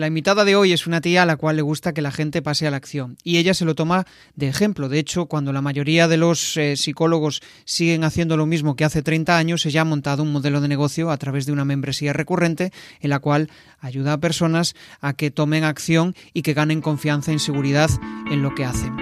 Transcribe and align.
La 0.00 0.06
invitada 0.06 0.46
de 0.46 0.56
hoy 0.56 0.72
es 0.72 0.86
una 0.86 1.02
tía 1.02 1.24
a 1.24 1.26
la 1.26 1.36
cual 1.36 1.56
le 1.56 1.62
gusta 1.62 1.92
que 1.92 2.00
la 2.00 2.10
gente 2.10 2.40
pase 2.40 2.66
a 2.66 2.70
la 2.70 2.78
acción 2.78 3.18
y 3.22 3.36
ella 3.36 3.52
se 3.52 3.66
lo 3.66 3.74
toma 3.74 4.06
de 4.34 4.48
ejemplo. 4.48 4.88
De 4.88 4.98
hecho, 4.98 5.26
cuando 5.26 5.52
la 5.52 5.60
mayoría 5.60 6.08
de 6.08 6.16
los 6.16 6.56
eh, 6.56 6.78
psicólogos 6.78 7.42
siguen 7.66 8.02
haciendo 8.04 8.38
lo 8.38 8.46
mismo 8.46 8.76
que 8.76 8.86
hace 8.86 9.02
30 9.02 9.36
años, 9.36 9.66
ella 9.66 9.82
ha 9.82 9.84
montado 9.84 10.22
un 10.22 10.32
modelo 10.32 10.62
de 10.62 10.68
negocio 10.68 11.10
a 11.10 11.18
través 11.18 11.44
de 11.44 11.52
una 11.52 11.66
membresía 11.66 12.14
recurrente 12.14 12.72
en 13.02 13.10
la 13.10 13.18
cual 13.18 13.50
ayuda 13.78 14.14
a 14.14 14.20
personas 14.20 14.74
a 15.02 15.12
que 15.12 15.30
tomen 15.30 15.64
acción 15.64 16.14
y 16.32 16.40
que 16.40 16.54
ganen 16.54 16.80
confianza 16.80 17.34
y 17.34 17.38
seguridad 17.38 17.90
en 18.30 18.42
lo 18.42 18.54
que 18.54 18.64
hacen. 18.64 18.96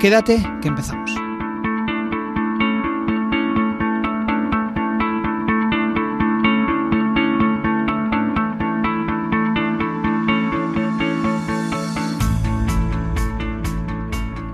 Quédate 0.00 0.42
que 0.62 0.66
empezamos. 0.66 1.29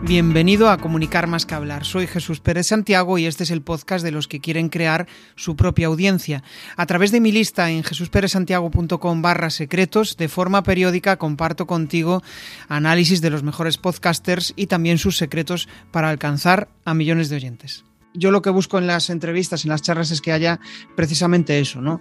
Bienvenido 0.06 0.70
a 0.70 0.78
Comunicar 0.78 1.26
más 1.26 1.46
que 1.46 1.56
hablar. 1.56 1.84
Soy 1.84 2.06
Jesús 2.06 2.38
Pérez 2.38 2.68
Santiago 2.68 3.18
y 3.18 3.26
este 3.26 3.42
es 3.42 3.50
el 3.50 3.60
podcast 3.60 4.04
de 4.04 4.12
los 4.12 4.28
que 4.28 4.38
quieren 4.38 4.68
crear 4.68 5.08
su 5.34 5.56
propia 5.56 5.88
audiencia. 5.88 6.44
A 6.76 6.86
través 6.86 7.10
de 7.10 7.20
mi 7.20 7.32
lista 7.32 7.72
en 7.72 7.82
jesusperezsantiago.com 7.82 9.20
barra 9.20 9.50
secretos, 9.50 10.16
de 10.16 10.28
forma 10.28 10.62
periódica 10.62 11.16
comparto 11.16 11.66
contigo 11.66 12.22
análisis 12.68 13.20
de 13.20 13.30
los 13.30 13.42
mejores 13.42 13.78
podcasters 13.78 14.52
y 14.54 14.68
también 14.68 14.98
sus 14.98 15.16
secretos 15.16 15.68
para 15.90 16.08
alcanzar 16.08 16.68
a 16.84 16.94
millones 16.94 17.28
de 17.28 17.36
oyentes 17.36 17.84
yo 18.16 18.30
lo 18.30 18.42
que 18.42 18.50
busco 18.50 18.78
en 18.78 18.86
las 18.86 19.10
entrevistas, 19.10 19.64
en 19.64 19.70
las 19.70 19.82
charlas, 19.82 20.10
es 20.10 20.20
que 20.20 20.32
haya 20.32 20.60
precisamente 20.94 21.58
eso, 21.58 21.80
¿no? 21.80 22.00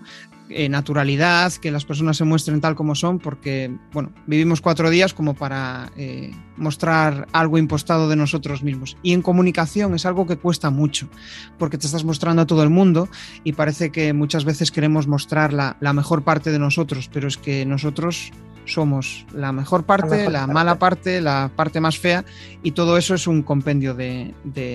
Eh, 0.50 0.70
naturalidad, 0.70 1.52
que 1.54 1.72
las 1.72 1.86
personas 1.86 2.18
se 2.18 2.24
muestren 2.24 2.62
tal 2.62 2.76
como 2.76 2.94
son, 2.94 3.18
porque, 3.18 3.76
bueno, 3.91 4.12
vivimos 4.28 4.62
cuatro 4.62 4.91
días 4.91 5.14
como 5.14 5.34
para 5.34 5.91
eh, 5.98 6.32
mostrar 6.55 7.28
algo 7.32 7.57
impostado 7.57 8.07
de 8.07 8.16
nosotros 8.16 8.62
mismos. 8.62 8.96
Y 9.02 9.13
en 9.13 9.24
comunicación 9.24 9.96
es 9.96 10.05
algo 10.05 10.27
que 10.27 10.38
cuesta 10.38 10.70
mucho, 10.70 11.10
porque 11.57 11.80
te 11.80 11.88
estás 11.88 12.04
mostrando 12.04 12.44
a 12.44 12.48
todo 12.48 12.62
el 12.62 12.70
mundo 12.70 13.10
y 13.44 13.54
parece 13.54 13.91
que 13.91 14.13
muchas 14.13 14.46
veces 14.46 14.72
queremos 14.72 15.07
mostrar 15.07 15.52
la, 15.52 15.77
la 15.79 15.94
mejor 15.94 16.24
parte 16.24 16.52
de 16.52 16.60
nosotros, 16.60 17.10
pero 17.12 17.27
es 17.27 17.38
que 17.38 17.66
nosotros 17.66 18.32
somos 18.66 19.26
la 19.34 19.52
mejor 19.52 19.85
parte, 19.85 20.30
la, 20.30 20.48
mala 20.48 20.80
parte, 20.80 21.21
la 21.21 21.52
parte 21.55 21.80
más 21.80 21.98
fea, 21.98 22.26
y 22.63 22.72
todo 22.72 22.98
eso 22.98 23.16
es 23.16 23.27
un 23.27 23.44
compendio 23.44 23.94
de, 23.94 24.34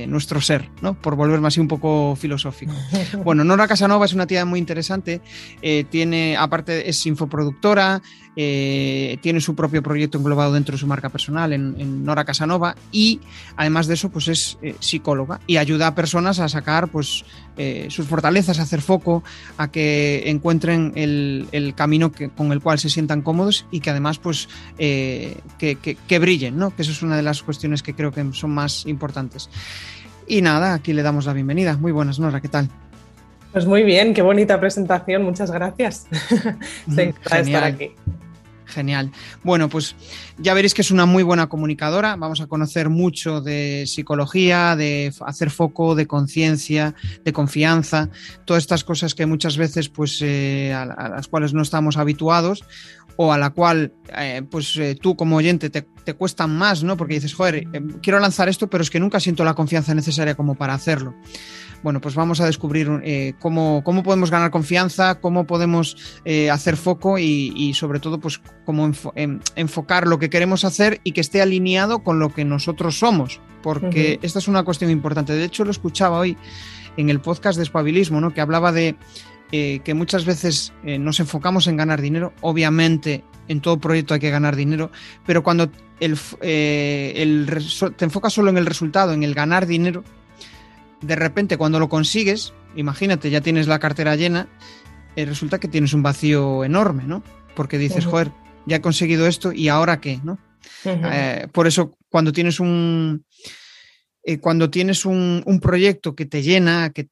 nuestro 0.09 0.41
ser, 0.41 0.71
¿no? 0.81 0.95
Por 0.95 1.17
volverme 1.17 1.49
así 1.49 1.61
un 1.61 1.69
poco 1.69 2.17
filosófico. 2.17 2.73
Bueno, 3.25 3.45
Nora 3.45 3.69
Casanova 3.69 4.07
es 4.07 4.15
una 4.15 4.27
tía 4.27 4.45
muy 4.45 4.59
interesante, 4.59 5.21
eh, 5.63 5.85
tiene, 5.89 6.37
aparte 6.37 6.89
es 6.89 7.05
infoproductora, 7.07 8.03
eh, 8.37 9.19
tiene 9.21 9.41
su 9.41 9.55
propio 9.55 9.83
proyecto 9.83 10.19
englobado 10.19 10.53
dentro 10.53 10.73
de 10.73 10.79
su 10.79 10.87
marca 10.87 11.09
personal 11.09 11.53
en, 11.53 12.05
Nora 12.05 12.25
Casanova 12.25 12.77
y 12.93 13.21
además 13.57 13.87
de 13.87 13.95
eso 13.95 14.11
pues 14.11 14.29
es 14.29 14.59
eh, 14.63 14.75
psicóloga 14.81 15.41
y 15.47 15.57
ayuda 15.57 15.89
a 15.89 15.95
personas 15.95 16.39
a 16.41 16.49
sacar 16.49 16.89
pues 16.89 17.25
sus 17.89 18.07
fortalezas, 18.07 18.59
a 18.59 18.63
hacer 18.63 18.81
foco, 18.81 19.23
a 19.59 19.71
que 19.71 20.31
encuentren 20.31 20.93
el, 20.95 21.75
camino 21.77 22.11
con 22.35 22.53
el 22.53 22.61
cual 22.63 22.79
se 22.79 22.89
sientan 22.89 23.21
cómodos 23.21 23.67
y 23.71 23.81
que 23.81 23.91
además 23.91 24.19
pues 24.19 24.49
eh, 24.79 25.37
que, 25.59 26.19
brillen, 26.19 26.57
¿no? 26.57 26.75
Que 26.75 26.83
eso 26.83 26.93
es 26.93 27.03
una 27.03 27.17
de 27.17 27.23
las 27.23 27.43
cuestiones 27.43 27.83
que 27.83 27.95
creo 27.95 28.13
que 28.13 28.25
son 28.33 28.51
más 28.51 28.87
importantes. 28.87 29.51
Y 30.27 30.43
nada, 30.43 30.75
aquí 30.75 30.93
le 30.93 31.03
damos 31.03 31.27
la 31.27 31.33
bienvenida. 31.33 31.77
Muy 31.77 31.93
buenas, 31.93 32.19
Nora, 32.19 32.41
¿qué 32.41 32.49
tal? 32.49 32.69
Pues 33.53 33.67
muy 33.67 33.83
bien, 33.83 34.15
qué 34.15 34.23
bonita 34.23 34.61
presentación, 34.61 35.25
muchas 35.25 35.51
gracias. 35.51 36.07
estar 36.97 37.65
aquí. 37.65 37.93
Genial. 38.71 39.11
Bueno, 39.43 39.69
pues 39.69 39.95
ya 40.43 40.55
veréis 40.55 40.75
que 40.75 40.83
es 40.83 40.91
una 40.91 41.07
muy 41.07 41.23
buena 41.23 41.49
comunicadora. 41.49 42.17
Vamos 42.17 42.41
a 42.41 42.47
conocer 42.47 42.89
mucho 42.89 43.41
de 43.41 43.85
psicología, 43.87 44.75
de 44.77 45.13
hacer 45.27 45.51
foco, 45.51 45.95
de 45.95 46.07
conciencia, 46.07 46.95
de 47.25 47.33
confianza, 47.33 48.11
todas 48.45 48.63
estas 48.63 48.85
cosas 48.85 49.15
que 49.15 49.27
muchas 49.27 49.57
veces, 49.57 49.89
pues, 49.89 50.21
eh, 50.23 50.73
a, 50.73 51.09
las 51.09 51.29
cuales 51.29 51.53
no 51.53 51.63
estamos 51.63 51.97
habituados 51.97 52.65
o 53.17 53.33
a 53.33 53.39
la 53.39 53.51
cual, 53.51 53.93
eh, 54.17 54.43
pues, 54.51 54.77
eh, 54.77 54.97
tú 55.01 55.15
como 55.15 55.37
oyente 55.37 55.69
te, 55.69 55.83
te, 55.83 56.15
cuestan 56.15 56.57
más, 56.57 56.83
¿no? 56.83 56.97
Porque 56.97 57.15
dices, 57.15 57.35
joder, 57.35 57.67
quiero 58.03 58.19
lanzar 58.19 58.49
esto, 58.49 58.69
pero 58.71 58.83
es 58.83 58.89
que 58.89 59.01
nunca 59.01 59.21
siento 59.21 59.45
la 59.45 59.55
confianza 59.55 59.95
necesaria 59.95 60.35
como 60.35 60.55
para 60.55 60.75
hacerlo 60.75 61.15
bueno, 61.83 62.01
pues 62.01 62.15
vamos 62.15 62.41
a 62.41 62.47
descubrir 62.47 62.89
eh, 63.03 63.35
cómo, 63.39 63.83
podemos 64.05 64.31
ganar 64.31 64.51
confianza, 64.51 65.21
cómo 65.21 65.47
podemos 65.47 65.97
hacer 66.53 66.77
foco 66.77 67.19
y, 67.19 67.73
sobre 67.75 68.01
todo, 68.01 68.21
pues 68.21 68.41
cómo 68.67 68.91
enfocar 69.57 70.07
lo 70.07 70.19
que 70.19 70.30
queremos 70.31 70.65
hacer 70.65 71.01
y 71.05 71.13
que 71.13 71.21
esté 71.21 71.43
alineado 71.43 72.01
con 72.01 72.19
lo 72.19 72.33
que 72.33 72.45
nosotros 72.45 72.99
somos, 72.99 73.41
porque 73.63 74.19
esta 74.23 74.39
es 74.39 74.49
una 74.49 74.63
cuestión 74.63 74.91
importante. 74.91 75.35
De 75.35 75.45
hecho, 75.45 75.65
lo 75.65 75.71
escuchaba 75.71 76.19
hoy 76.19 76.37
en 76.97 77.11
el 77.11 77.21
podcast 77.21 77.57
de 77.57 77.65
Espabilismo, 77.65 78.21
¿no? 78.21 78.33
que 78.33 78.41
hablaba 78.41 78.73
de 78.73 78.97
eh, 79.53 79.81
que 79.85 79.95
muchas 79.95 80.25
veces 80.25 80.73
nos 80.85 81.21
enfocamos 81.21 81.67
en 81.67 81.77
ganar 81.77 82.01
dinero, 82.01 82.33
obviamente 82.41 83.25
en 83.49 83.61
todo 83.61 83.79
proyecto 83.79 84.15
hay 84.15 84.21
que 84.21 84.31
ganar 84.31 84.55
dinero, 84.55 84.93
pero 85.27 85.43
cuando 85.43 85.71
el, 85.99 86.17
te 87.97 88.05
enfocas 88.05 88.33
solo 88.33 88.51
en 88.51 88.59
el 88.59 88.67
resultado, 88.67 89.13
en 89.13 89.25
el 89.25 89.35
ganar 89.35 89.67
dinero, 89.67 90.05
de 91.01 91.17
repente 91.17 91.57
cuando 91.57 91.81
lo 91.81 91.89
consigues, 91.89 92.55
imagínate, 92.77 93.31
ya 93.31 93.41
tienes 93.41 93.67
la 93.67 93.79
cartera 93.79 94.17
llena, 94.17 94.49
eh, 95.17 95.25
resulta 95.25 95.59
que 95.59 95.69
tienes 95.69 95.93
un 95.93 96.03
vacío 96.03 96.65
enorme, 96.65 97.05
¿no? 97.07 97.23
Porque 97.57 97.79
dices, 97.79 98.07
joder, 98.07 98.31
ya 98.67 98.77
he 98.77 98.81
conseguido 98.81 99.27
esto 99.27 99.53
y 99.53 99.69
ahora 99.69 100.01
qué, 100.01 100.21
¿no? 100.23 100.39
Eh, 100.85 101.47
por 101.53 101.67
eso 101.67 101.97
cuando 102.09 102.33
tienes 102.33 102.61
un 102.61 103.25
eh, 104.23 104.39
cuando 104.39 104.71
tienes 104.71 105.05
un, 105.05 105.61
proyecto 105.63 106.15
que 106.15 106.27
te 106.27 106.43
llena, 106.43 106.91
que, 106.91 107.09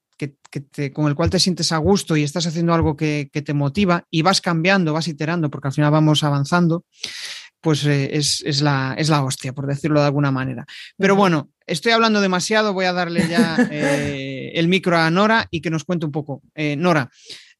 con 0.92 1.06
el 1.06 1.14
cual 1.14 1.30
te 1.30 1.38
sientes 1.38 1.72
a 1.72 1.78
gusto 1.78 2.16
y 2.16 2.22
estás 2.22 2.46
haciendo 2.46 2.74
algo 2.74 2.96
que, 2.96 3.30
te 3.32 3.54
motiva 3.54 4.04
y 4.10 4.22
vas 4.22 4.40
cambiando, 4.40 4.92
vas 4.92 5.08
iterando, 5.08 5.50
porque 5.50 5.68
al 5.68 5.74
final 5.74 5.90
vamos 5.90 6.22
avanzando, 6.22 6.84
pues 7.60 7.84
es, 7.84 8.60
la, 8.60 8.94
es 8.98 9.08
la 9.08 9.24
hostia, 9.24 9.52
por 9.52 9.66
decirlo 9.66 10.00
de 10.00 10.06
alguna 10.06 10.30
manera. 10.30 10.66
Pero 10.96 11.16
bueno, 11.16 11.50
estoy 11.66 11.92
hablando 11.92 12.20
demasiado, 12.20 12.74
voy 12.74 12.84
a 12.84 12.92
darle 12.92 13.26
ya 13.28 13.56
eh, 13.70 14.52
el 14.54 14.68
micro 14.68 14.96
a 14.96 15.10
Nora 15.10 15.46
y 15.50 15.60
que 15.60 15.70
nos 15.70 15.84
cuente 15.84 16.06
un 16.06 16.12
poco. 16.12 16.42
Eh, 16.54 16.76
Nora, 16.76 17.10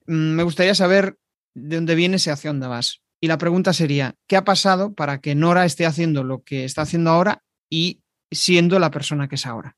mm, 0.07 0.13
me 0.13 0.43
gustaría 0.43 0.75
saber 0.75 1.17
de 1.55 1.77
dónde 1.77 1.95
vienes 1.95 2.27
y 2.27 2.31
hacia 2.31 2.51
dónde 2.51 2.67
vas. 2.67 3.01
Y 3.21 3.27
la 3.27 3.39
pregunta 3.39 3.73
sería, 3.73 4.15
¿qué 4.27 4.37
ha 4.37 4.45
pasado 4.45 4.95
para 4.95 5.21
que 5.21 5.35
Nora 5.35 5.65
esté 5.65 5.87
haciendo 5.87 6.23
lo 6.23 6.43
que 6.43 6.65
está 6.65 6.83
haciendo 6.83 7.11
ahora 7.11 7.43
y 7.69 8.03
siendo 8.31 8.79
la 8.79 8.91
persona 8.91 9.29
que 9.29 9.35
es 9.35 9.47
ahora? 9.47 9.77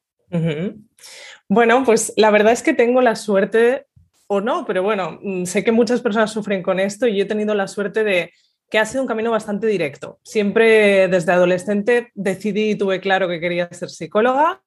Bueno, 1.48 1.82
pues 1.84 2.12
la 2.16 2.30
verdad 2.30 2.52
es 2.52 2.62
que 2.62 2.74
tengo 2.74 3.00
la 3.00 3.16
suerte, 3.16 3.86
o 4.26 4.40
no, 4.40 4.64
pero 4.66 4.82
bueno, 4.82 5.18
mm, 5.22 5.44
sé 5.44 5.64
que 5.64 5.72
muchas 5.72 6.00
personas 6.00 6.32
sufren 6.32 6.62
con 6.62 6.78
esto 6.78 7.06
y 7.06 7.20
he 7.20 7.24
tenido 7.24 7.54
la 7.54 7.66
suerte 7.66 8.04
de 8.04 8.32
que 8.70 8.78
ha 8.78 8.84
sido 8.84 9.02
un 9.02 9.08
camino 9.08 9.30
bastante 9.30 9.66
directo. 9.66 10.20
Siempre 10.22 11.08
desde 11.08 11.32
adolescente 11.32 12.12
decidí 12.14 12.70
y 12.70 12.74
tuve 12.76 13.00
claro 13.00 13.26
que 13.28 13.40
quería 13.40 13.68
ser 13.72 13.90
psicóloga, 13.90 14.62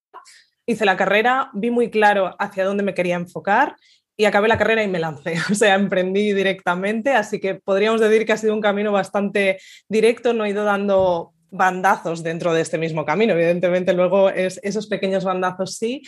hice 0.65 0.83
la 0.83 0.97
carrera, 0.97 1.49
vi 1.53 1.71
muy 1.71 1.89
claro 1.89 2.35
hacia 2.39 2.65
dónde 2.65 2.83
me 2.83 2.93
quería 2.93 3.15
enfocar 3.15 3.75
y 4.15 4.25
acabé 4.25 4.47
la 4.47 4.57
carrera 4.57 4.83
y 4.83 4.87
me 4.87 4.99
lancé, 4.99 5.35
o 5.51 5.55
sea, 5.55 5.75
emprendí 5.75 6.33
directamente, 6.33 7.11
así 7.11 7.39
que 7.39 7.55
podríamos 7.55 8.01
decir 8.01 8.25
que 8.25 8.33
ha 8.33 8.37
sido 8.37 8.53
un 8.53 8.61
camino 8.61 8.91
bastante 8.91 9.59
directo, 9.87 10.33
no 10.33 10.45
he 10.45 10.49
ido 10.49 10.63
dando 10.63 11.33
bandazos 11.49 12.23
dentro 12.23 12.53
de 12.53 12.61
este 12.61 12.77
mismo 12.77 13.05
camino, 13.05 13.33
evidentemente 13.33 13.93
luego 13.93 14.29
es, 14.29 14.59
esos 14.63 14.87
pequeños 14.87 15.23
bandazos 15.23 15.75
sí, 15.77 16.01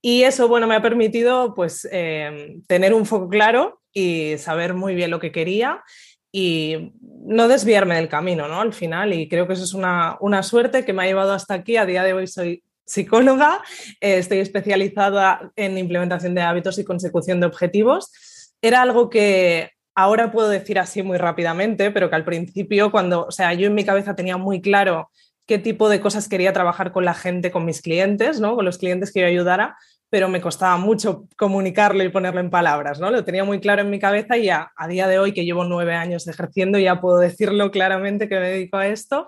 y 0.00 0.24
eso, 0.24 0.48
bueno, 0.48 0.66
me 0.66 0.74
ha 0.74 0.82
permitido 0.82 1.54
pues 1.54 1.88
eh, 1.92 2.56
tener 2.66 2.94
un 2.94 3.06
foco 3.06 3.28
claro 3.28 3.80
y 3.92 4.36
saber 4.38 4.74
muy 4.74 4.94
bien 4.94 5.10
lo 5.10 5.20
que 5.20 5.32
quería 5.32 5.82
y 6.32 6.92
no 7.00 7.46
desviarme 7.46 7.96
del 7.96 8.08
camino, 8.08 8.48
¿no? 8.48 8.60
Al 8.60 8.72
final, 8.72 9.12
y 9.12 9.28
creo 9.28 9.46
que 9.46 9.52
eso 9.52 9.64
es 9.64 9.74
una, 9.74 10.42
suerte 10.42 10.84
que 10.84 10.94
me 10.94 11.02
ha 11.02 11.06
llevado 11.06 11.32
hasta 11.32 11.54
aquí. 11.54 11.76
A 11.76 11.84
día 11.84 12.02
de 12.02 12.14
hoy 12.14 12.26
soy 12.26 12.64
psicóloga, 12.84 13.62
eh, 14.00 14.18
estoy 14.18 14.38
especializada 14.38 15.52
en 15.56 15.78
implementación 15.78 16.34
de 16.34 16.42
hábitos 16.42 16.78
y 16.78 16.84
consecución 16.84 17.40
de 17.40 17.46
objetivos. 17.46 18.10
Era 18.60 18.82
algo 18.82 19.10
que 19.10 19.70
ahora 19.94 20.32
puedo 20.32 20.48
decir 20.48 20.78
así 20.78 21.02
muy 21.02 21.18
rápidamente, 21.18 21.90
pero 21.90 22.08
que 22.08 22.16
al 22.16 22.24
principio, 22.24 22.90
cuando, 22.90 23.26
o 23.26 23.30
sea, 23.30 23.52
yo 23.54 23.66
en 23.66 23.74
mi 23.74 23.84
cabeza 23.84 24.14
tenía 24.14 24.36
muy 24.36 24.60
claro 24.60 25.10
qué 25.46 25.58
tipo 25.58 25.88
de 25.88 26.00
cosas 26.00 26.28
quería 26.28 26.52
trabajar 26.52 26.92
con 26.92 27.04
la 27.04 27.14
gente, 27.14 27.50
con 27.50 27.64
mis 27.64 27.82
clientes, 27.82 28.40
¿no? 28.40 28.54
Con 28.54 28.64
los 28.64 28.78
clientes 28.78 29.12
que 29.12 29.20
yo 29.20 29.26
ayudara, 29.26 29.76
pero 30.08 30.28
me 30.28 30.40
costaba 30.40 30.76
mucho 30.76 31.26
comunicarlo 31.36 32.04
y 32.04 32.08
ponerlo 32.10 32.40
en 32.40 32.50
palabras, 32.50 33.00
¿no? 33.00 33.10
Lo 33.10 33.24
tenía 33.24 33.44
muy 33.44 33.60
claro 33.60 33.82
en 33.82 33.90
mi 33.90 33.98
cabeza 33.98 34.36
y 34.36 34.50
a, 34.50 34.70
a 34.76 34.86
día 34.86 35.08
de 35.08 35.18
hoy, 35.18 35.32
que 35.32 35.44
llevo 35.44 35.64
nueve 35.64 35.94
años 35.94 36.28
ejerciendo, 36.28 36.78
ya 36.78 37.00
puedo 37.00 37.18
decirlo 37.18 37.70
claramente 37.70 38.28
que 38.28 38.38
me 38.38 38.50
dedico 38.50 38.76
a 38.76 38.86
esto, 38.86 39.26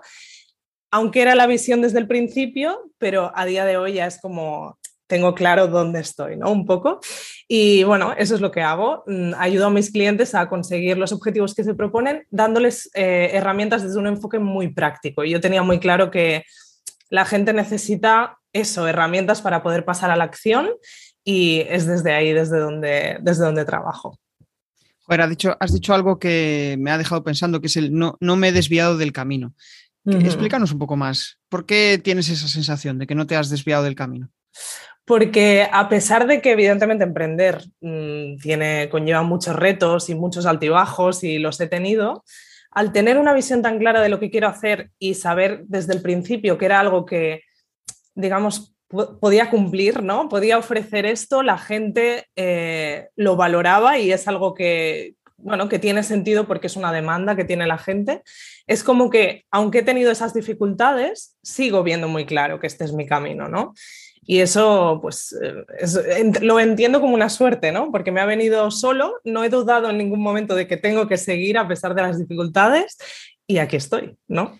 aunque 0.95 1.21
era 1.21 1.35
la 1.35 1.45
visión 1.45 1.81
desde 1.81 1.99
el 1.99 2.07
principio, 2.07 2.89
pero 2.97 3.33
a 3.35 3.43
día 3.43 3.65
de 3.65 3.75
hoy 3.75 3.95
ya 3.95 4.07
es 4.07 4.17
como 4.17 4.79
tengo 5.07 5.35
claro 5.35 5.67
dónde 5.67 5.99
estoy, 5.99 6.37
¿no? 6.37 6.49
Un 6.49 6.65
poco. 6.65 7.01
Y 7.49 7.83
bueno, 7.83 8.13
eso 8.17 8.33
es 8.33 8.39
lo 8.39 8.49
que 8.49 8.61
hago. 8.61 9.03
Mm, 9.05 9.33
ayudo 9.37 9.65
a 9.65 9.69
mis 9.71 9.91
clientes 9.91 10.33
a 10.33 10.47
conseguir 10.47 10.97
los 10.97 11.11
objetivos 11.11 11.53
que 11.53 11.65
se 11.65 11.73
proponen, 11.73 12.25
dándoles 12.31 12.89
eh, 12.93 13.31
herramientas 13.33 13.83
desde 13.83 13.99
un 13.99 14.07
enfoque 14.07 14.39
muy 14.39 14.73
práctico. 14.73 15.25
Yo 15.25 15.41
tenía 15.41 15.63
muy 15.63 15.79
claro 15.79 16.11
que 16.11 16.45
la 17.09 17.25
gente 17.25 17.51
necesita 17.51 18.37
eso, 18.53 18.87
herramientas 18.87 19.41
para 19.41 19.61
poder 19.63 19.83
pasar 19.83 20.11
a 20.11 20.15
la 20.15 20.23
acción 20.23 20.69
y 21.25 21.65
es 21.67 21.85
desde 21.85 22.13
ahí, 22.13 22.31
desde 22.31 22.57
donde, 22.57 23.17
desde 23.19 23.43
donde 23.43 23.65
trabajo. 23.65 24.17
Joder, 25.01 25.21
has 25.21 25.29
dicho, 25.29 25.57
has 25.59 25.73
dicho 25.73 25.93
algo 25.93 26.17
que 26.17 26.77
me 26.79 26.89
ha 26.89 26.97
dejado 26.97 27.21
pensando, 27.23 27.59
que 27.59 27.67
es 27.67 27.75
el 27.75 27.93
no, 27.93 28.17
no 28.21 28.37
me 28.37 28.47
he 28.47 28.51
desviado 28.53 28.97
del 28.97 29.11
camino. 29.11 29.53
Explícanos 30.05 30.71
un 30.71 30.79
poco 30.79 30.95
más. 30.95 31.39
¿Por 31.49 31.65
qué 31.65 31.99
tienes 32.03 32.29
esa 32.29 32.47
sensación 32.47 32.99
de 32.99 33.07
que 33.07 33.15
no 33.15 33.25
te 33.25 33.35
has 33.35 33.49
desviado 33.49 33.83
del 33.83 33.95
camino? 33.95 34.29
Porque 35.03 35.67
a 35.71 35.87
pesar 35.89 36.27
de 36.27 36.41
que 36.41 36.51
evidentemente 36.51 37.03
emprender 37.03 37.63
mm, 37.81 38.37
tiene, 38.37 38.89
conlleva 38.89 39.23
muchos 39.23 39.55
retos 39.55 40.09
y 40.09 40.15
muchos 40.15 40.45
altibajos 40.45 41.23
y 41.23 41.37
los 41.37 41.59
he 41.59 41.67
tenido, 41.67 42.23
al 42.71 42.91
tener 42.91 43.17
una 43.17 43.33
visión 43.33 43.61
tan 43.61 43.79
clara 43.79 44.01
de 44.01 44.09
lo 44.09 44.19
que 44.19 44.29
quiero 44.29 44.47
hacer 44.47 44.91
y 44.99 45.13
saber 45.13 45.63
desde 45.67 45.93
el 45.93 46.01
principio 46.01 46.57
que 46.57 46.65
era 46.65 46.79
algo 46.79 47.05
que, 47.05 47.41
digamos, 48.15 48.75
podía 49.19 49.49
cumplir, 49.49 50.03
¿no? 50.03 50.29
Podía 50.29 50.57
ofrecer 50.57 51.05
esto, 51.05 51.43
la 51.43 51.57
gente 51.57 52.27
eh, 52.35 53.09
lo 53.15 53.35
valoraba 53.35 53.97
y 53.97 54.11
es 54.11 54.27
algo 54.27 54.53
que, 54.53 55.15
bueno, 55.45 55.69
que 55.69 55.77
tiene 55.77 56.01
sentido 56.01 56.47
porque 56.47 56.65
es 56.65 56.75
una 56.75 56.91
demanda 56.91 57.35
que 57.35 57.45
tiene 57.45 57.67
la 57.67 57.77
gente. 57.77 58.23
Es 58.65 58.83
como 58.83 59.11
que, 59.11 59.45
aunque 59.51 59.79
he 59.79 59.83
tenido 59.83 60.11
esas 60.11 60.33
dificultades, 60.33 61.37
sigo 61.43 61.83
viendo 61.83 62.07
muy 62.07 62.25
claro 62.25 62.59
que 62.59 62.65
este 62.65 62.83
es 62.83 62.93
mi 62.93 63.05
camino, 63.05 63.47
¿no? 63.47 63.75
Y 64.23 64.39
eso, 64.39 64.97
pues, 65.03 65.37
eh, 65.39 66.31
lo 66.41 66.59
entiendo 66.59 66.99
como 66.99 67.13
una 67.13 67.29
suerte, 67.29 67.71
¿no? 67.71 67.91
Porque 67.91 68.11
me 68.11 68.21
ha 68.21 68.25
venido 68.25 68.71
solo, 68.71 69.21
no 69.23 69.43
he 69.43 69.49
dudado 69.49 69.91
en 69.91 69.99
ningún 69.99 70.19
momento 70.19 70.55
de 70.55 70.65
que 70.65 70.77
tengo 70.77 71.07
que 71.07 71.17
seguir 71.17 71.59
a 71.59 71.67
pesar 71.67 71.93
de 71.93 72.01
las 72.01 72.17
dificultades 72.17 72.97
y 73.45 73.59
aquí 73.59 73.75
estoy, 73.75 74.17
¿no? 74.27 74.59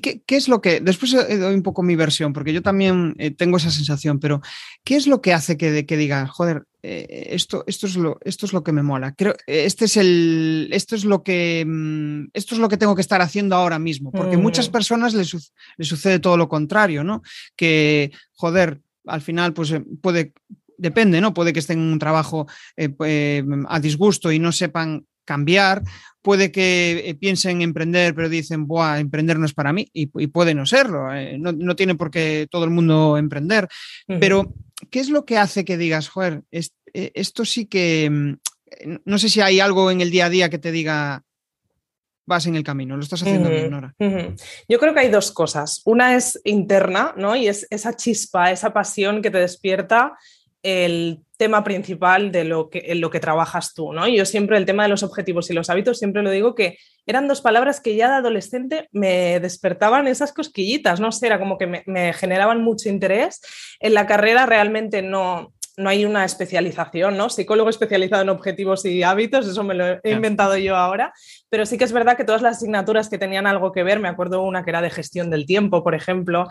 ¿Qué, 0.00 0.22
es 0.28 0.46
lo 0.46 0.60
que, 0.60 0.78
después 0.78 1.10
doy 1.10 1.54
un 1.54 1.64
poco 1.64 1.82
mi 1.82 1.96
versión, 1.96 2.32
porque 2.32 2.52
yo 2.52 2.62
también 2.62 3.16
eh, 3.18 3.32
tengo 3.32 3.56
esa 3.56 3.72
sensación, 3.72 4.20
pero 4.20 4.40
¿qué 4.84 4.94
es 4.94 5.08
lo 5.08 5.20
que 5.20 5.32
hace 5.32 5.56
que, 5.56 5.84
que 5.84 6.26
joder, 6.28 6.62
esto, 6.82 7.64
esto, 7.66 7.86
es 7.86 7.96
lo, 7.96 8.18
esto 8.24 8.46
es 8.46 8.52
lo 8.52 8.62
que 8.62 8.72
me 8.72 8.82
mola? 8.82 9.14
Creo, 9.14 9.34
este 9.46 9.84
es 9.84 9.96
el, 9.96 10.68
esto 10.72 10.94
es 10.94 11.04
lo 11.04 11.22
que, 11.22 11.64
mm, 11.66 12.30
esto 12.32 12.54
es 12.54 12.60
lo 12.60 12.68
que 12.68 12.76
tengo 12.76 12.94
que 12.94 13.02
estar 13.02 13.20
haciendo 13.20 13.56
ahora 13.56 13.78
mismo, 13.78 14.10
porque 14.12 14.36
muchas 14.36 14.68
personas 14.68 15.14
les, 15.14 15.52
les, 15.76 15.88
sucede 15.88 16.18
todo 16.18 16.36
lo 16.36 16.48
contrario, 16.48 17.04
¿no? 17.04 17.22
Que, 17.56 18.12
joder, 18.32 18.80
al 19.06 19.20
final, 19.20 19.52
pues 19.52 19.72
eh, 19.72 19.82
puede, 20.00 20.32
depende, 20.76 21.20
¿no? 21.20 21.34
Puede 21.34 21.52
que 21.52 21.60
estén 21.60 21.78
en 21.78 21.92
un 21.92 21.98
trabajo 21.98 22.46
eh, 22.76 22.94
eh, 23.04 23.44
a 23.68 23.80
disgusto 23.80 24.32
y 24.32 24.38
no 24.38 24.52
sepan 24.52 25.06
cambiar, 25.24 25.82
puede 26.22 26.50
que 26.50 27.16
piensen 27.20 27.62
emprender, 27.62 28.14
pero 28.14 28.28
dicen, 28.28 28.66
Buah, 28.66 28.98
emprender 28.98 29.38
no 29.38 29.46
es 29.46 29.54
para 29.54 29.72
mí, 29.72 29.88
y, 29.92 30.06
puede 30.06 30.54
no 30.54 30.66
serlo, 30.66 31.06
no, 31.38 31.76
tiene 31.76 31.94
por 31.94 32.10
qué 32.10 32.48
todo 32.50 32.64
el 32.64 32.70
mundo 32.70 33.16
emprender, 33.16 33.68
pero 34.18 34.52
¿qué 34.90 35.00
es 35.00 35.10
lo 35.10 35.24
que 35.24 35.38
hace 35.38 35.64
que 35.64 35.76
digas, 35.76 36.08
joder, 36.08 36.42
esto 36.50 37.44
sí 37.44 37.66
que, 37.66 38.08
mm, 38.10 38.36
no 39.04 39.18
sé 39.18 39.28
si 39.28 39.40
hay 39.40 39.60
algo 39.60 39.90
en 39.90 40.00
el 40.00 40.10
día 40.10 40.26
a 40.26 40.30
día 40.30 40.50
que 40.50 40.58
te 40.58 40.72
diga, 40.72 41.24
vas 42.26 42.46
en 42.46 42.54
el 42.54 42.62
camino, 42.62 42.96
lo 42.96 43.02
estás 43.02 43.22
haciendo 43.22 43.50
bien, 43.50 43.70
Nora. 43.70 43.94
Yo 44.68 44.78
creo 44.78 44.94
que 44.94 45.00
hay 45.00 45.10
dos 45.10 45.32
cosas. 45.32 45.82
Una 45.84 46.14
es 46.14 46.40
interna, 46.44 47.12
¿no? 47.16 47.34
Y 47.34 47.48
es 47.48 47.66
esa 47.70 47.96
chispa, 47.96 48.52
esa 48.52 48.72
pasión 48.72 49.20
que 49.20 49.30
te 49.30 49.38
despierta 49.38 50.16
el 50.62 51.20
tema 51.36 51.64
principal 51.64 52.32
de 52.32 52.44
lo 52.44 52.68
que, 52.68 52.82
en 52.86 53.00
lo 53.00 53.10
que 53.10 53.20
trabajas 53.20 53.72
tú, 53.72 53.92
¿no? 53.92 54.06
Yo 54.06 54.26
siempre 54.26 54.58
el 54.58 54.66
tema 54.66 54.82
de 54.82 54.90
los 54.90 55.02
objetivos 55.02 55.50
y 55.50 55.54
los 55.54 55.70
hábitos, 55.70 55.98
siempre 55.98 56.22
lo 56.22 56.30
digo 56.30 56.54
que 56.54 56.76
eran 57.06 57.28
dos 57.28 57.40
palabras 57.40 57.80
que 57.80 57.96
ya 57.96 58.08
de 58.08 58.16
adolescente 58.16 58.88
me 58.92 59.40
despertaban 59.40 60.06
esas 60.06 60.32
cosquillitas, 60.32 61.00
no 61.00 61.12
sé, 61.12 61.26
era 61.26 61.38
como 61.38 61.56
que 61.56 61.66
me, 61.66 61.82
me 61.86 62.12
generaban 62.12 62.62
mucho 62.62 62.88
interés. 62.88 63.40
En 63.80 63.94
la 63.94 64.06
carrera 64.06 64.44
realmente 64.44 65.00
no, 65.00 65.54
no 65.80 65.88
hay 65.88 66.04
una 66.04 66.24
especialización, 66.24 67.16
¿no? 67.16 67.30
Psicólogo 67.30 67.70
especializado 67.70 68.22
en 68.22 68.28
objetivos 68.28 68.84
y 68.84 69.02
hábitos, 69.02 69.48
eso 69.48 69.64
me 69.64 69.74
lo 69.74 69.98
he 70.02 70.12
inventado 70.12 70.56
yo 70.56 70.76
ahora, 70.76 71.12
pero 71.48 71.66
sí 71.66 71.78
que 71.78 71.84
es 71.84 71.92
verdad 71.92 72.16
que 72.16 72.24
todas 72.24 72.42
las 72.42 72.58
asignaturas 72.58 73.08
que 73.08 73.18
tenían 73.18 73.46
algo 73.46 73.72
que 73.72 73.82
ver, 73.82 73.98
me 73.98 74.08
acuerdo 74.08 74.42
una 74.42 74.62
que 74.62 74.70
era 74.70 74.82
de 74.82 74.90
gestión 74.90 75.30
del 75.30 75.46
tiempo, 75.46 75.82
por 75.82 75.94
ejemplo, 75.94 76.46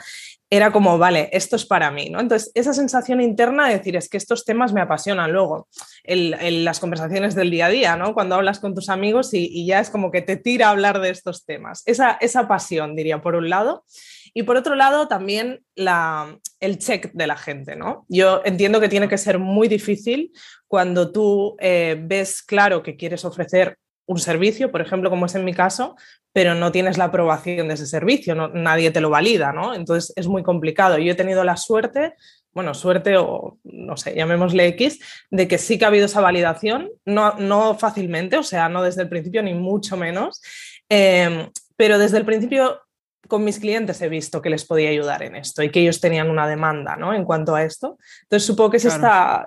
era 0.50 0.72
como, 0.72 0.98
vale, 0.98 1.30
esto 1.32 1.56
es 1.56 1.66
para 1.66 1.92
mí, 1.92 2.10
¿no? 2.10 2.20
Entonces, 2.20 2.52
esa 2.56 2.74
sensación 2.74 3.22
interna 3.22 3.68
de 3.68 3.78
decir, 3.78 3.96
es 3.96 4.10
que 4.10 4.18
estos 4.18 4.46
temas 4.46 4.74
me 4.74 4.82
apasionan 4.82 5.32
luego, 5.32 5.68
en, 6.04 6.66
las 6.66 6.80
conversaciones 6.80 7.36
del 7.36 7.52
día 7.52 7.68
a 7.68 7.70
día, 7.70 7.96
¿no? 7.96 8.14
Cuando 8.14 8.36
hablas 8.36 8.60
con 8.60 8.74
tus 8.74 8.90
amigos 8.90 9.34
y, 9.34 9.66
ya 9.66 9.80
es 9.80 9.92
como 9.92 10.12
que 10.12 10.24
te 10.24 10.38
tira 10.38 10.68
a 10.68 10.72
hablar 10.72 11.00
de 11.00 11.12
estos 11.12 11.46
temas. 11.46 11.84
Esa, 11.86 12.18
esa 12.20 12.48
pasión, 12.48 12.96
diría, 12.96 13.22
por 13.22 13.36
un 13.36 13.50
lado. 13.50 13.84
Y 14.34 14.44
por 14.44 14.58
otro 14.58 14.76
lado, 14.76 15.08
también 15.08 15.64
el 15.76 16.78
check 16.80 17.12
de 17.14 17.28
la 17.28 17.38
gente, 17.38 17.76
¿no? 17.76 18.06
Yo 18.08 18.42
entiendo 18.46 18.80
que 18.80 18.90
tiene 18.90 19.08
que 19.08 19.18
ser 19.18 19.40
muy 19.40 19.68
difícil 19.68 20.32
cuando 20.68 21.12
tú 21.12 21.56
eh, 21.60 21.98
ves 22.00 22.42
claro 22.42 22.84
que 22.84 22.96
quieres 22.96 23.26
ofrecer 23.26 23.78
un 24.06 24.18
servicio, 24.18 24.72
por 24.72 24.82
ejemplo, 24.82 25.12
como 25.12 25.28
es 25.28 25.36
en 25.36 25.46
mi 25.46 25.54
caso, 25.54 25.96
pero 26.34 26.56
no 26.56 26.72
tienes 26.72 26.98
la 26.98 27.06
aprobación 27.06 27.68
de 27.68 27.76
ese 27.76 27.86
servicio, 27.86 28.34
nadie 28.50 28.90
te 28.90 29.02
lo 29.02 29.12
valida, 29.12 29.54
¿no? 29.54 29.76
Entonces 29.76 30.14
es 30.16 30.28
muy 30.28 30.42
complicado. 30.42 30.98
Yo 30.98 31.12
he 31.12 31.16
tenido 31.16 31.44
la 31.44 31.58
suerte, 31.58 32.16
bueno, 32.52 32.74
suerte 32.74 33.18
o 33.18 33.60
no 33.64 33.98
sé, 33.98 34.16
llamémosle 34.16 34.66
X, 34.68 35.00
de 35.30 35.48
que 35.48 35.60
sí 35.60 35.78
que 35.78 35.86
ha 35.86 35.90
habido 35.90 36.08
esa 36.08 36.22
validación, 36.22 36.90
no, 37.06 37.34
no 37.34 37.78
fácilmente, 37.78 38.38
o 38.38 38.44
sea, 38.44 38.68
no 38.68 38.82
desde 38.82 39.04
el 39.04 39.10
principio 39.10 39.44
ni 39.44 39.54
mucho 39.54 39.96
menos, 39.96 40.42
eh, 40.90 41.48
pero 41.76 42.00
desde 42.00 42.18
el 42.18 42.26
principio 42.26 42.82
con 43.30 43.46
mis 43.46 43.60
clientes 43.60 44.02
he 44.02 44.10
visto 44.10 44.42
que 44.42 44.50
les 44.50 44.66
podía 44.66 44.90
ayudar 44.90 45.24
en 45.24 45.36
esto 45.36 45.64
y 45.64 45.70
que 45.70 45.80
ellos 45.80 46.02
tenían 46.02 46.30
una 46.30 46.48
demanda 46.48 46.98
¿no? 46.98 47.14
en 47.14 47.24
cuanto 47.24 47.56
a 47.56 47.64
esto. 47.64 47.98
Entonces 48.24 48.46
supongo 48.46 48.72
que 48.72 48.78
es 48.78 48.88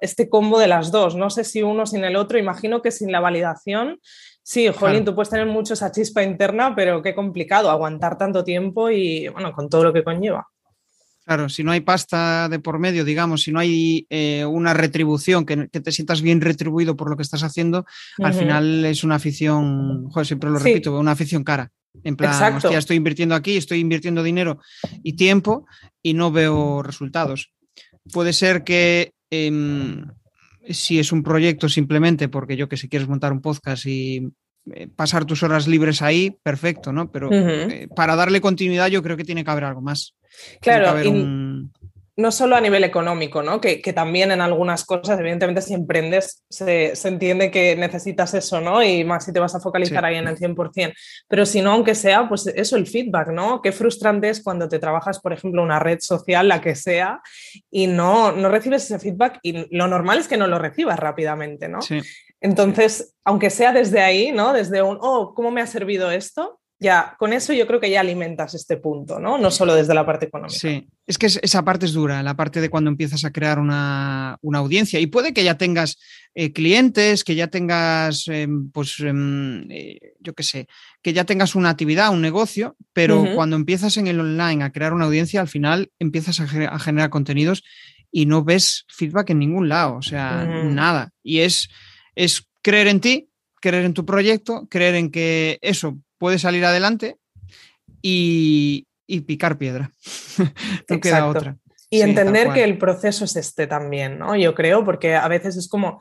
este 0.01 0.29
combo 0.31 0.59
de 0.59 0.69
las 0.69 0.91
dos. 0.91 1.17
No 1.17 1.29
sé 1.29 1.45
si 1.45 1.63
uno 1.63 1.85
sin 1.85 2.05
el 2.05 2.17
otro. 2.17 2.39
Imagino 2.39 2.81
que 2.81 2.91
sin 2.91 3.13
la 3.13 3.21
validación, 3.21 4.01
sí, 4.43 4.69
Jolín, 4.69 5.05
tú 5.05 5.15
puedes 5.15 5.29
tener 5.29 5.47
mucho 5.47 5.75
esa 5.75 5.91
chispa 5.91 6.23
interna, 6.23 6.75
pero 6.75 7.03
qué 7.03 7.15
complicado 7.15 7.71
aguantar 7.71 8.17
tanto 8.17 8.45
tiempo 8.45 8.89
y 8.89 9.29
bueno, 9.29 9.53
con 9.53 9.69
todo 9.69 9.85
lo 9.85 9.93
que 9.93 10.05
conlleva. 10.05 10.49
Claro, 11.25 11.49
si 11.49 11.63
no 11.63 11.71
hay 11.71 11.81
pasta 11.81 12.49
de 12.49 12.59
por 12.59 12.79
medio, 12.81 13.05
digamos, 13.05 13.43
si 13.43 13.53
no 13.53 13.61
hay 13.61 14.07
eh, 14.11 14.45
una 14.45 14.75
retribución, 14.75 15.47
que, 15.47 15.69
te 15.69 15.93
sientas 15.93 16.21
bien 16.21 16.41
retribuido 16.41 16.97
por 16.97 17.09
lo 17.09 17.17
que 17.17 17.23
estás 17.23 17.45
haciendo, 17.45 17.87
al 18.19 18.35
final 18.35 18.85
es 18.85 19.05
una 19.05 19.17
afición, 19.17 20.09
joder, 20.11 20.27
siempre 20.27 20.51
lo 20.51 20.59
repito, 20.59 20.99
una 20.99 21.13
afición 21.13 21.45
cara. 21.45 21.71
En 22.03 22.17
plan, 22.17 22.57
hostia, 22.57 22.79
estoy 22.79 22.97
invirtiendo 22.97 23.35
aquí, 23.35 23.57
estoy 23.57 23.79
invirtiendo 23.79 24.23
dinero 24.23 24.59
y 25.03 25.13
tiempo 25.13 25.67
y 26.03 26.15
no 26.15 26.33
veo 26.33 26.83
resultados. 26.83 27.53
Puede 28.13 28.33
ser 28.33 28.65
que 28.65 29.13
em, 29.31 30.07
si 30.71 30.99
es 30.99 31.13
un 31.13 31.23
proyecto 31.23 31.69
simplemente 31.69 32.29
porque 32.29 32.57
yo 32.57 32.69
que 32.69 32.77
sé, 32.77 32.89
quieres 32.89 33.09
montar 33.09 33.33
un 33.33 33.43
podcast 33.43 33.87
y 33.87 34.33
eh, 34.73 34.89
pasar 34.89 35.25
tus 35.25 35.43
horas 35.43 35.69
libres 35.69 36.03
ahí, 36.03 36.37
perfecto, 36.43 36.93
¿no? 36.93 37.11
Pero 37.11 37.29
eh, 37.31 37.89
para 37.95 38.17
darle 38.17 38.41
continuidad 38.41 38.89
yo 38.89 39.03
creo 39.03 39.17
que 39.17 39.25
tiene 39.25 39.45
que 39.45 39.51
haber 39.51 39.65
algo 39.65 39.83
más. 39.83 40.15
Claro, 40.61 40.95
no 42.15 42.31
solo 42.31 42.57
a 42.57 42.61
nivel 42.61 42.85
económico, 42.85 43.43
¿no? 43.43 43.61
Que, 43.61 43.81
también 43.95 44.33
en 44.33 44.43
algunas 44.43 44.85
cosas, 44.85 45.19
evidentemente, 45.19 45.63
si 45.63 45.73
emprendes, 45.73 46.45
se, 46.51 46.93
entiende 47.05 47.51
que 47.51 47.75
necesitas 47.75 48.35
eso, 48.35 48.61
¿no? 48.61 48.83
Y 48.83 49.03
más 49.03 49.25
si 49.25 49.33
te 49.33 49.41
vas 49.41 49.55
a 49.55 49.61
focalizar 49.61 50.05
ahí 50.05 50.17
en 50.17 50.29
el 50.29 50.37
100%. 50.37 50.93
Pero 51.27 51.47
si 51.47 51.63
no, 51.63 51.73
aunque 51.73 51.95
sea, 51.95 52.29
pues 52.29 52.47
eso, 52.49 52.77
el 52.77 52.87
feedback, 52.87 53.29
¿no? 53.29 53.63
Qué 53.63 53.73
frustrante 53.73 54.29
es 54.29 54.43
cuando 54.43 54.69
te 54.69 54.79
trabajas, 54.79 55.21
por 55.21 55.33
ejemplo, 55.33 55.63
una 55.63 55.79
red 55.79 56.01
social, 56.01 56.49
la 56.49 56.61
que 56.61 56.75
sea, 56.75 57.21
y 57.71 57.87
no, 57.87 58.33
no 58.33 58.51
recibes 58.51 58.85
ese 58.85 58.99
feedback 58.99 59.39
y 59.43 59.75
lo 59.75 59.89
normal 59.89 60.19
es 60.19 60.29
que 60.29 60.37
no 60.37 60.47
lo 60.47 60.59
recibas 60.59 60.99
rápidamente, 60.99 61.69
¿no? 61.69 61.79
Entonces, 62.41 63.15
aunque 63.25 63.49
sea 63.49 63.73
desde 63.73 64.01
ahí, 64.01 64.33
¿no? 64.33 64.53
Desde 64.53 64.83
un, 64.83 64.99
oh, 65.01 65.33
¿cómo 65.35 65.51
me 65.51 65.63
ha 65.63 65.67
servido 65.67 66.11
esto? 66.11 66.61
Ya, 66.83 67.15
con 67.17 67.33
eso 67.33 67.53
yo 67.53 67.67
creo 67.67 67.79
que 67.79 67.91
ya 67.91 68.01
alimentas 68.01 68.55
este 68.55 68.77
punto, 68.77 69.21
¿no? 69.21 69.39
No 69.39 69.51
solo 69.51 69.75
desde 69.75 69.95
la 69.95 70.05
parte 70.05 70.27
económica. 70.27 70.59
Sí, 70.59 70.89
es 71.07 71.17
que 71.17 71.27
esa 71.27 71.65
parte 71.65 71.87
es 71.87 71.93
dura, 71.93 72.23
la 72.23 72.35
parte 72.35 72.61
de 72.61 72.69
cuando 72.69 72.91
empiezas 72.91 73.25
a 73.25 73.31
crear 73.31 73.61
una, 73.61 74.37
audiencia. 74.43 74.99
Y 74.99 75.07
puede 75.07 75.33
que 75.33 75.45
ya 75.45 75.57
tengas 75.57 75.99
eh, 76.35 76.53
clientes, 76.53 77.23
que 77.23 77.37
ya 77.37 77.47
tengas, 77.47 78.27
em, 78.27 78.71
pues, 78.71 78.99
em, 78.99 79.71
eh, 79.71 80.15
yo 80.19 80.35
qué 80.35 80.43
sé, 80.43 80.67
que 81.03 81.13
ya 81.13 81.25
tengas 81.25 81.55
una 81.55 81.71
actividad, 81.71 82.13
un 82.13 82.21
negocio, 82.21 82.77
pero 82.93 83.25
cuando 83.35 83.55
empiezas 83.55 83.97
en 83.97 84.09
el 84.09 84.19
online 84.19 84.65
a 84.65 84.73
crear 84.73 84.93
una 84.93 85.05
audiencia, 85.05 85.41
al 85.41 85.49
final 85.49 85.91
empiezas 86.01 86.41
a, 86.41 86.79
generar 86.79 87.11
contenidos 87.11 87.63
y 88.11 88.27
no 88.27 88.43
ves 88.43 88.87
feedback 88.89 89.31
en 89.31 89.39
ningún 89.39 89.69
lado, 89.69 89.97
o 89.97 90.03
sea, 90.03 90.45
nada. 90.45 91.11
Y 91.23 91.41
es, 91.41 91.69
es 92.17 92.49
creer 92.61 92.89
en 92.89 93.01
ti, 93.01 93.29
creer 93.61 93.85
en 93.85 93.95
tu 93.95 94.05
proyecto, 94.05 94.67
creer 94.69 94.97
en 94.97 95.11
que 95.11 95.59
eso 95.63 95.99
puede 96.23 96.39
salir 96.39 96.65
adelante 96.65 97.17
y, 98.01 98.87
picar 99.27 99.59
piedra. 99.59 99.91
no 100.89 101.01
queda 101.01 101.27
otra. 101.27 101.57
Y 101.91 102.01
entender 102.01 102.53
que 102.53 102.63
el 102.63 102.79
proceso 102.79 103.25
es 103.25 103.35
este 103.35 103.67
también, 103.67 104.21
¿no? 104.21 104.37
Yo 104.37 104.55
creo, 104.55 104.85
porque 104.85 105.17
a 105.17 105.27
veces 105.27 105.57
es 105.57 105.69
como, 105.69 106.01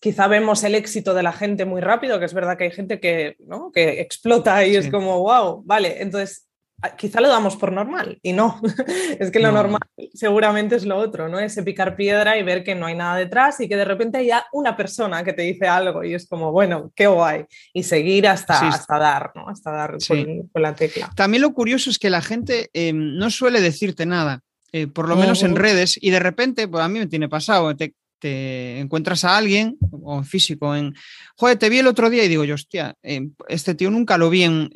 quizá 0.00 0.26
vemos 0.26 0.64
el 0.64 0.74
éxito 0.74 1.14
de 1.14 1.22
la 1.22 1.30
gente 1.30 1.66
muy 1.66 1.80
rápido, 1.80 2.18
que 2.18 2.24
es 2.24 2.34
verdad 2.34 2.58
que 2.58 2.64
hay 2.64 2.72
gente 2.72 2.98
que, 2.98 3.36
¿no? 3.46 3.70
que 3.70 4.00
explota 4.00 4.66
y 4.66 4.74
es 4.74 4.90
como, 4.90 5.20
wow, 5.20 5.62
vale, 5.64 6.02
entonces 6.02 6.48
quizá 6.96 7.20
lo 7.20 7.28
damos 7.28 7.56
por 7.56 7.72
normal 7.72 8.18
y 8.22 8.32
no, 8.32 8.60
es 9.18 9.30
que 9.30 9.40
lo 9.40 9.52
normal 9.52 9.80
seguramente 10.14 10.76
es 10.76 10.84
lo 10.84 10.96
otro, 10.96 11.28
¿no? 11.28 11.38
Ese 11.38 11.62
picar 11.62 11.96
piedra 11.96 12.38
y 12.38 12.42
ver 12.42 12.64
que 12.64 12.74
no 12.74 12.86
hay 12.86 12.94
nada 12.94 13.16
detrás 13.16 13.60
y 13.60 13.68
que 13.68 13.76
de 13.76 13.84
repente 13.84 14.18
haya 14.18 14.46
una 14.52 14.76
persona 14.76 15.22
que 15.24 15.32
te 15.32 15.42
dice 15.42 15.66
algo 15.68 16.04
y 16.04 16.14
es 16.14 16.26
como, 16.26 16.52
bueno, 16.52 16.92
qué 16.94 17.06
guay, 17.06 17.44
y 17.72 17.82
seguir 17.82 18.28
hasta, 18.28 18.68
hasta 18.68 18.98
dar, 18.98 19.32
¿no? 19.34 19.48
Hasta 19.48 19.70
dar 19.70 19.96
con, 20.06 20.62
la 20.62 20.74
tecla. 20.74 21.10
También 21.14 21.42
lo 21.42 21.52
curioso 21.52 21.90
es 21.90 21.98
que 21.98 22.10
la 22.10 22.22
gente 22.22 22.70
eh, 22.72 22.92
no 22.92 23.30
suele 23.30 23.60
decirte 23.60 24.06
nada. 24.06 24.40
Eh, 24.72 24.86
por 24.86 25.08
lo 25.08 25.16
menos 25.16 25.42
en 25.42 25.56
redes, 25.56 25.98
y 26.00 26.10
de 26.10 26.20
repente, 26.20 26.68
pues 26.68 26.84
a 26.84 26.88
mí 26.88 27.00
me 27.00 27.08
tiene 27.08 27.28
pasado, 27.28 27.74
te, 27.76 27.94
te 28.20 28.78
encuentras 28.78 29.24
a 29.24 29.36
alguien, 29.36 29.78
o 29.90 30.18
en 30.18 30.24
físico, 30.24 30.76
en, 30.76 30.94
joder, 31.36 31.58
te 31.58 31.68
vi 31.68 31.78
el 31.78 31.86
otro 31.86 32.10
día 32.10 32.24
y 32.24 32.28
digo 32.28 32.44
yo, 32.44 32.54
hostia, 32.54 32.94
eh, 33.02 33.28
este 33.48 33.74
tío 33.74 33.90
nunca 33.90 34.18
lo 34.18 34.30
vi 34.30 34.44
en, 34.44 34.70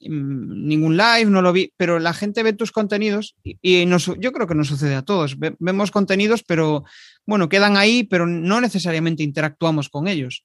ningún 0.00 0.96
live, 0.96 1.26
no 1.26 1.40
lo 1.40 1.52
vi, 1.52 1.72
pero 1.76 1.98
la 1.98 2.12
gente 2.12 2.42
ve 2.42 2.52
tus 2.52 2.72
contenidos 2.72 3.36
y, 3.44 3.86
yo 4.18 4.32
creo 4.32 4.46
que 4.46 4.54
nos 4.54 4.68
sucede 4.68 4.94
a 4.94 5.02
todos. 5.02 5.36
vemos 5.38 5.90
contenidos, 5.90 6.42
pero 6.42 6.84
bueno, 7.24 7.48
quedan 7.48 7.76
ahí, 7.76 8.04
pero 8.04 8.26
no 8.26 8.60
necesariamente 8.60 9.22
interactuamos 9.22 9.88
con 9.88 10.08
ellos. 10.08 10.44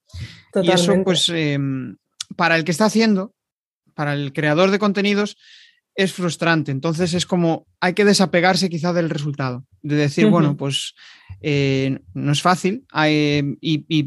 Y 0.62 0.72
eso, 0.72 0.94
pues, 1.04 1.30
em, 1.30 1.98
para 2.36 2.56
el 2.56 2.64
que 2.64 2.72
está 2.72 2.86
haciendo, 2.86 3.34
para 3.96 4.14
el 4.14 4.32
creador 4.32 4.70
de 4.70 4.80
contenidos, 4.80 5.38
es 5.98 6.14
frustrante. 6.14 6.72
Entonces 6.72 7.16
es 7.16 7.26
como 7.26 7.66
hay 7.82 7.94
que 7.94 8.06
desapegarse 8.06 8.70
quizá 8.70 8.94
del 8.94 9.10
resultado, 9.10 9.66
de 9.82 9.96
decir, 9.96 10.28
bueno, 10.28 10.56
pues 10.56 10.94
eh, 11.42 12.00
no 12.14 12.32
es 12.32 12.42
fácil 12.42 12.86
y, 13.60 14.04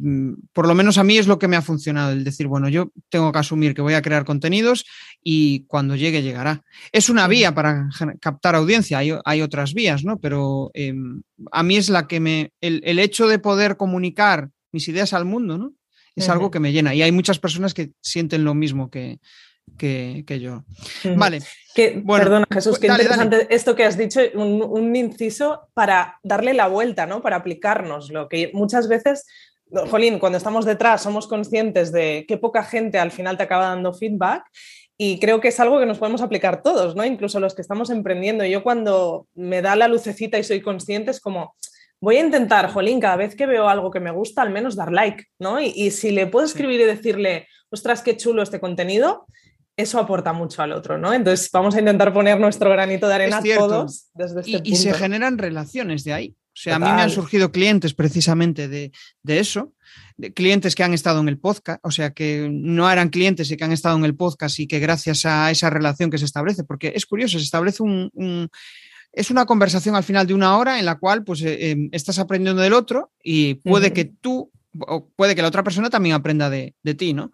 por 0.53 0.69
lo 0.69 0.75
menos 0.77 0.99
a 0.99 1.05
mí 1.05 1.19
es 1.19 1.27
lo 1.27 1.41
que 1.41 1.49
me 1.49 1.57
ha 1.57 1.63
funcionado, 1.63 2.13
el 2.13 2.23
decir, 2.23 2.47
bueno, 2.47 2.69
yo 2.69 2.93
tengo 3.09 3.33
que 3.33 3.41
asumir 3.41 3.75
que 3.75 3.83
voy 3.83 3.95
a 3.95 4.03
crear 4.03 4.25
contenidos 4.25 4.87
y 5.23 5.65
cuando 5.67 5.97
llegue 5.97 6.23
llegará. 6.23 6.63
Es 6.93 7.11
una 7.11 7.27
vía 7.27 7.55
para 7.55 7.89
captar 8.21 8.55
audiencia, 8.55 8.99
hay, 8.99 9.43
otras 9.43 9.75
vías, 9.75 10.05
¿no? 10.05 10.21
Pero 10.21 10.71
em, 10.75 11.23
a 11.51 11.65
mí 11.65 11.77
es 11.77 11.89
la 11.89 12.07
que 12.07 12.21
me, 12.21 12.53
el, 12.61 12.99
hecho 13.01 13.27
de 13.27 13.41
poder 13.41 13.77
comunicar 13.77 14.51
mis 14.71 14.87
ideas 14.87 15.13
al 15.13 15.25
mundo, 15.25 15.59
¿no? 15.59 15.73
Es 16.15 16.29
algo 16.29 16.51
que 16.51 16.61
me 16.61 16.73
llena 16.73 16.95
y 16.95 17.01
hay 17.01 17.13
muchas 17.13 17.39
personas 17.39 17.73
que 17.73 17.93
sienten 18.03 18.45
lo 18.45 18.55
mismo 18.55 18.91
que, 18.91 19.21
que, 19.81 20.41
yo. 20.41 20.65
Vale. 21.17 21.41
perdona, 21.75 22.47
Jesús, 22.53 22.79
qué 22.79 22.89
interesante 22.89 23.47
esto 23.51 23.75
que 23.75 23.85
has 23.85 23.97
dicho, 23.97 24.21
un, 24.35 24.95
inciso 24.95 25.69
para 25.75 26.19
darle 26.23 26.55
la 26.55 26.69
vuelta, 26.69 27.07
¿no? 27.07 27.23
Para 27.23 27.37
aplicarnos 27.37 28.11
lo 28.11 28.29
que 28.29 28.51
muchas 28.53 28.89
veces. 28.89 29.27
Jolín, 29.89 30.19
cuando 30.19 30.37
estamos 30.37 30.65
detrás 30.65 31.01
somos 31.03 31.29
conscientes 31.29 31.93
de 31.93 32.25
qué 32.27 32.37
poca 32.37 32.65
gente 32.65 32.99
al 32.99 33.13
final 33.13 33.37
te 33.37 33.45
acaba 33.45 33.67
dando 33.67 33.95
feedback 33.95 34.43
y 34.99 35.21
creo 35.21 35.41
que 35.41 35.49
es 35.49 35.61
algo 35.61 35.79
que 35.79 35.87
nos 35.87 35.99
podemos 35.99 36.23
aplicar 36.23 36.63
todos, 36.63 36.97
¿no? 36.97 37.05
Incluso 37.05 37.39
los 37.39 37.55
que 37.55 37.63
estamos 37.63 37.89
emprendiendo. 37.89 38.45
Yo 38.45 38.65
cuando 38.65 39.29
me 39.35 39.63
da 39.63 39.77
la 39.77 39.87
lucecita 39.87 40.39
y 40.39 40.45
soy 40.45 40.61
consciente 40.61 41.13
es 41.13 41.21
como, 41.21 41.55
voy 42.01 42.17
a 42.17 42.21
intentar, 42.21 42.69
Jolín, 42.71 43.01
cada 43.01 43.17
vez 43.17 43.37
que 43.37 43.47
veo 43.47 43.69
algo 43.69 43.91
que 43.91 44.01
me 44.01 44.11
gusta, 44.11 44.43
al 44.43 44.51
menos 44.51 44.75
dar 44.75 44.91
like, 44.91 45.25
¿no? 45.39 45.61
Y, 45.61 45.91
si 45.91 46.11
le 46.11 46.27
puedo 46.27 46.45
escribir 46.45 46.81
y 46.81 46.85
decirle, 46.85 47.47
ostras, 47.71 48.03
qué 48.03 48.17
chulo 48.17 48.43
este 48.43 48.61
contenido, 48.61 49.27
eso 49.81 49.99
aporta 49.99 50.33
mucho 50.33 50.63
al 50.63 50.73
otro, 50.73 50.99
¿no? 50.99 51.13
Entonces 51.13 51.51
vamos 51.53 51.75
a 51.75 51.79
intentar 51.79 52.13
poner 52.13 52.39
nuestro 52.39 52.71
granito 52.71 53.09
de 53.09 53.15
arena 53.15 53.43
todos 53.57 54.09
desde 54.15 54.41
este 54.41 54.51
y, 54.51 54.73
Y 54.73 54.77
se 54.77 54.95
generan 54.95 55.39
relaciones 55.39 56.05
de 56.05 56.13
ahí. 56.13 56.37
O 56.53 56.63
sea, 56.63 56.77
a 56.77 56.79
mí 56.79 56.85
me 56.85 57.03
han 57.03 57.11
surgido 57.11 57.53
clientes 57.53 57.95
precisamente 57.95 58.69
de, 58.69 58.93
eso, 59.25 59.73
de 60.17 60.35
clientes 60.35 60.75
que 60.75 60.83
han 60.83 60.93
estado 60.93 61.21
en 61.21 61.29
el 61.29 61.39
podcast, 61.39 61.81
o 61.83 61.91
sea, 61.91 62.11
que 62.11 62.49
no 62.51 62.91
eran 62.91 63.09
clientes 63.09 63.51
y 63.51 63.57
que 63.57 63.65
han 63.65 63.73
estado 63.73 63.97
en 63.97 64.05
el 64.05 64.17
podcast 64.17 64.59
y 64.59 64.67
que 64.67 64.79
gracias 64.79 65.25
a 65.25 65.51
esa 65.51 65.71
relación 65.71 66.11
que 66.11 66.19
se 66.19 66.25
establece, 66.25 66.65
porque 66.65 66.93
es 66.95 67.07
curioso, 67.07 67.39
se 67.39 67.45
establece 67.45 67.83
un, 67.83 68.51
es 69.13 69.31
una 69.31 69.47
conversación 69.47 69.95
al 69.95 70.05
final 70.05 70.27
de 70.27 70.35
una 70.35 70.59
hora 70.59 70.79
en 70.79 70.87
la 70.87 70.99
cual 70.99 71.25
pues 71.25 71.41
eh, 71.43 71.71
em, 71.71 71.89
estás 71.93 72.19
aprendiendo 72.19 72.61
del 72.61 72.73
otro 72.73 73.13
y 73.23 73.55
puede 73.55 73.93
que 73.93 74.05
tú 74.05 74.51
o 74.87 75.09
puede 75.17 75.35
que 75.35 75.43
la 75.43 75.49
otra 75.49 75.65
persona 75.65 75.91
también 75.91 76.15
aprenda 76.15 76.49
de, 76.49 76.75
ti, 76.97 77.13
¿no? 77.13 77.33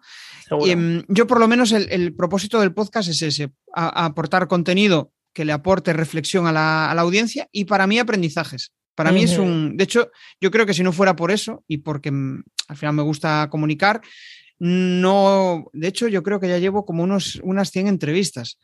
Y, 0.63 0.71
em, 0.71 1.03
yo 1.07 1.27
por 1.27 1.39
lo 1.39 1.47
menos 1.47 1.71
el, 1.71 2.13
propósito 2.15 2.59
del 2.59 2.73
podcast 2.73 3.09
es 3.09 3.21
ese, 3.21 3.51
aportar 3.73 4.47
contenido 4.47 5.11
que 5.33 5.45
le 5.45 5.53
aporte 5.53 5.93
reflexión 5.93 6.47
a 6.47 6.51
la, 6.51 6.91
audiencia 6.91 7.47
y 7.51 7.65
para 7.65 7.87
mí 7.87 7.99
aprendizajes. 7.99 8.73
Para 8.95 9.11
mí 9.11 9.23
es 9.23 9.37
un, 9.37 9.77
de 9.77 9.83
hecho, 9.83 10.09
yo 10.41 10.49
creo 10.49 10.65
que 10.65 10.73
si 10.73 10.81
no 10.81 10.91
fuera 10.91 11.15
por 11.15 11.29
eso 11.29 11.63
y 11.67 11.77
porque 11.77 12.09
mm, 12.09 12.43
al 12.69 12.77
final 12.77 12.95
me 12.95 13.03
gusta 13.03 13.47
comunicar, 13.51 14.01
no, 14.59 15.69
de 15.71 15.87
hecho 15.87 16.07
yo 16.07 16.23
creo 16.23 16.39
que 16.39 16.47
ya 16.47 16.57
llevo 16.57 16.85
como 16.85 17.03
unos, 17.03 17.39
unas 17.43 17.69
100 17.69 17.87
entrevistas. 17.87 18.57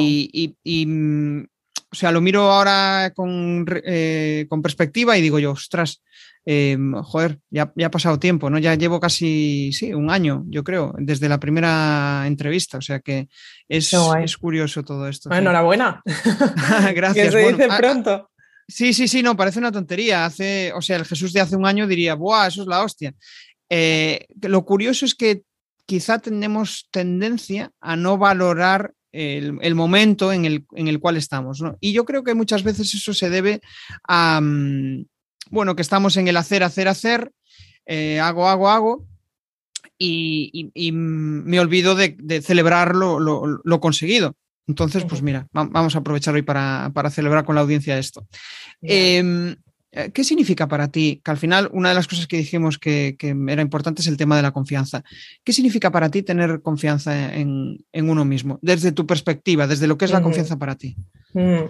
Y, 0.00 0.86
mm, 0.86 1.44
o 1.92 1.96
sea, 1.96 2.12
lo 2.12 2.20
miro 2.20 2.50
ahora 2.50 3.12
con, 3.14 3.66
eh, 3.84 4.46
con 4.48 4.62
perspectiva 4.62 5.16
y 5.16 5.22
digo 5.22 5.38
yo, 5.38 5.52
ostras, 5.52 6.02
eh, 6.46 6.78
joder, 7.02 7.38
ya, 7.50 7.72
ha 7.84 7.90
pasado 7.90 8.18
tiempo, 8.18 8.48
¿no? 8.48 8.58
Ya 8.58 8.74
llevo 8.74 9.00
casi, 9.00 9.72
sí, 9.72 9.92
un 9.92 10.10
año, 10.10 10.44
yo 10.46 10.64
creo, 10.64 10.94
desde 10.98 11.28
la 11.28 11.40
primera 11.40 12.24
entrevista, 12.26 12.78
o 12.78 12.80
sea 12.80 13.00
que 13.00 13.28
es, 13.68 13.92
es 14.22 14.36
curioso 14.36 14.84
todo 14.84 15.08
esto. 15.08 15.32
enhorabuena. 15.32 16.02
Gracias. 16.94 17.26
que 17.26 17.32
se 17.32 17.52
dice 17.52 17.68
pronto. 17.76 18.30
sí, 18.68 18.94
sí, 18.94 19.08
sí, 19.08 19.22
no, 19.22 19.36
parece 19.36 19.58
una 19.58 19.72
tontería. 19.72 20.24
Hace, 20.24 20.72
o 20.74 20.80
sea, 20.80 20.96
el 20.96 21.04
Jesús 21.04 21.32
de 21.32 21.40
hace 21.40 21.56
un 21.56 21.66
año 21.66 21.86
diría, 21.86 22.14
¡buah, 22.14 22.46
eso 22.46 22.62
es 22.62 22.68
la 22.68 22.82
hostia! 22.82 23.12
Eh, 23.68 24.26
lo 24.42 24.64
curioso 24.64 25.04
es 25.04 25.14
que 25.14 25.42
quizá 25.86 26.20
tenemos 26.20 26.88
tendencia 26.90 27.72
a 27.80 27.96
no 27.96 28.16
valorar 28.16 28.92
el, 29.12 29.74
momento 29.74 30.32
en 30.32 30.44
el, 30.44 30.66
en 30.74 30.88
el, 30.88 31.00
cual 31.00 31.16
estamos. 31.16 31.60
¿no? 31.60 31.76
Y 31.80 31.92
yo 31.92 32.04
creo 32.04 32.24
que 32.24 32.34
muchas 32.34 32.62
veces 32.62 32.94
eso 32.94 33.14
se 33.14 33.30
debe 33.30 33.60
a, 34.06 34.40
mm, 34.40 35.04
bueno, 35.50 35.76
que 35.76 35.82
estamos 35.82 36.16
en 36.16 36.28
el 36.28 36.36
hacer, 36.36 36.62
hacer, 36.62 36.88
hacer, 36.88 37.32
eh, 37.86 38.20
hago, 38.20 38.48
hago, 38.48 38.68
hago, 38.68 39.06
y, 39.98 40.70
me 40.92 41.60
olvido 41.60 41.94
de, 41.94 42.42
celebrar 42.42 42.94
lo, 42.94 43.80
conseguido. 43.80 44.34
Entonces, 44.66 45.04
pues 45.04 45.20
mira, 45.20 45.46
vamos 45.52 45.94
a 45.94 45.98
aprovechar 45.98 46.34
hoy 46.34 46.42
para, 46.42 47.10
celebrar 47.10 47.44
con 47.44 47.54
la 47.54 47.60
audiencia 47.60 47.98
esto. 47.98 48.26
Eh, 48.82 49.56
¿Qué 50.12 50.24
significa 50.24 50.68
para 50.68 50.88
ti? 50.88 51.20
Que 51.24 51.30
al 51.30 51.36
final 51.36 51.68
una 51.72 51.88
de 51.88 51.94
las 51.94 52.06
cosas 52.06 52.26
que 52.26 52.36
dijimos 52.36 52.78
que, 52.78 53.16
era 53.48 53.62
importante 53.62 54.02
es 54.02 54.08
el 54.08 54.16
tema 54.16 54.36
de 54.36 54.42
la 54.42 54.52
confianza. 54.52 55.02
¿Qué 55.44 55.52
significa 55.52 55.90
para 55.90 56.10
ti 56.10 56.22
tener 56.22 56.62
confianza 56.62 57.34
en, 57.34 57.84
uno 57.92 58.24
mismo? 58.24 58.58
Desde 58.62 58.92
tu 58.92 59.06
perspectiva, 59.06 59.66
desde 59.66 59.86
lo 59.86 59.98
que 59.98 60.04
es 60.04 60.12
la 60.12 60.22
confianza 60.22 60.56
para 60.56 60.76
ti. 60.76 60.96
Mm 61.34 61.64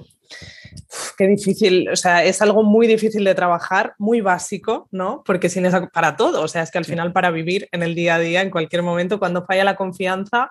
qué 1.16 1.26
difícil, 1.26 1.88
o 1.88 1.96
sea, 1.96 2.24
es 2.24 2.40
algo 2.42 2.62
muy 2.62 2.86
difícil 2.86 3.24
de 3.24 3.34
trabajar, 3.34 3.94
muy 3.98 4.20
básico, 4.20 4.88
¿no? 4.90 5.22
Porque 5.24 5.48
sin 5.48 5.66
esa, 5.66 5.88
para 5.88 6.16
todo, 6.16 6.42
o 6.42 6.48
sea, 6.48 6.62
es 6.62 6.70
que 6.70 6.78
al 6.78 6.84
final 6.84 7.12
para 7.12 7.30
vivir 7.30 7.68
en 7.72 7.82
el 7.82 7.94
día 7.94 8.16
a 8.16 8.18
día, 8.18 8.42
en 8.42 8.50
cualquier 8.50 8.82
momento, 8.82 9.18
cuando 9.18 9.44
falla 9.44 9.64
la 9.64 9.76
confianza, 9.76 10.50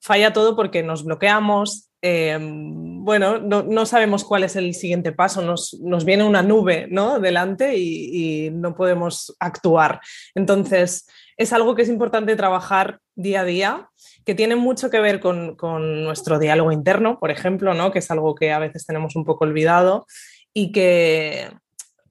falla 0.00 0.32
todo 0.32 0.56
porque 0.56 0.82
nos 0.82 1.04
bloqueamos, 1.04 1.89
em, 2.02 3.04
bueno, 3.04 3.38
no, 3.38 3.86
sabemos 3.86 4.24
cuál 4.24 4.44
es 4.44 4.56
el 4.56 4.74
siguiente 4.74 5.12
paso, 5.12 5.42
nos, 5.42 6.04
viene 6.04 6.24
una 6.24 6.42
nube, 6.42 6.86
¿no? 6.90 7.18
Delante 7.20 7.76
y, 7.76 8.46
y 8.46 8.50
no 8.50 8.74
podemos 8.74 9.36
actuar. 9.38 10.00
Entonces, 10.34 11.06
es 11.36 11.52
algo 11.52 11.74
que 11.74 11.82
es 11.82 11.88
importante 11.88 12.36
trabajar 12.36 13.00
día 13.14 13.40
a 13.40 13.44
día 13.44 13.90
que 14.24 14.34
tiene 14.34 14.56
mucho 14.56 14.90
que 14.90 15.00
ver 15.00 15.20
con, 15.20 15.56
nuestro 16.04 16.38
diálogo 16.38 16.72
interno, 16.72 17.18
por 17.18 17.30
ejemplo, 17.30 17.74
¿no? 17.74 17.90
que 17.90 18.00
es 18.00 18.10
algo 18.10 18.34
que 18.34 18.52
a 18.52 18.58
veces 18.58 18.86
tenemos 18.86 19.16
un 19.16 19.24
poco 19.24 19.44
olvidado 19.44 20.06
y 20.52 20.72
que, 20.72 21.50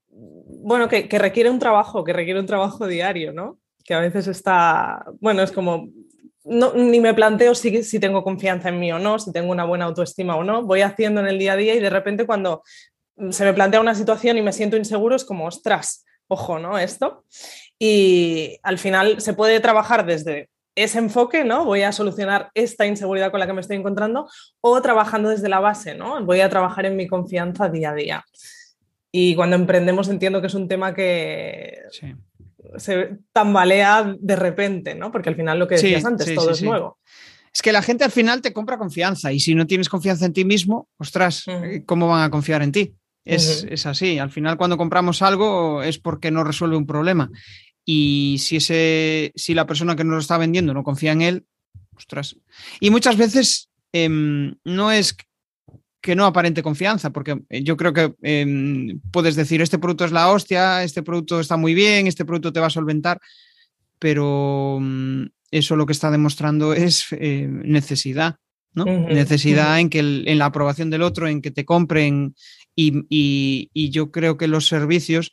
bueno, 0.09 0.87
que, 0.89 1.07
requiere 1.19 1.49
un 1.49 1.59
trabajo, 1.59 2.03
que 2.03 2.13
requiere 2.13 2.39
un 2.39 2.45
trabajo 2.45 2.87
diario, 2.87 3.33
¿no? 3.33 3.59
que 3.83 3.93
a 3.93 3.99
veces 3.99 4.27
está, 4.27 5.05
bueno, 5.19 5.43
es 5.43 5.51
como, 5.51 5.89
no, 6.45 6.73
ni 6.73 6.99
me 6.99 7.13
planteo 7.13 7.53
si, 7.55 7.83
si 7.83 7.99
tengo 7.99 8.23
confianza 8.23 8.69
en 8.69 8.79
mí 8.79 8.91
o 8.91 8.99
no, 8.99 9.19
si 9.19 9.31
tengo 9.31 9.51
una 9.51 9.65
buena 9.65 9.85
autoestima 9.85 10.35
o 10.35 10.43
no, 10.43 10.63
voy 10.63 10.81
haciendo 10.81 11.21
en 11.21 11.27
el 11.27 11.39
día 11.39 11.53
a 11.53 11.57
día 11.57 11.75
y 11.75 11.79
de 11.79 11.89
repente 11.89 12.25
cuando 12.25 12.63
se 13.31 13.43
me 13.43 13.53
plantea 13.53 13.81
una 13.81 13.95
situación 13.95 14.37
y 14.37 14.41
me 14.41 14.53
siento 14.53 14.77
inseguro 14.77 15.15
es 15.15 15.25
como, 15.25 15.45
ostras, 15.45 16.05
ojo, 16.27 16.59
¿no? 16.59 16.77
Esto. 16.77 17.25
Y 17.77 18.57
al 18.63 18.77
final 18.77 19.19
se 19.21 19.33
puede 19.33 19.59
trabajar 19.59 20.05
desde 20.05 20.49
ese 20.75 20.99
enfoque, 20.99 21.43
¿no? 21.43 21.65
Voy 21.65 21.81
a 21.81 21.91
solucionar 21.91 22.49
esta 22.53 22.85
inseguridad 22.85 23.31
con 23.31 23.39
la 23.39 23.47
que 23.47 23.53
me 23.53 23.61
estoy 23.61 23.77
encontrando 23.77 24.29
o 24.61 24.81
trabajando 24.81 25.29
desde 25.29 25.49
la 25.49 25.59
base, 25.59 25.95
¿no? 25.95 26.23
Voy 26.23 26.39
a 26.39 26.49
trabajar 26.49 26.85
en 26.85 26.95
mi 26.95 27.07
confianza 27.07 27.69
día 27.69 27.91
a 27.91 27.95
día. 27.95 28.25
Y 29.11 29.35
cuando 29.35 29.55
emprendemos 29.55 30.07
entiendo 30.07 30.39
que 30.39 30.47
es 30.47 30.53
un 30.53 30.67
tema 30.67 30.93
que 30.93 31.79
se 32.77 33.17
tambalea 33.33 34.15
de 34.19 34.35
repente, 34.35 34.95
¿no? 34.95 35.11
Porque 35.11 35.29
al 35.29 35.35
final 35.35 35.59
lo 35.59 35.67
que 35.67 35.75
decías 35.75 36.05
antes, 36.05 36.33
todo 36.35 36.51
es 36.51 36.61
nuevo. 36.61 36.97
Es 37.53 37.61
que 37.61 37.71
la 37.71 37.81
gente 37.81 38.03
al 38.03 38.11
final 38.11 38.41
te 38.41 38.53
compra 38.53 38.77
confianza 38.77 39.33
y 39.33 39.39
si 39.39 39.55
no 39.55 39.65
tienes 39.65 39.89
confianza 39.89 40.25
en 40.25 40.33
ti 40.33 40.45
mismo, 40.45 40.87
ostras, 40.97 41.45
¿cómo 41.85 42.07
van 42.07 42.23
a 42.23 42.29
confiar 42.29 42.61
en 42.61 42.71
ti? 42.71 42.93
Es, 43.25 43.85
así. 43.85 44.17
Al 44.19 44.31
final, 44.31 44.57
cuando 44.57 44.77
compramos 44.77 45.21
algo 45.21 45.83
es 45.83 45.99
porque 45.99 46.31
no 46.31 46.43
resuelve 46.43 46.77
un 46.77 46.85
problema. 46.85 47.29
Y 47.85 48.37
si, 48.39 48.57
ese, 48.57 49.31
si 49.35 49.53
la 49.53 49.65
persona 49.65 49.95
que 49.95 50.03
nos 50.03 50.13
lo 50.13 50.19
está 50.19 50.37
vendiendo 50.37 50.73
no 50.73 50.83
confía 50.83 51.11
en 51.11 51.21
él, 51.21 51.45
ostras. 51.95 52.35
Y 52.79 52.91
muchas 52.91 53.17
veces 53.17 53.69
em, 53.93 54.55
no 54.63 54.91
es 54.91 55.15
que 56.01 56.15
no 56.15 56.25
aparente 56.25 56.63
confianza, 56.63 57.11
porque 57.11 57.41
yo 57.49 57.75
creo 57.75 57.93
que 57.93 58.13
em, 58.21 58.99
puedes 59.11 59.35
decir, 59.35 59.61
este 59.61 59.79
producto 59.79 60.05
es 60.05 60.11
la 60.11 60.31
hostia, 60.31 60.83
este 60.83 61.03
producto 61.03 61.39
está 61.39 61.57
muy 61.57 61.73
bien, 61.73 62.07
este 62.07 62.25
producto 62.25 62.53
te 62.53 62.59
va 62.59 62.67
a 62.67 62.71
solventar, 62.71 63.19
pero 63.99 64.79
mm, 64.79 65.25
eso 65.51 65.75
lo 65.75 65.85
que 65.85 65.93
está 65.93 66.09
demostrando 66.09 66.73
es 66.73 67.07
eh, 67.11 67.47
necesidad, 67.49 68.37
¿no? 68.73 68.85
necesidad 68.85 69.79
en 69.79 69.89
que 69.89 69.99
en 69.99 70.37
la 70.37 70.45
aprobación 70.45 70.89
del 70.89 71.01
otro, 71.01 71.27
en 71.27 71.41
que 71.41 71.51
te 71.51 71.65
compren 71.65 72.33
y, 72.75 73.89
yo 73.91 74.11
creo 74.11 74.37
que 74.37 74.47
los 74.47 74.67
servicios, 74.67 75.31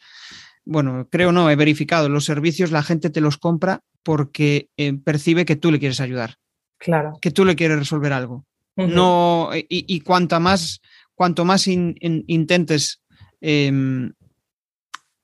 bueno, 0.64 1.06
creo 1.10 1.30
no, 1.30 1.48
he 1.48 1.54
verificado, 1.54 2.08
los 2.08 2.24
servicios 2.24 2.72
la 2.72 2.82
gente 2.82 3.10
te 3.10 3.20
los 3.20 3.36
compra 3.36 3.82
porque 4.02 4.68
eh, 4.76 4.94
percibe 4.94 5.44
que 5.44 5.54
tú 5.54 5.70
le 5.70 5.78
quieres 5.78 6.00
ayudar. 6.00 6.36
Claro. 6.78 7.12
Que 7.20 7.30
tú 7.30 7.44
le 7.44 7.54
quieres 7.54 7.78
resolver 7.78 8.12
algo. 8.12 8.44
No, 8.76 9.50
y, 9.54 10.00
cuanto 10.00 10.38
más, 10.38 10.80
cuanto 11.14 11.44
más 11.44 11.66
intentes 11.66 13.02
em, 13.40 14.12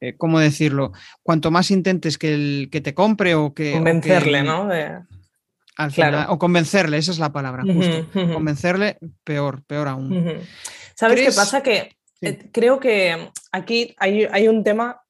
eh, 0.02 0.16
¿cómo 0.16 0.40
decirlo? 0.40 0.90
Cuanto 1.22 1.52
más 1.52 1.70
intentes 1.70 2.18
que, 2.18 2.34
el, 2.34 2.68
que 2.72 2.80
te 2.80 2.92
compre 2.92 3.36
o 3.36 3.54
que... 3.54 3.70
Convencerle, 3.70 4.42
¿no? 4.42 4.68
o 6.28 6.38
convencerle, 6.40 6.98
esa 6.98 7.12
es 7.12 7.20
la 7.20 7.32
palabra, 7.32 7.62
justo. 7.62 8.08
Convencerle, 8.12 8.98
peor, 9.22 9.62
peor 9.64 9.86
aún. 9.86 10.40
¿Sabes 10.96 11.20
qué 11.20 11.32
pasa? 11.32 11.62
Que 11.62 11.96
eh, 12.20 12.50
creo 12.52 12.80
que 12.80 13.30
aquí 13.52 13.94
hay, 13.96 14.24
hay, 14.24 14.48
un 14.48 14.64
tema 14.64 15.01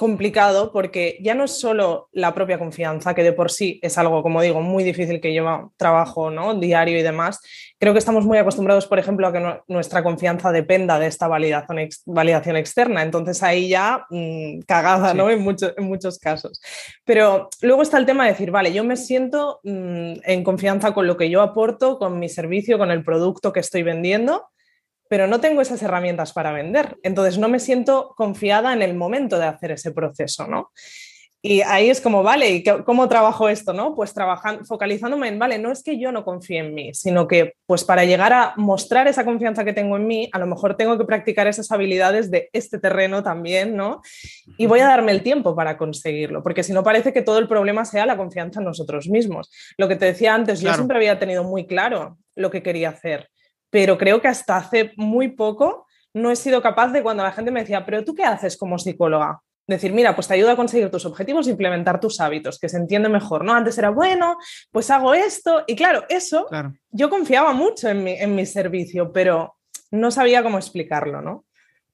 complicado 0.00 0.72
porque 0.72 1.18
ya 1.20 1.34
no 1.34 1.44
es 1.44 1.60
solo 1.60 2.08
la 2.12 2.32
propia 2.32 2.58
confianza, 2.58 3.14
que 3.14 3.22
de 3.22 3.34
por 3.34 3.50
sí 3.50 3.78
es 3.82 3.98
algo, 3.98 4.22
como 4.22 4.40
digo, 4.40 4.62
muy 4.62 4.82
difícil 4.82 5.20
que 5.20 5.30
lleva 5.30 5.68
trabajo 5.76 6.30
¿no? 6.30 6.54
diario 6.54 6.98
y 6.98 7.02
demás. 7.02 7.38
Creo 7.78 7.92
que 7.92 7.98
estamos 7.98 8.24
muy 8.24 8.38
acostumbrados, 8.38 8.86
por 8.86 8.98
ejemplo, 8.98 9.26
a 9.26 9.32
que 9.34 9.60
nuestra 9.68 10.02
confianza 10.02 10.52
dependa 10.52 10.98
de 10.98 11.06
esta 11.06 11.28
validación, 11.28 11.86
validación 12.06 12.56
externa. 12.56 13.02
Entonces 13.02 13.42
ahí 13.42 13.68
ya 13.68 14.06
mm, 14.08 14.60
cagada, 14.60 15.12
¿no? 15.12 15.28
En, 15.28 15.46
en 15.76 15.84
muchos 15.84 16.18
casos. 16.18 16.62
Pero 17.04 17.50
luego 17.60 17.82
está 17.82 17.98
el 17.98 18.06
tema 18.06 18.24
de 18.24 18.30
decir, 18.30 18.50
vale, 18.50 18.72
yo 18.72 18.82
me 18.84 18.96
siento 18.96 19.60
mm, 19.64 20.12
en 20.24 20.44
confianza 20.44 20.94
con 20.94 21.06
lo 21.06 21.18
que 21.18 21.28
yo 21.28 21.42
aporto, 21.42 21.98
con 21.98 22.18
mi 22.18 22.30
servicio, 22.30 22.78
con 22.78 22.90
el 22.90 23.04
producto 23.04 23.52
que 23.52 23.60
estoy 23.60 23.82
vendiendo 23.82 24.46
pero 25.10 25.26
no 25.26 25.40
tengo 25.40 25.60
esas 25.60 25.82
herramientas 25.82 26.32
para 26.32 26.52
vender. 26.52 26.96
Entonces 27.02 27.36
no 27.36 27.48
me 27.48 27.58
siento 27.58 28.14
confiada 28.16 28.72
en 28.72 28.80
el 28.80 28.94
momento 28.94 29.40
de 29.40 29.46
hacer 29.46 29.72
ese 29.72 29.90
proceso, 29.90 30.46
¿no? 30.46 30.70
Y 31.42 31.62
ahí 31.62 31.90
es 31.90 32.00
como, 32.00 32.22
vale, 32.22 32.50
¿y 32.50 32.62
cómo 32.84 33.08
trabajo 33.08 33.48
esto? 33.48 33.72
¿no? 33.72 33.96
Pues 33.96 34.14
trabajando, 34.14 34.64
focalizándome 34.66 35.26
en, 35.26 35.38
vale, 35.38 35.58
no 35.58 35.72
es 35.72 35.82
que 35.82 35.98
yo 35.98 36.12
no 36.12 36.22
confíe 36.22 36.58
en 36.58 36.74
mí, 36.74 36.94
sino 36.94 37.26
que 37.26 37.54
pues 37.66 37.82
para 37.82 38.04
llegar 38.04 38.32
a 38.32 38.54
mostrar 38.56 39.08
esa 39.08 39.24
confianza 39.24 39.64
que 39.64 39.72
tengo 39.72 39.96
en 39.96 40.06
mí, 40.06 40.28
a 40.32 40.38
lo 40.38 40.46
mejor 40.46 40.76
tengo 40.76 40.96
que 40.96 41.06
practicar 41.06 41.48
esas 41.48 41.72
habilidades 41.72 42.30
de 42.30 42.48
este 42.52 42.78
terreno 42.78 43.24
también, 43.24 43.74
¿no? 43.74 44.02
Y 44.58 44.66
voy 44.66 44.78
a 44.80 44.86
darme 44.86 45.10
el 45.10 45.22
tiempo 45.22 45.56
para 45.56 45.76
conseguirlo, 45.76 46.42
porque 46.44 46.62
si 46.62 46.72
no 46.72 46.84
parece 46.84 47.12
que 47.12 47.22
todo 47.22 47.38
el 47.38 47.48
problema 47.48 47.84
sea 47.84 48.06
la 48.06 48.16
confianza 48.18 48.60
en 48.60 48.66
nosotros 48.66 49.08
mismos. 49.08 49.50
Lo 49.76 49.88
que 49.88 49.96
te 49.96 50.04
decía 50.04 50.34
antes, 50.34 50.60
yo 50.60 50.72
siempre 50.74 50.98
había 50.98 51.18
tenido 51.18 51.42
muy 51.42 51.66
claro 51.66 52.18
lo 52.36 52.50
que 52.52 52.62
quería 52.62 52.90
hacer 52.90 53.28
pero 53.70 53.96
creo 53.96 54.20
que 54.20 54.28
hasta 54.28 54.56
hace 54.56 54.92
muy 54.96 55.28
poco 55.28 55.86
no 56.12 56.30
he 56.30 56.36
sido 56.36 56.60
capaz 56.60 56.88
de 56.88 57.02
cuando 57.02 57.22
la 57.22 57.32
gente 57.32 57.50
me 57.50 57.60
decía, 57.60 57.84
pero 57.84 58.04
tú 58.04 58.14
qué 58.14 58.24
haces 58.24 58.56
como 58.56 58.78
psicóloga? 58.78 59.40
Decir, 59.66 59.92
mira, 59.92 60.16
pues 60.16 60.26
te 60.26 60.34
ayuda 60.34 60.52
a 60.52 60.56
conseguir 60.56 60.90
tus 60.90 61.06
objetivos 61.06 61.46
e 61.46 61.52
implementar 61.52 62.00
tus 62.00 62.20
hábitos, 62.20 62.58
que 62.58 62.68
se 62.68 62.76
entiende 62.76 63.08
mejor, 63.08 63.44
¿no? 63.44 63.54
Antes 63.54 63.78
era, 63.78 63.90
bueno, 63.90 64.36
pues 64.72 64.90
hago 64.90 65.14
esto. 65.14 65.62
Y 65.68 65.76
claro, 65.76 66.04
eso 66.08 66.48
yo 66.90 67.08
confiaba 67.08 67.52
mucho 67.52 67.88
en 67.88 68.02
mi, 68.02 68.12
en 68.12 68.34
mi 68.34 68.46
servicio, 68.46 69.12
pero 69.12 69.54
no 69.92 70.10
sabía 70.10 70.42
cómo 70.42 70.58
explicarlo, 70.58 71.22
¿no? 71.22 71.44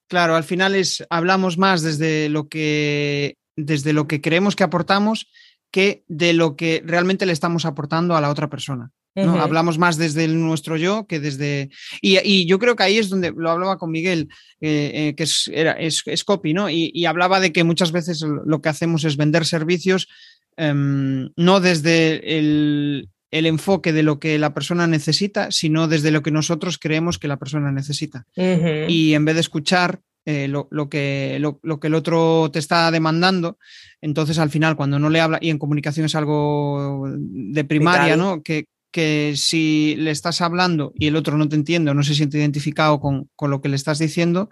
Claro, 0.08 0.36
al 0.36 0.44
final 0.44 0.74
es, 0.74 1.04
hablamos 1.10 1.58
más 1.58 1.82
desde 1.82 2.30
lo 2.30 2.48
que, 2.48 3.36
desde 3.56 3.92
lo 3.92 4.06
que 4.06 4.20
creemos 4.20 4.56
que 4.56 4.64
aportamos 4.64 5.30
que 5.70 6.04
de 6.06 6.32
lo 6.32 6.56
que 6.56 6.82
realmente 6.86 7.26
le 7.26 7.32
estamos 7.32 7.66
aportando 7.66 8.16
a 8.16 8.20
la 8.20 8.30
otra 8.30 8.48
persona. 8.48 8.92
Hablamos 9.16 9.78
más 9.78 9.96
desde 9.96 10.28
nuestro 10.28 10.76
yo 10.76 11.06
que 11.06 11.20
desde... 11.20 11.70
Y, 12.00 12.46
yo 12.46 12.58
creo 12.58 12.76
que 12.76 12.82
ahí 12.82 12.98
es 12.98 13.08
donde 13.08 13.32
lo 13.36 13.50
hablaba 13.50 13.78
con 13.78 13.90
Miguel, 13.90 14.28
eh, 14.60 14.92
eh, 14.94 15.14
que 15.16 15.22
es, 15.24 15.50
era, 15.52 15.72
es, 15.72 16.24
copy, 16.24 16.52
¿no? 16.52 16.68
Y, 16.68 17.04
hablaba 17.06 17.40
de 17.40 17.52
que 17.52 17.64
muchas 17.64 17.92
veces 17.92 18.22
lo 18.22 18.60
que 18.60 18.68
hacemos 18.68 19.04
es 19.04 19.16
vender 19.16 19.46
servicios 19.46 20.08
em, 20.56 21.30
no 21.36 21.60
desde 21.60 22.38
el, 22.38 23.08
enfoque 23.30 23.92
de 23.92 24.02
lo 24.02 24.18
que 24.18 24.38
la 24.38 24.54
persona 24.54 24.86
necesita, 24.86 25.50
sino 25.50 25.88
desde 25.88 26.10
lo 26.10 26.22
que 26.22 26.30
nosotros 26.30 26.78
creemos 26.78 27.18
que 27.18 27.28
la 27.28 27.38
persona 27.38 27.70
necesita. 27.70 28.26
Y 28.34 29.14
en 29.14 29.24
vez 29.24 29.34
de 29.34 29.40
escuchar 29.40 30.00
eh, 30.28 30.48
lo, 30.48 30.68
que, 30.88 31.38
lo, 31.38 31.78
que 31.78 31.86
el 31.86 31.94
otro 31.94 32.50
te 32.52 32.58
está 32.58 32.90
demandando. 32.90 33.58
Entonces, 34.00 34.40
al 34.40 34.50
final, 34.50 34.74
cuando 34.74 34.98
no 34.98 35.08
le 35.08 35.20
habla, 35.20 35.38
y 35.40 35.50
en 35.50 35.58
comunicación 35.58 36.06
es 36.06 36.16
algo 36.16 37.06
de 37.16 37.64
primaria, 37.64 38.16
¿no? 38.16 38.42
Que, 38.42 38.66
que 38.96 39.34
si 39.36 39.94
le 39.98 40.10
estás 40.10 40.40
hablando 40.40 40.94
y 40.94 41.08
el 41.08 41.16
otro 41.16 41.36
no 41.36 41.50
te 41.50 41.54
entiende 41.54 41.90
o 41.90 41.94
no 41.94 42.02
se 42.02 42.14
siente 42.14 42.38
identificado 42.38 42.98
con, 42.98 43.28
lo 43.38 43.60
que 43.60 43.68
le 43.68 43.76
estás 43.76 43.98
diciendo, 43.98 44.48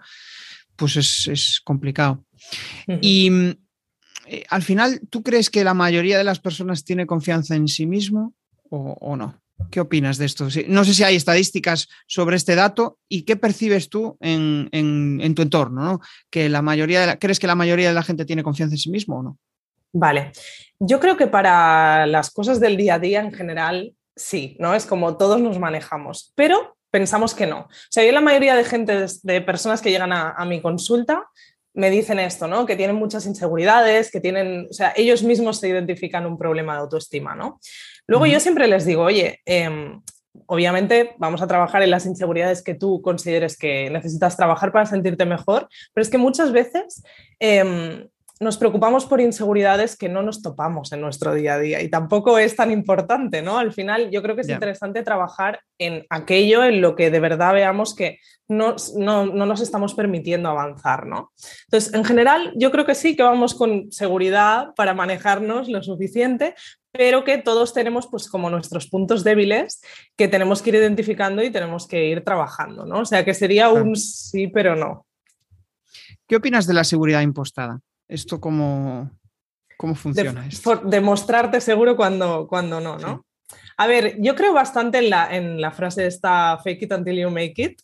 pues 0.75 0.97
es, 1.25 1.61
complicado. 1.63 2.23
Y 3.01 3.31
eh, 4.27 4.43
al 4.47 4.61
final, 4.61 5.01
¿tú 5.09 5.23
crees 5.23 5.49
que 5.49 5.63
la 5.63 5.73
mayoría 5.73 6.19
de 6.19 6.23
las 6.23 6.39
personas 6.39 6.85
tiene 6.85 7.07
confianza 7.07 7.55
en 7.55 7.67
sí 7.67 7.87
mismo 7.87 8.35
o, 8.69 9.15
no? 9.15 9.41
¿Qué 9.71 9.79
opinas 9.79 10.19
de 10.19 10.25
esto? 10.25 10.47
No 10.67 10.85
sé 10.85 10.93
si 10.93 11.03
hay 11.03 11.15
estadísticas 11.15 11.87
sobre 12.05 12.35
este 12.35 12.53
dato 12.53 12.99
y 13.09 13.23
qué 13.23 13.37
percibes 13.37 13.89
tú 13.89 14.15
en, 14.21 14.69
tu 15.33 15.41
entorno, 15.41 15.83
¿no? 15.83 16.01
Que 16.29 16.49
la 16.49 16.61
mayoría 16.61 17.17
¿Crees 17.17 17.39
que 17.39 17.47
la 17.47 17.55
mayoría 17.55 17.87
de 17.87 17.95
la 17.95 18.03
gente 18.03 18.25
tiene 18.25 18.43
confianza 18.43 18.75
en 18.75 18.79
sí 18.79 18.91
mismo 18.91 19.17
o 19.17 19.23
no? 19.23 19.39
Vale. 19.91 20.33
Yo 20.79 20.99
creo 20.99 21.17
que 21.17 21.25
para 21.25 22.05
las 22.05 22.29
cosas 22.29 22.59
del 22.59 22.77
día 22.77 22.95
a 22.95 22.99
día 22.99 23.21
en 23.21 23.33
general, 23.33 23.95
sí, 24.15 24.55
¿no? 24.59 24.73
Es 24.73 24.85
como 24.85 25.17
todos 25.17 25.39
nos 25.41 25.59
manejamos, 25.59 26.31
pero 26.35 26.77
pensamos 26.91 27.33
que 27.33 27.45
no. 27.45 27.59
O 27.59 27.67
sea, 27.89 28.05
yo 28.05 28.11
la 28.11 28.21
mayoría 28.21 28.55
de 28.55 28.63
gente, 28.63 29.05
de 29.21 29.41
personas 29.41 29.81
que 29.81 29.91
llegan 29.91 30.13
a, 30.13 30.45
mi 30.45 30.61
consulta, 30.61 31.27
me 31.73 31.89
dicen 31.89 32.19
esto, 32.19 32.47
¿no? 32.47 32.65
Que 32.65 32.77
tienen 32.77 32.95
muchas 32.95 33.25
inseguridades, 33.25 34.11
que 34.11 34.21
tienen, 34.21 34.67
o 34.69 34.73
sea, 34.73 34.93
ellos 34.95 35.21
mismos 35.21 35.59
se 35.59 35.67
identifican 35.67 36.25
un 36.25 36.37
problema 36.37 36.73
de 36.73 36.79
autoestima, 36.79 37.35
¿no? 37.35 37.59
Luego 38.07 38.25
yo 38.25 38.39
siempre 38.39 38.67
les 38.67 38.85
digo, 38.85 39.03
oye, 39.03 39.41
em, 39.45 40.01
obviamente 40.45 41.15
vamos 41.17 41.41
a 41.41 41.47
trabajar 41.47 41.83
en 41.83 41.91
las 41.91 42.05
inseguridades 42.05 42.63
que 42.63 42.75
tú 42.75 43.01
consideres 43.01 43.57
que 43.57 43.89
necesitas 43.89 44.37
trabajar 44.37 44.71
para 44.71 44.85
sentirte 44.85 45.25
mejor, 45.25 45.67
pero 45.93 46.01
es 46.01 46.09
que 46.09 46.17
muchas 46.17 46.53
veces 46.53 47.03
em, 47.39 48.07
nos 48.39 48.57
preocupamos 48.57 49.05
por 49.05 49.21
inseguridades 49.21 49.95
que 49.95 50.09
no 50.09 50.21
nos 50.21 50.41
topamos 50.41 50.91
en 50.91 50.99
nuestro 50.99 51.33
día 51.33 51.53
a 51.53 51.59
día 51.59 51.81
y 51.81 51.89
tampoco 51.89 52.37
es 52.37 52.55
tan 52.55 52.69
importante, 52.69 53.41
¿no? 53.41 53.57
Al 53.57 53.71
final 53.71 54.09
yo 54.11 54.21
creo 54.21 54.35
que 54.35 54.41
es 54.41 54.49
interesante 54.49 55.03
trabajar 55.03 55.61
en 55.77 56.05
aquello 56.09 56.63
en 56.63 56.81
lo 56.81 56.95
que 56.95 57.11
de 57.11 57.19
verdad 57.21 57.53
veamos 57.53 57.95
que 57.95 58.19
no, 58.47 58.75
no, 58.97 59.25
nos 59.25 59.61
estamos 59.61 59.93
permitiendo 59.93 60.49
avanzar, 60.49 61.07
¿no? 61.07 61.31
Entonces, 61.67 61.93
en 61.93 62.03
general, 62.03 62.53
yo 62.55 62.71
creo 62.71 62.85
que 62.85 62.93
sí 62.93 63.15
que 63.15 63.23
vamos 63.23 63.55
con 63.55 63.91
seguridad 63.91 64.73
para 64.75 64.93
manejarnos 64.93 65.69
lo 65.69 65.81
suficiente, 65.81 66.55
pero 66.91 67.23
que 67.23 67.37
todos 67.37 67.73
tenemos 67.73 68.07
pues 68.07 68.29
como 68.29 68.49
nuestros 68.49 68.87
puntos 68.87 69.23
débiles 69.23 69.81
que 70.15 70.27
tenemos 70.27 70.61
que 70.61 70.69
ir 70.71 70.75
identificando 70.75 71.41
y 71.41 71.51
tenemos 71.51 71.87
que 71.87 72.05
ir 72.05 72.23
trabajando, 72.23 72.85
¿no? 72.85 72.99
O 72.99 73.05
sea, 73.05 73.23
que 73.23 73.33
sería 73.33 73.69
un 73.69 73.95
sí, 73.95 74.47
pero 74.47 74.75
no. 74.75 75.05
¿Qué 76.27 76.35
opinas 76.35 76.67
de 76.67 76.73
la 76.73 76.83
seguridad 76.83 77.21
impostada? 77.21 77.79
¿Esto 78.07 78.39
cómo, 78.39 79.11
cómo 79.77 79.95
funciona? 79.95 80.47
demostrarte 80.83 81.59
seguro 81.61 81.95
cuando, 81.95 82.47
cuando 82.47 82.79
no, 82.79 82.97
¿no? 82.97 83.25
A 83.77 83.87
ver, 83.87 84.15
yo 84.19 84.35
creo 84.35 84.53
bastante 84.53 84.99
en 84.99 85.09
la, 85.09 85.35
en 85.35 85.59
la 85.59 85.71
frase 85.71 86.07
esta 86.07 86.57
fake 86.63 86.83
it 86.83 86.91
until 86.93 87.17
you 87.17 87.29
make 87.29 87.61
it, 87.61 87.81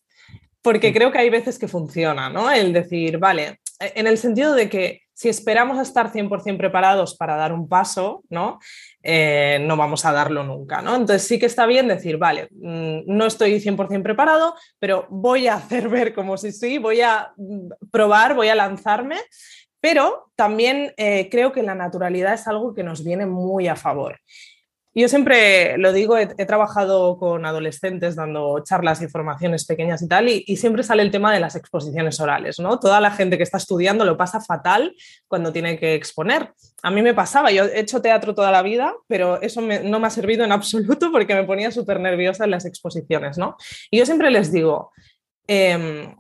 porque 0.62 0.94
creo 0.94 1.12
que 1.12 1.18
hay 1.18 1.30
veces 1.30 1.58
que 1.60 1.68
funciona, 1.68 2.30
¿no? 2.30 2.52
El 2.52 2.72
decir, 2.72 3.18
vale, 3.18 3.60
e, 3.80 3.94
en 3.96 4.08
el 4.08 4.18
sentido 4.18 4.54
de 4.54 4.70
que 4.70 5.02
si 5.14 5.30
esperamos 5.30 5.78
a 5.78 5.84
estar 5.84 6.12
100% 6.12 6.58
preparados 6.58 7.16
para 7.16 7.36
dar 7.36 7.54
un 7.54 7.68
paso, 7.70 8.24
¿no? 8.30 8.58
Eh, 9.04 9.60
no 9.62 9.78
vamos 9.78 10.04
a 10.06 10.12
darlo 10.12 10.44
nunca, 10.44 10.82
¿no? 10.82 10.96
Entonces 10.96 11.28
sí 11.28 11.38
que 11.38 11.46
está 11.46 11.68
bien 11.68 11.88
decir, 11.88 12.18
vale, 12.18 12.48
mm, 12.52 13.02
no 13.06 13.28
estoy 13.28 13.60
100% 13.60 14.02
preparado, 14.02 14.56
pero 14.80 15.06
voy 15.10 15.48
a 15.48 15.56
hacer 15.56 15.90
ver 15.90 16.16
como 16.16 16.38
si 16.38 16.52
sí, 16.52 16.80
voy 16.80 17.02
a 17.02 17.34
mm, 17.38 17.70
probar, 17.92 18.34
voy 18.34 18.48
a 18.48 18.56
lanzarme 18.56 19.18
pero 19.82 20.32
también 20.36 20.94
eh, 20.98 21.28
creo 21.30 21.52
que 21.52 21.64
la 21.64 21.76
naturalidad 21.76 22.34
es 22.34 22.48
algo 22.48 22.74
que 22.74 22.84
nos 22.84 23.04
viene 23.04 23.26
muy 23.26 23.68
a 23.68 23.76
favor. 23.76 24.20
Yo 24.94 25.08
siempre 25.08 25.78
lo 25.78 25.94
digo, 25.94 26.18
he, 26.18 26.28
trabajado 26.46 27.18
con 27.18 27.46
adolescentes 27.46 28.18
dando 28.18 28.62
charlas 28.62 29.02
y 29.02 29.08
formaciones 29.08 29.66
pequeñas 29.66 30.02
y 30.02 30.08
tal, 30.10 30.28
y, 30.28 30.58
siempre 30.58 30.84
sale 30.84 31.02
el 31.02 31.12
tema 31.12 31.34
de 31.34 31.40
las 31.40 31.56
exposiciones 31.56 32.20
orales, 32.20 32.60
¿no? 32.60 32.78
Toda 32.78 33.00
la 33.00 33.12
gente 33.12 33.38
que 33.38 33.44
está 33.44 33.58
estudiando 33.58 34.04
lo 34.04 34.18
pasa 34.18 34.42
fatal 34.42 34.94
cuando 35.30 35.54
tiene 35.54 35.80
que 35.80 35.96
exponer. 35.96 36.52
A 36.84 36.92
mí 36.92 37.02
me 37.02 37.14
pasaba, 37.14 37.52
yo 37.52 37.64
he 37.66 37.80
hecho 37.80 38.02
teatro 38.02 38.36
toda 38.36 38.52
la 38.52 38.64
vida, 38.64 38.94
pero 39.08 39.42
eso 39.42 39.62
no 39.62 40.00
me 40.02 40.08
ha 40.08 40.10
servido 40.10 40.44
en 40.44 40.52
absoluto 40.52 41.10
porque 41.10 41.36
me 41.36 41.46
ponía 41.46 41.72
súper 41.72 42.02
nerviosa 42.02 42.44
en 42.44 42.52
las 42.52 42.66
exposiciones, 42.66 43.38
¿no? 43.38 43.56
Y 43.90 43.98
yo 43.98 44.06
siempre 44.06 44.30
les 44.30 44.52
digo, 44.52 44.92
em, 45.48 46.14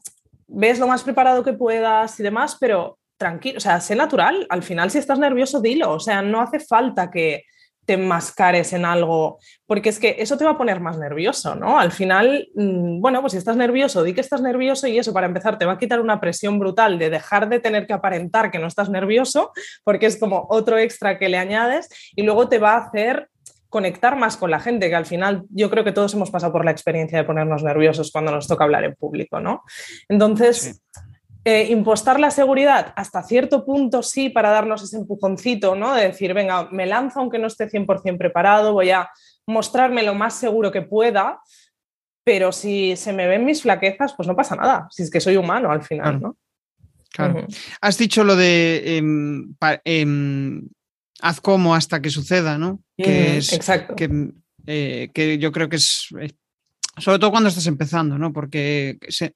ves 0.47 0.79
lo 0.79 0.87
más 0.87 1.03
preparado 1.03 1.43
que 1.43 1.53
puedas 1.53 2.17
y 2.21 2.23
demás, 2.23 2.55
pero 2.57 2.99
tranquilo, 3.21 3.57
o 3.57 3.61
sea, 3.61 3.79
sé 3.79 3.95
natural, 3.95 4.47
al 4.49 4.63
final 4.63 4.89
si 4.89 4.97
estás 4.97 5.19
nervioso, 5.19 5.61
dilo, 5.61 5.91
o 5.91 5.99
sea, 5.99 6.23
no 6.23 6.41
hace 6.41 6.59
falta 6.59 7.11
que 7.11 7.43
te 7.85 7.93
enmascares 7.93 8.73
en 8.73 8.83
algo, 8.83 9.37
porque 9.67 9.89
es 9.89 9.99
que 9.99 10.15
eso 10.17 10.37
te 10.37 10.43
va 10.43 10.51
a 10.51 10.57
poner 10.57 10.79
más 10.79 10.97
nervioso, 10.97 11.53
¿no? 11.53 11.79
Al 11.79 11.91
final, 11.91 12.49
mm, 12.55 12.99
bueno, 12.99 13.21
pues 13.21 13.33
si 13.33 13.37
estás 13.37 13.57
nervioso, 13.57 14.01
di 14.01 14.13
que 14.13 14.21
estás 14.21 14.41
nervioso 14.41 14.87
y 14.87 14.97
eso 14.97 15.13
para 15.13 15.27
empezar 15.27 15.59
te 15.59 15.65
va 15.65 15.73
a 15.73 15.77
quitar 15.77 15.99
una 15.99 16.19
presión 16.19 16.57
brutal 16.57 16.97
de 16.97 17.11
dejar 17.11 17.47
de 17.47 17.59
tener 17.59 17.85
que 17.85 17.93
aparentar 17.93 18.49
que 18.49 18.57
no 18.57 18.65
estás 18.65 18.89
nervioso, 18.89 19.51
porque 19.83 20.07
es 20.07 20.19
como 20.19 20.47
otro 20.49 20.79
extra 20.79 21.19
que 21.19 21.29
le 21.29 21.37
añades 21.37 21.89
y 22.15 22.23
luego 22.23 22.49
te 22.49 22.57
va 22.57 22.73
a 22.73 22.87
hacer 22.87 23.29
conectar 23.69 24.15
más 24.15 24.35
con 24.35 24.49
la 24.49 24.59
gente, 24.59 24.89
que 24.89 24.95
al 24.95 25.05
final 25.05 25.43
yo 25.51 25.69
creo 25.69 25.83
que 25.83 25.91
todos 25.91 26.11
hemos 26.15 26.31
pasado 26.31 26.51
por 26.51 26.65
la 26.65 26.71
experiencia 26.71 27.19
de 27.19 27.23
ponernos 27.23 27.63
nerviosos 27.63 28.11
cuando 28.11 28.31
nos 28.31 28.47
toca 28.47 28.63
hablar 28.63 28.83
en 28.83 28.95
público, 28.95 29.39
¿no? 29.39 29.61
Entonces, 30.09 30.81
eh, 31.43 31.67
impostar 31.71 32.19
la 32.19 32.29
seguridad 32.29 32.93
hasta 32.95 33.23
cierto 33.23 33.65
punto 33.65 34.03
sí 34.03 34.29
para 34.29 34.51
darnos 34.51 34.83
ese 34.83 34.97
empujoncito, 34.97 35.75
¿no? 35.75 35.95
De 35.95 36.03
decir, 36.03 36.33
venga, 36.35 36.69
me 36.71 36.85
lanzo 36.85 37.19
aunque 37.19 37.39
no 37.39 37.47
esté 37.47 37.67
100% 37.67 38.17
preparado, 38.17 38.73
voy 38.73 38.91
a 38.91 39.09
mostrarme 39.47 40.03
lo 40.03 40.13
más 40.13 40.35
seguro 40.35 40.71
que 40.71 40.83
pueda, 40.83 41.41
pero 42.23 42.51
si 42.51 42.95
se 42.95 43.11
me 43.11 43.27
ven 43.27 43.43
mis 43.45 43.63
flaquezas, 43.63 44.13
pues 44.13 44.27
no 44.27 44.35
pasa 44.35 44.55
nada, 44.55 44.87
si 44.91 45.01
es 45.01 45.09
que 45.09 45.19
soy 45.19 45.35
humano 45.35 45.71
al 45.71 45.81
final, 45.81 46.21
¿no? 46.21 46.37
Claro. 47.09 47.45
Has 47.81 47.97
dicho 47.97 48.23
lo 48.23 48.35
de 48.35 48.97
em, 48.97 49.53
em, 49.83 50.69
haz 51.21 51.41
como 51.41 51.75
hasta 51.75 52.01
que 52.01 52.09
suceda, 52.09 52.57
¿no? 52.57 52.81
Que 52.95 53.37
es, 53.37 53.51
Exacto. 53.51 53.95
Eh, 54.67 55.09
que, 55.13 55.39
yo 55.39 55.51
creo 55.51 55.67
que 55.69 55.77
es, 55.77 56.07
sobre 56.97 57.19
todo 57.19 57.31
cuando 57.31 57.49
estás 57.49 57.65
empezando, 57.65 58.17
¿no? 58.17 58.31
Porque 58.31 58.97
se, 59.09 59.35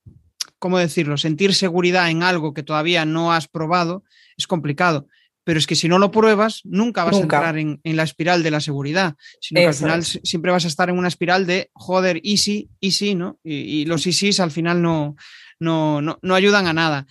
¿cómo 0.65 0.80
decirlo? 0.80 1.15
Sentir 1.15 1.54
seguridad 1.54 2.10
en 2.10 2.23
algo 2.23 2.56
que 2.56 2.63
todavía 2.63 3.06
no 3.06 3.32
has 3.32 3.47
probado 3.47 4.04
es 4.36 4.47
complicado. 4.47 5.08
Pero 5.43 5.60
es 5.60 5.67
que 5.67 5.75
si 5.75 5.88
no 5.88 5.99
lo 5.99 6.10
pruebas, 6.10 6.62
nunca 6.63 7.04
vas 7.04 7.17
a 7.17 7.19
entrar 7.19 7.60
en, 7.60 7.80
la 7.84 8.01
espiral 8.01 8.41
de 8.41 8.49
la 8.49 8.60
seguridad, 8.60 9.13
sino 9.39 9.62
que 9.62 9.67
al 9.67 9.75
final 9.75 10.04
siempre 10.04 10.51
vas 10.51 10.65
a 10.65 10.67
estar 10.67 10.89
en 10.89 10.97
una 10.97 11.08
espiral 11.08 11.45
de 11.45 11.69
joder, 11.73 12.19
easy, 12.23 12.67
easy, 12.82 13.13
¿no? 13.13 13.38
Y, 13.43 13.86
los 13.86 14.08
easys 14.08 14.39
al 14.39 14.49
final 14.49 14.82
no, 14.82 15.15
no, 15.60 16.01
no, 16.01 16.34
ayudan 16.34 16.65
a 16.65 16.73
nada. 16.73 17.06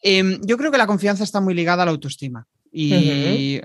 Em, 0.00 0.40
yo 0.46 0.56
creo 0.56 0.72
que 0.72 0.78
la 0.78 0.86
confianza 0.86 1.22
está 1.22 1.42
muy 1.42 1.52
ligada 1.52 1.82
a 1.82 1.84
la 1.84 1.92
autoestima. 1.92 2.46
Y, 2.72 3.60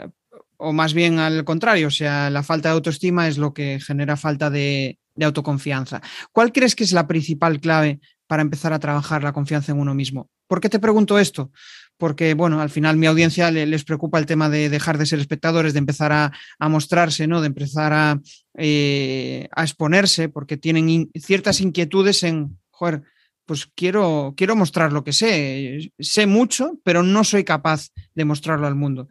O 0.58 0.74
más 0.74 0.94
bien 0.94 1.20
al 1.20 1.46
contrario, 1.46 1.88
o 1.88 1.92
sea, 1.92 2.30
la 2.30 2.44
falta 2.44 2.68
de 2.68 2.74
autoestima 2.74 3.30
es 3.30 3.38
lo 3.38 3.54
que 3.54 3.80
genera 3.80 4.18
falta 4.18 4.50
de, 4.50 5.00
de 5.16 5.26
autoconfianza. 5.26 6.02
¿Cuál 6.34 6.52
crees 6.52 6.76
que 6.76 6.84
es 6.84 6.92
la 6.92 7.08
principal 7.08 7.62
clave 7.62 8.02
para 8.32 8.44
empezar 8.44 8.72
a 8.72 8.80
trabajar 8.80 9.26
la 9.26 9.34
confianza 9.34 9.74
en 9.74 9.80
uno 9.82 9.94
mismo. 9.94 10.30
¿Por 10.48 10.62
qué 10.62 10.70
te 10.70 10.80
pregunto 10.80 11.20
esto? 11.20 11.52
Porque, 11.98 12.34
bueno, 12.34 12.62
al 12.62 12.70
final 12.70 12.96
mi 12.96 13.06
audiencia 13.06 13.52
les 13.52 13.84
preocupa 13.84 14.20
el 14.20 14.26
tema 14.26 14.48
de 14.48 14.70
dejar 14.70 14.98
de 14.98 15.06
ser 15.06 15.20
espectadores, 15.20 15.74
de 15.74 15.80
empezar 15.80 16.14
a, 16.14 16.32
mostrarse, 16.70 17.28
¿no? 17.28 17.42
De 17.42 17.48
empezar 17.48 17.92
a, 17.92 18.22
eh, 18.58 19.50
a 19.54 19.64
exponerse, 19.64 20.30
porque 20.30 20.56
tienen 20.56 21.12
ciertas 21.14 21.60
inquietudes 21.60 22.24
en, 22.24 22.58
joder, 22.70 23.02
pues 23.46 23.66
quiero, 23.76 24.34
quiero 24.38 24.56
mostrar 24.56 24.94
lo 24.94 25.04
que 25.04 25.12
sé. 25.12 25.92
Sé 26.00 26.26
mucho, 26.26 26.80
pero 26.86 27.04
no 27.04 27.26
soy 27.26 27.44
capaz 27.44 27.90
de 28.16 28.24
mostrarlo 28.24 28.66
al 28.66 28.76
mundo. 28.76 29.10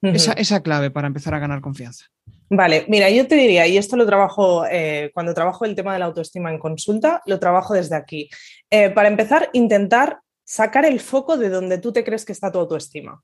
esa, 0.00 0.32
esa 0.32 0.62
clave 0.62 0.90
para 0.90 1.08
empezar 1.08 1.34
a 1.34 1.40
ganar 1.40 1.60
confianza. 1.60 2.06
Vale, 2.54 2.84
mira, 2.86 3.08
yo 3.08 3.26
te 3.26 3.34
diría, 3.34 3.66
y 3.66 3.78
esto 3.78 3.96
lo 3.96 4.04
trabajo 4.04 4.66
eh, 4.66 5.10
cuando 5.14 5.32
trabajo 5.32 5.64
el 5.64 5.74
tema 5.74 5.94
de 5.94 6.00
la 6.00 6.04
autoestima 6.04 6.50
en 6.50 6.58
consulta, 6.58 7.22
lo 7.24 7.40
trabajo 7.40 7.72
desde 7.72 7.96
aquí. 7.96 8.28
Eh, 8.68 8.90
para 8.90 9.08
empezar, 9.08 9.48
intentar 9.54 10.20
sacar 10.44 10.84
el 10.84 11.00
foco 11.00 11.38
de 11.38 11.48
donde 11.48 11.78
tú 11.78 11.94
te 11.94 12.04
crees 12.04 12.26
que 12.26 12.32
está 12.32 12.52
tu 12.52 12.58
autoestima. 12.58 13.22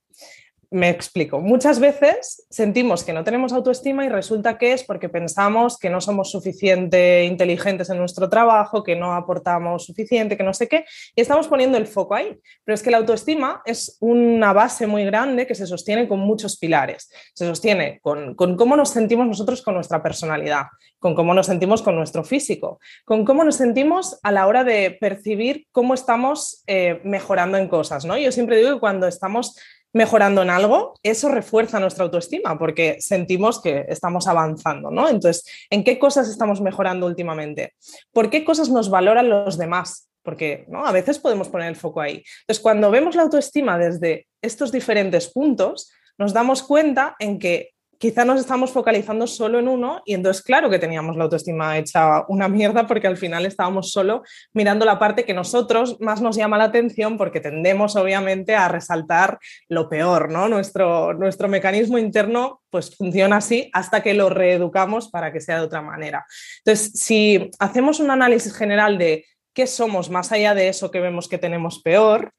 Me 0.71 0.91
explico. 0.91 1.41
Muchas 1.41 1.81
veces 1.81 2.47
sentimos 2.51 3.03
que 3.03 3.15
no 3.15 3.25
tenemos 3.25 3.55
autoestima 3.55 4.05
y 4.05 4.11
resulta 4.11 4.59
que 4.59 4.75
es 4.75 4.85
porque 4.85 5.09
pensamos 5.09 5.79
que 5.79 5.89
no 5.89 6.03
somos 6.03 6.31
suficientemente 6.31 7.25
inteligentes 7.25 7.89
en 7.89 7.97
nuestro 7.97 8.29
trabajo, 8.29 8.83
que 8.83 8.95
no 8.95 9.15
aportamos 9.15 9.87
suficiente, 9.87 10.37
que 10.37 10.43
no 10.43 10.53
sé 10.53 10.69
qué, 10.69 10.85
y 11.17 11.23
estamos 11.23 11.49
poniendo 11.49 11.79
el 11.79 11.87
foco 11.87 12.15
ahí. 12.15 12.39
Pero 12.65 12.75
es 12.75 12.83
que 12.83 12.91
la 12.91 12.99
autoestima 12.99 13.63
es 13.65 13.97
una 14.01 14.53
base 14.53 14.87
muy 14.87 15.05
grande 15.05 15.47
que 15.47 15.55
se 15.55 15.67
sostiene 15.67 16.07
con 16.07 16.21
muchos 16.21 16.59
pilares. 16.59 17.11
Se 17.33 17.47
sostiene 17.47 17.99
con, 18.03 18.35
cómo 18.35 18.77
nos 18.77 18.91
sentimos 18.91 19.27
nosotros 19.27 19.63
con 19.63 19.75
nuestra 19.75 20.03
personalidad, 20.03 20.67
con 20.99 21.15
cómo 21.15 21.33
nos 21.33 21.47
sentimos 21.47 21.81
con 21.81 21.97
nuestro 21.97 22.25
físico, 22.25 22.79
con 23.07 23.25
cómo 23.25 23.43
nos 23.43 23.57
sentimos 23.57 24.19
a 24.23 24.33
la 24.33 24.47
hora 24.47 24.65
de 24.65 24.97
percibir 25.01 25.67
cómo 25.73 25.95
estamos 25.95 26.63
eh, 26.67 27.01
mejorando 27.05 27.57
en 27.57 27.69
cosas. 27.69 28.05
¿no? 28.05 28.19
Yo 28.19 28.33
siempre 28.33 28.59
digo 28.59 28.75
que 28.75 28.81
cuando 28.81 29.07
estamos 29.07 29.57
mejorando 29.93 30.43
en 30.43 30.51
algo, 30.51 30.95
eso 31.03 31.29
refuerza 31.29 31.81
nuestra 31.81 32.05
autoestima 32.05 32.59
porque 32.59 32.97
sentimos 33.01 33.61
que 33.61 33.87
estamos 33.89 34.27
avanzando, 34.27 34.91
¿no? 34.91 35.09
Entonces, 35.09 35.45
¿en 35.71 35.85
qué 35.85 35.99
cosas 35.99 36.29
estamos 36.29 36.61
mejorando 36.61 37.07
últimamente? 37.07 37.75
¿Por 38.13 38.31
qué 38.31 38.45
cosas 38.45 38.69
nos 38.69 38.91
valoran 38.91 39.29
los 39.29 39.57
demás? 39.59 40.11
Porque 40.23 40.67
¿no? 40.69 40.85
a 40.85 40.93
veces 40.93 41.19
podemos 41.19 41.49
poner 41.49 41.69
el 41.69 41.77
foco 41.77 42.01
ahí. 42.01 42.23
Entonces, 42.41 42.63
cuando 42.63 42.91
vemos 42.91 43.17
la 43.17 43.23
autoestima 43.23 43.79
desde 43.79 44.27
estos 44.43 44.73
diferentes 44.73 45.29
puntos, 45.29 45.91
nos 46.19 46.33
damos 46.33 46.63
cuenta 46.63 47.17
en 47.19 47.39
que 47.39 47.71
quizá 47.99 48.25
nos 48.25 48.41
estamos 48.41 48.71
focalizando 48.71 49.27
solo 49.27 49.59
en 49.59 49.69
uno 49.69 50.03
y 50.05 50.15
entonces 50.15 50.43
claro 50.43 50.71
que 50.71 50.79
teníamos 50.79 51.17
la 51.17 51.25
autoestima 51.25 51.77
hecha 51.77 52.25
una 52.29 52.49
mierda 52.49 52.87
porque 52.87 53.09
al 53.09 53.17
final 53.17 53.45
estábamos 53.45 53.91
solo 53.91 54.23
mirando 54.53 54.85
la 54.85 54.99
parte 54.99 55.25
que 55.25 55.35
nosotros 55.35 55.97
más 56.01 56.23
nos 56.23 56.37
llama 56.37 56.59
la 56.59 56.65
atención 56.65 57.19
porque 57.19 57.41
tendemos 57.41 57.97
obviamente 57.97 58.55
a 58.55 58.69
resaltar 58.69 59.39
lo 59.69 59.89
peor, 59.89 60.31
¿no? 60.31 60.49
Nuestro, 60.49 61.13
nuestro 61.13 61.49
mecanismo 61.49 61.99
interno 61.99 62.63
pues 62.71 62.97
funciona 62.97 63.37
así 63.37 63.69
hasta 63.73 64.03
que 64.03 64.15
lo 64.15 64.29
reeducamos 64.31 65.11
para 65.11 65.33
que 65.33 65.41
sea 65.41 65.57
de 65.57 65.67
otra 65.67 65.83
manera. 65.83 66.25
Entonces, 66.65 66.93
si 66.95 67.51
hacemos 67.59 67.99
un 67.99 68.11
análisis 68.11 68.55
general 68.55 68.99
de 68.99 69.25
qué 69.53 69.67
somos 69.67 70.09
más 70.11 70.31
allá 70.31 70.55
de 70.55 70.69
eso 70.69 70.91
que 70.91 71.01
vemos 71.01 71.29
que 71.29 71.39
tenemos 71.39 71.83
peor, 71.83 72.33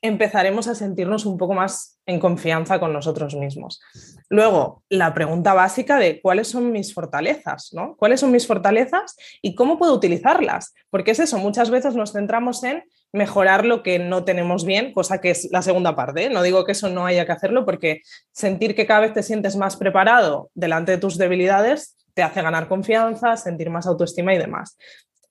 empezaremos 0.00 0.68
a 0.68 0.74
sentirnos 0.74 1.26
un 1.26 1.36
poco 1.38 1.54
más 1.54 1.98
en 2.06 2.20
confianza 2.20 2.78
con 2.78 2.92
nosotros 2.92 3.34
mismos. 3.34 3.80
Luego, 4.28 4.82
la 4.88 5.12
pregunta 5.12 5.54
básica 5.54 5.98
de 5.98 6.20
cuáles 6.20 6.48
son 6.48 6.70
mis 6.70 6.94
fortalezas, 6.94 7.70
¿no? 7.72 7.96
¿Cuáles 7.96 8.20
son 8.20 8.30
mis 8.30 8.46
fortalezas 8.46 9.16
y 9.42 9.54
cómo 9.54 9.78
puedo 9.78 9.94
utilizarlas? 9.94 10.74
Porque 10.90 11.10
es 11.10 11.18
eso, 11.18 11.38
muchas 11.38 11.70
veces 11.70 11.94
nos 11.96 12.12
centramos 12.12 12.62
en 12.62 12.84
mejorar 13.12 13.64
lo 13.64 13.82
que 13.82 13.98
no 13.98 14.24
tenemos 14.24 14.64
bien, 14.64 14.92
cosa 14.92 15.20
que 15.20 15.30
es 15.30 15.48
la 15.50 15.62
segunda 15.62 15.96
parte. 15.96 16.24
¿eh? 16.24 16.30
No 16.30 16.42
digo 16.42 16.64
que 16.64 16.72
eso 16.72 16.88
no 16.88 17.06
haya 17.06 17.26
que 17.26 17.32
hacerlo 17.32 17.64
porque 17.64 18.02
sentir 18.30 18.74
que 18.74 18.86
cada 18.86 19.00
vez 19.00 19.14
te 19.14 19.22
sientes 19.22 19.56
más 19.56 19.76
preparado 19.76 20.50
delante 20.54 20.92
de 20.92 20.98
tus 20.98 21.18
debilidades 21.18 21.96
te 22.18 22.24
hace 22.24 22.42
ganar 22.42 22.66
confianza, 22.66 23.36
sentir 23.36 23.70
más 23.70 23.86
autoestima 23.86 24.34
y 24.34 24.38
demás. 24.38 24.76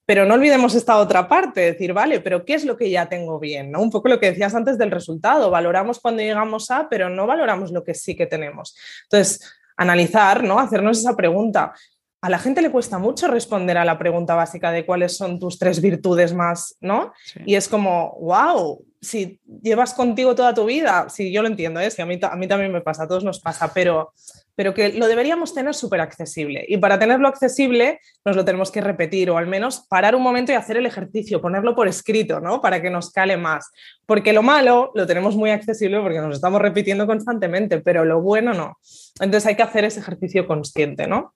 Pero 0.08 0.26
no 0.26 0.36
olvidemos 0.36 0.74
esta 0.74 1.00
otra 1.00 1.28
parte, 1.28 1.60
decir, 1.60 1.92
vale, 1.92 2.22
pero 2.22 2.46
¿qué 2.46 2.54
es 2.54 2.64
lo 2.64 2.78
que 2.78 2.90
ya 2.90 3.10
tengo 3.10 3.40
bien? 3.40 3.72
¿no? 3.72 3.82
Un 3.82 3.92
poco 3.92 4.08
lo 4.08 4.22
que 4.22 4.32
decías 4.32 4.56
antes 4.56 4.78
del 4.78 4.90
resultado. 4.90 5.52
Valoramos 5.52 6.00
cuando 6.00 6.24
llegamos 6.24 6.72
a, 6.72 6.88
pero 6.88 7.10
no 7.10 7.28
valoramos 7.28 7.74
lo 7.74 7.84
que 7.84 7.94
sí 7.94 8.16
que 8.16 8.26
tenemos. 8.26 8.74
Entonces, 9.04 9.42
analizar, 9.76 10.46
¿no? 10.46 10.60
Hacernos 10.60 11.00
esa 11.00 11.14
pregunta. 11.18 11.74
A 12.22 12.30
la 12.30 12.40
gente 12.40 12.62
le 12.62 12.72
cuesta 12.72 12.98
mucho 12.98 13.28
responder 13.28 13.78
a 13.78 13.84
la 13.84 14.00
pregunta 14.00 14.34
básica 14.34 14.72
de 14.72 14.86
cuáles 14.86 15.18
son 15.18 15.40
tus 15.40 15.60
tres 15.60 15.82
virtudes 15.82 16.34
más, 16.34 16.78
¿no? 16.80 17.12
Y 17.46 17.56
es 17.56 17.68
como, 17.68 18.18
wow, 18.22 18.82
si 19.02 19.42
llevas 19.62 19.94
contigo 19.94 20.36
toda 20.36 20.54
tu 20.54 20.64
vida, 20.64 21.08
sí, 21.10 21.34
yo 21.34 21.42
lo 21.42 21.50
entiendo, 21.50 21.82
¿eh? 21.82 21.90
a, 21.98 22.06
mí, 22.06 22.18
a 22.22 22.36
mí 22.38 22.48
también 22.48 22.72
me 22.72 22.80
pasa, 22.80 23.04
a 23.04 23.08
todos 23.10 23.26
nos 23.26 23.42
pasa, 23.42 23.72
pero 23.74 24.14
pero 24.58 24.74
que 24.74 24.90
lo 24.90 25.08
deberíamos 25.08 25.54
tener 25.54 25.76
súper 25.76 26.02
accesible. 26.02 26.66
Y 26.68 26.78
para 26.78 26.98
tenerlo 26.98 27.28
accesible 27.28 28.00
nos 28.26 28.36
lo 28.36 28.44
tenemos 28.44 28.72
que 28.72 28.82
repetir 28.82 29.30
o 29.30 29.38
al 29.38 29.46
menos 29.46 29.86
parar 29.88 30.16
un 30.16 30.24
momento 30.24 30.52
y 30.52 30.56
hacer 30.56 30.78
el 30.78 30.88
ejercicio, 30.88 31.40
ponerlo 31.40 31.76
por 31.76 31.88
escrito, 31.88 32.40
¿no? 32.40 32.60
Para 32.60 32.82
que 32.82 32.90
nos 32.90 33.12
cale 33.12 33.38
más. 33.38 33.70
Porque 34.08 34.34
lo 34.34 34.42
malo 34.42 34.92
lo 34.96 35.06
tenemos 35.06 35.36
muy 35.36 35.52
accesible 35.52 36.02
porque 36.02 36.18
nos 36.18 36.36
estamos 36.36 36.60
repitiendo 36.60 37.06
constantemente, 37.06 37.82
pero 37.82 38.04
lo 38.04 38.20
bueno 38.20 38.56
no. 38.56 38.80
Entonces 39.20 39.46
hay 39.46 39.56
que 39.56 39.62
hacer 39.62 39.86
ese 39.86 40.00
ejercicio 40.00 40.48
consciente, 40.48 41.06
¿no? 41.06 41.36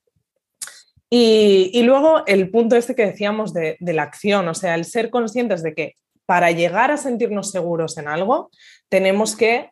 Y, 1.08 1.84
luego 1.84 2.24
el 2.26 2.50
punto 2.50 2.76
este 2.76 2.96
que 2.96 3.06
decíamos 3.06 3.54
de, 3.54 3.78
de 3.80 3.94
la 3.94 4.04
acción, 4.04 4.48
o 4.48 4.56
sea, 4.56 4.74
el 4.74 4.86
ser 4.86 5.12
conscientes 5.12 5.62
de 5.62 5.76
que 5.76 5.94
para 6.26 6.50
llegar 6.50 6.90
a 6.90 6.98
sentirnos 6.98 7.52
seguros 7.52 7.98
en 7.98 8.08
algo, 8.08 8.50
tenemos 8.90 9.36
que 9.36 9.71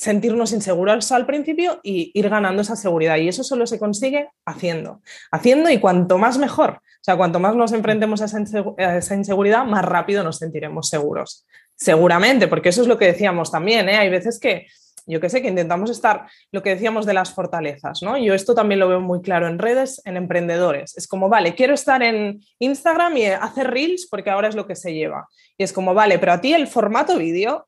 sentirnos 0.00 0.52
inseguros 0.52 1.12
al 1.12 1.26
principio 1.26 1.78
y 1.82 2.10
ir 2.14 2.30
ganando 2.30 2.62
esa 2.62 2.74
seguridad. 2.74 3.18
Y 3.18 3.28
eso 3.28 3.44
solo 3.44 3.66
se 3.66 3.78
consigue 3.78 4.30
haciendo, 4.46 5.02
haciendo 5.30 5.68
y 5.68 5.78
cuanto 5.78 6.16
más 6.16 6.38
mejor. 6.38 6.70
O 6.70 7.02
sea, 7.02 7.18
cuanto 7.18 7.38
más 7.38 7.54
nos 7.54 7.72
enfrentemos 7.72 8.22
a 8.22 8.24
esa, 8.24 9.14
inseguridad, 9.14 9.66
más 9.66 9.84
rápido 9.84 10.24
nos 10.24 10.38
sentiremos 10.38 10.88
seguros. 10.88 11.46
Seguramente, 11.76 12.48
porque 12.48 12.70
eso 12.70 12.80
es 12.80 12.88
lo 12.88 12.96
que 12.96 13.04
decíamos 13.06 13.52
también. 13.52 13.90
¿eh? 13.90 13.96
Hay 13.96 14.08
veces 14.08 14.40
que 14.40 14.68
yo 15.06 15.20
qué 15.20 15.28
sé, 15.28 15.42
que 15.42 15.48
intentamos 15.48 15.90
estar, 15.90 16.26
lo 16.52 16.62
que 16.62 16.70
decíamos 16.70 17.04
de 17.04 17.14
las 17.14 17.34
fortalezas, 17.34 18.00
¿no? 18.02 18.16
Yo 18.16 18.32
esto 18.32 18.54
también 18.54 18.80
lo 18.80 18.88
veo 18.88 19.00
muy 19.00 19.20
claro 19.20 19.48
en 19.48 19.58
redes, 19.58 20.00
en 20.04 20.16
emprendedores. 20.16 20.96
Es 20.96 21.08
como, 21.08 21.28
vale, 21.28 21.54
quiero 21.54 21.74
estar 21.74 22.02
en 22.02 22.40
Instagram 22.58 23.16
y 23.16 23.26
hacer 23.26 23.70
reels 23.70 24.06
porque 24.08 24.30
ahora 24.30 24.48
es 24.48 24.54
lo 24.54 24.66
que 24.66 24.76
se 24.76 24.94
lleva. 24.94 25.28
Y 25.58 25.64
es 25.64 25.72
como, 25.72 25.94
vale, 25.94 26.18
pero 26.18 26.32
a 26.32 26.40
ti 26.40 26.54
el 26.54 26.68
formato 26.68 27.18
vídeo, 27.18 27.66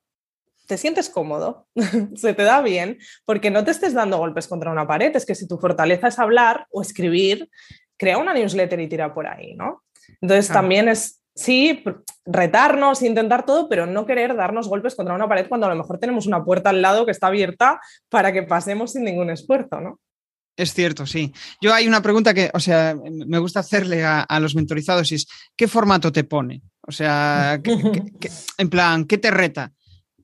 ¿te 0.67 0.79
sientes 0.79 1.09
cómodo? 1.09 1.67
¿Se 2.17 2.35
te 2.35 2.43
da 2.43 2.61
bien? 2.63 2.99
Porque 3.25 3.51
no 3.51 3.65
te 3.65 3.71
estés 3.71 3.95
dando 3.95 4.19
golpes 4.19 4.49
contra 4.49 4.71
una 4.71 4.87
pared. 4.87 5.15
Es 5.15 5.27
que 5.27 5.35
si 5.35 5.47
tu 5.47 5.59
fortaleza 5.59 6.09
es 6.09 6.19
hablar 6.19 6.67
o 6.71 6.83
escribir, 6.83 7.49
crea 7.97 8.19
una 8.19 8.35
newsletter 8.35 8.81
y 8.81 8.89
tira 8.89 9.15
por 9.15 9.27
ahí, 9.27 9.55
¿no? 9.55 9.83
Entonces 10.21 10.49
también 10.49 10.89
es 10.89 11.23
sí, 11.35 11.83
retarnos, 12.25 13.03
intentar 13.03 13.45
todo, 13.47 13.69
pero 13.69 13.87
no 13.87 14.07
querer 14.07 14.35
darnos 14.37 14.69
golpes 14.69 14.95
contra 14.95 15.15
una 15.15 15.29
pared 15.29 15.49
cuando 15.49 15.67
a 15.67 15.71
lo 15.71 15.77
mejor 15.77 15.99
tenemos 15.99 16.27
una 16.27 16.45
puerta 16.45 16.71
al 16.71 16.83
lado 16.83 17.05
que 17.05 17.13
está 17.13 17.29
abierta 17.29 17.81
para 18.09 18.33
que 18.33 18.43
pasemos 18.43 18.93
sin 18.93 19.05
ningún 19.05 19.31
esfuerzo, 19.31 19.81
¿no? 19.81 20.01
Es 20.55 20.75
cierto, 20.75 21.07
sí. 21.07 21.33
Yo 21.63 21.73
hay 21.73 21.89
una 21.89 22.03
pregunta 22.03 22.35
que, 22.35 22.51
o 22.53 22.61
sea, 22.61 22.95
me 22.95 23.39
gusta 23.39 23.61
hacerle 23.61 24.05
a, 24.05 24.27
los 24.39 24.55
mentorizados 24.55 25.11
y 25.11 25.15
es, 25.15 25.27
¿qué 25.57 25.67
formato 25.67 26.13
te 26.13 26.25
pone? 26.25 26.61
O 26.83 26.93
sea, 26.93 27.59
en 28.59 28.69
plan, 28.69 29.07
¿qué 29.07 29.17
te 29.17 29.31
reta? 29.31 29.73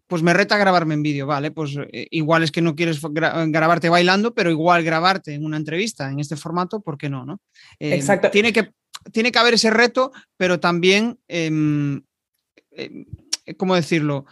Pues 0.09 0.23
me 0.23 0.33
reta 0.33 0.57
grabarme 0.57 0.95
en 0.95 1.03
vídeo, 1.03 1.27
vale, 1.27 1.51
pues 1.51 1.77
eh, 1.93 2.09
igual 2.11 2.43
es 2.43 2.51
que 2.51 2.63
no 2.63 2.75
quieres 2.75 3.01
grabarte 3.03 3.91
bailando, 3.91 4.35
pero 4.35 4.51
igual 4.51 4.83
grabarte 4.83 5.35
en 5.35 5.45
una 5.45 5.59
entrevista 5.59 6.11
en 6.11 6.19
este 6.19 6.35
formato, 6.35 6.81
¿por 6.81 6.97
qué 6.97 7.11
no? 7.11 7.27
no? 7.27 7.41
Eh, 7.79 7.95
Exacto. 7.95 8.31
Tiene 8.31 8.53
que, 8.53 8.73
tiene 9.13 9.31
que 9.31 9.39
haber 9.39 9.55
ese 9.55 9.71
reto, 9.71 10.11
pero 10.39 10.59
también, 10.61 11.19
em, 11.29 12.03
em, 12.73 13.05
¿cómo 13.59 13.75
decirlo? 13.75 14.25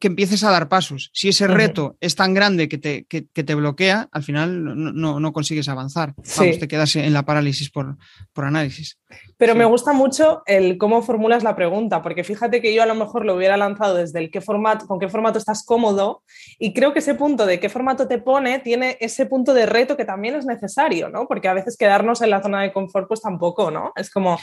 Que 0.00 0.06
empieces 0.08 0.44
a 0.44 0.50
dar 0.50 0.68
pasos. 0.68 1.10
Si 1.12 1.28
ese 1.28 1.46
reto 1.46 1.96
es 2.00 2.14
tan 2.14 2.34
grande 2.34 2.68
que 2.68 2.78
te, 2.78 3.04
te 3.04 3.54
bloquea, 3.54 4.08
al 4.12 4.22
final 4.22 4.64
no, 4.94 5.20
no, 5.20 5.32
consigues 5.32 5.68
avanzar. 5.68 6.14
te 6.38 6.68
quedas 6.68 6.96
en 6.96 7.12
la 7.12 7.24
parálisis 7.24 7.70
por, 7.70 7.96
por 8.32 8.44
análisis. 8.46 8.98
Pero 9.36 9.54
me 9.54 9.64
gusta 9.64 9.92
mucho 9.92 10.42
el 10.46 10.78
cómo 10.78 11.02
formulas 11.02 11.42
la 11.42 11.54
pregunta, 11.54 12.02
porque 12.02 12.24
fíjate 12.24 12.62
que 12.62 12.74
yo 12.74 12.82
a 12.82 12.86
lo 12.86 12.94
mejor 12.94 13.24
lo 13.24 13.34
hubiera 13.34 13.56
lanzado 13.56 13.96
desde 13.96 14.18
el 14.20 14.30
qué 14.30 14.40
formato, 14.40 14.86
con 14.86 14.98
qué 14.98 15.08
formato 15.08 15.38
estás 15.38 15.64
cómodo, 15.64 16.22
y 16.58 16.72
creo 16.72 16.92
que 16.92 17.00
ese 17.00 17.14
punto 17.14 17.44
de 17.46 17.60
qué 17.60 17.68
formato 17.68 18.08
te 18.08 18.18
pone 18.18 18.60
tiene 18.60 18.96
ese 19.00 19.26
punto 19.26 19.54
de 19.54 19.66
reto 19.66 19.96
que 19.96 20.04
también 20.04 20.34
es 20.34 20.46
necesario, 20.46 21.08
¿no? 21.10 21.26
Porque 21.26 21.48
a 21.48 21.54
veces 21.54 21.76
quedarnos 21.76 22.22
en 22.22 22.30
la 22.30 22.42
zona 22.42 22.62
de 22.62 22.72
confort, 22.72 23.06
pues 23.08 23.20
tampoco, 23.20 23.70
¿no? 23.70 23.92
Es 23.96 24.10
como, 24.10 24.38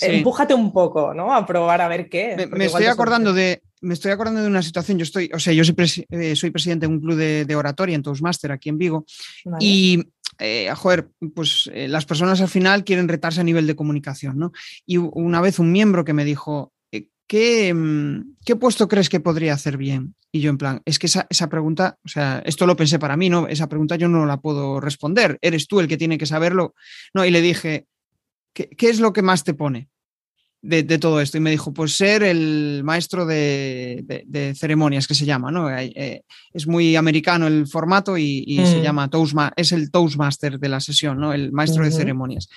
empújate 0.00 0.54
un 0.54 0.72
poco, 0.72 1.14
¿no? 1.14 1.34
A 1.34 1.46
probar 1.46 1.80
a 1.80 1.88
ver 1.88 2.08
qué. 2.08 2.48
Me, 2.50 2.64
estoy 2.66 2.86
acordando 2.86 3.32
de, 3.32 3.62
me 3.80 3.94
estoy 3.94 4.10
acordando 4.10 4.42
de 4.42 4.48
una 4.48 4.62
situación. 4.62 4.98
Yo 4.98 5.04
estoy, 5.04 5.30
o 5.34 5.38
sea, 5.38 5.52
yo 5.52 5.64
soy, 5.64 5.74
eh, 6.10 6.36
soy 6.36 6.50
presidente 6.50 6.86
de 6.86 6.92
un 6.92 7.00
club 7.00 7.16
de, 7.16 7.56
oratoria 7.56 7.94
en 7.94 8.02
Toastmaster 8.02 8.52
aquí 8.52 8.68
en 8.68 8.78
Vigo. 8.78 9.04
Y 9.58 10.04
eh, 10.38 10.72
joder, 10.74 11.08
pues 11.34 11.70
eh, 11.72 11.88
las 11.88 12.06
personas 12.06 12.40
al 12.40 12.48
final 12.48 12.84
quieren 12.84 13.08
retarse 13.08 13.40
a 13.40 13.44
nivel 13.44 13.66
de 13.66 13.76
comunicación, 13.76 14.38
¿no? 14.38 14.52
Y 14.86 14.96
una 14.96 15.40
vez 15.40 15.58
un 15.58 15.72
miembro 15.72 16.04
que 16.04 16.12
me 16.12 16.24
dijo, 16.24 16.72
¿qué, 17.26 17.72
mm, 17.72 18.36
¿qué 18.44 18.56
puesto 18.56 18.88
crees 18.88 19.08
que 19.08 19.20
podría 19.20 19.54
hacer 19.54 19.76
bien? 19.76 20.14
Y 20.32 20.40
yo 20.40 20.50
en 20.50 20.58
plan, 20.58 20.82
es 20.84 20.98
que 20.98 21.06
esa, 21.06 21.26
esa, 21.28 21.48
pregunta, 21.48 21.98
o 22.04 22.08
sea, 22.08 22.42
esto 22.44 22.66
lo 22.66 22.76
pensé 22.76 22.98
para 22.98 23.16
mí, 23.16 23.28
¿no? 23.28 23.48
Esa 23.48 23.68
pregunta 23.68 23.96
yo 23.96 24.08
no 24.08 24.26
la 24.26 24.40
puedo 24.40 24.80
responder, 24.80 25.38
eres 25.42 25.66
tú 25.66 25.80
el 25.80 25.88
que 25.88 25.96
tiene 25.96 26.18
que 26.18 26.26
saberlo. 26.26 26.74
No, 27.14 27.24
y 27.24 27.30
le 27.30 27.40
dije, 27.40 27.86
¿qué, 28.52 28.68
es 28.80 29.00
lo 29.00 29.12
que 29.12 29.22
más 29.22 29.44
te 29.44 29.54
pone 29.54 29.88
de, 30.62 30.98
todo 30.98 31.20
esto? 31.20 31.38
Y 31.38 31.40
me 31.40 31.50
dijo, 31.50 31.72
pues 31.72 31.96
ser 31.96 32.22
el 32.22 32.82
maestro 32.84 33.26
de, 33.26 34.54
ceremonias, 34.58 35.06
que 35.06 35.14
se 35.14 35.24
llama, 35.24 35.50
¿no? 35.50 35.70
Eh, 35.70 36.24
es 36.52 36.66
muy 36.66 36.96
americano 36.96 37.46
el 37.46 37.66
formato 37.66 38.16
y, 38.18 38.60
se 38.64 38.80
mm. 38.80 38.82
llama 38.82 39.08
Toastmaster, 39.08 39.54
es 39.56 39.72
el 39.72 39.90
Toastmaster 39.90 40.58
de 40.58 40.68
la 40.68 40.80
sesión, 40.80 41.18
¿no? 41.18 41.32
El 41.32 41.52
maestro 41.52 41.84
de 41.84 41.90
ceremonias. 41.90 42.48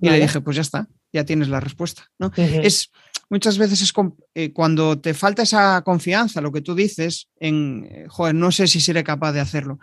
Y 0.00 0.08
le 0.08 0.20
dije, 0.20 0.40
pues 0.40 0.56
ya 0.56 0.62
está, 0.62 0.88
ya 1.12 1.24
tienes 1.24 1.48
la 1.48 1.60
respuesta, 1.60 2.10
¿no? 2.18 2.32
Es 2.36 2.90
muchas 3.32 3.56
veces 3.56 3.80
es 3.80 3.94
eh, 4.34 4.52
cuando 4.52 5.00
te 5.00 5.14
falta 5.14 5.42
esa 5.42 5.80
confianza, 5.82 6.42
lo 6.42 6.52
que 6.52 6.60
tú 6.60 6.74
dices, 6.74 7.30
en, 7.40 7.88
eh, 7.90 8.04
joder, 8.06 8.34
no 8.34 8.52
sé 8.52 8.66
si 8.66 8.78
seré 8.78 9.02
capaz 9.02 9.32
de 9.32 9.40
hacerlo. 9.40 9.78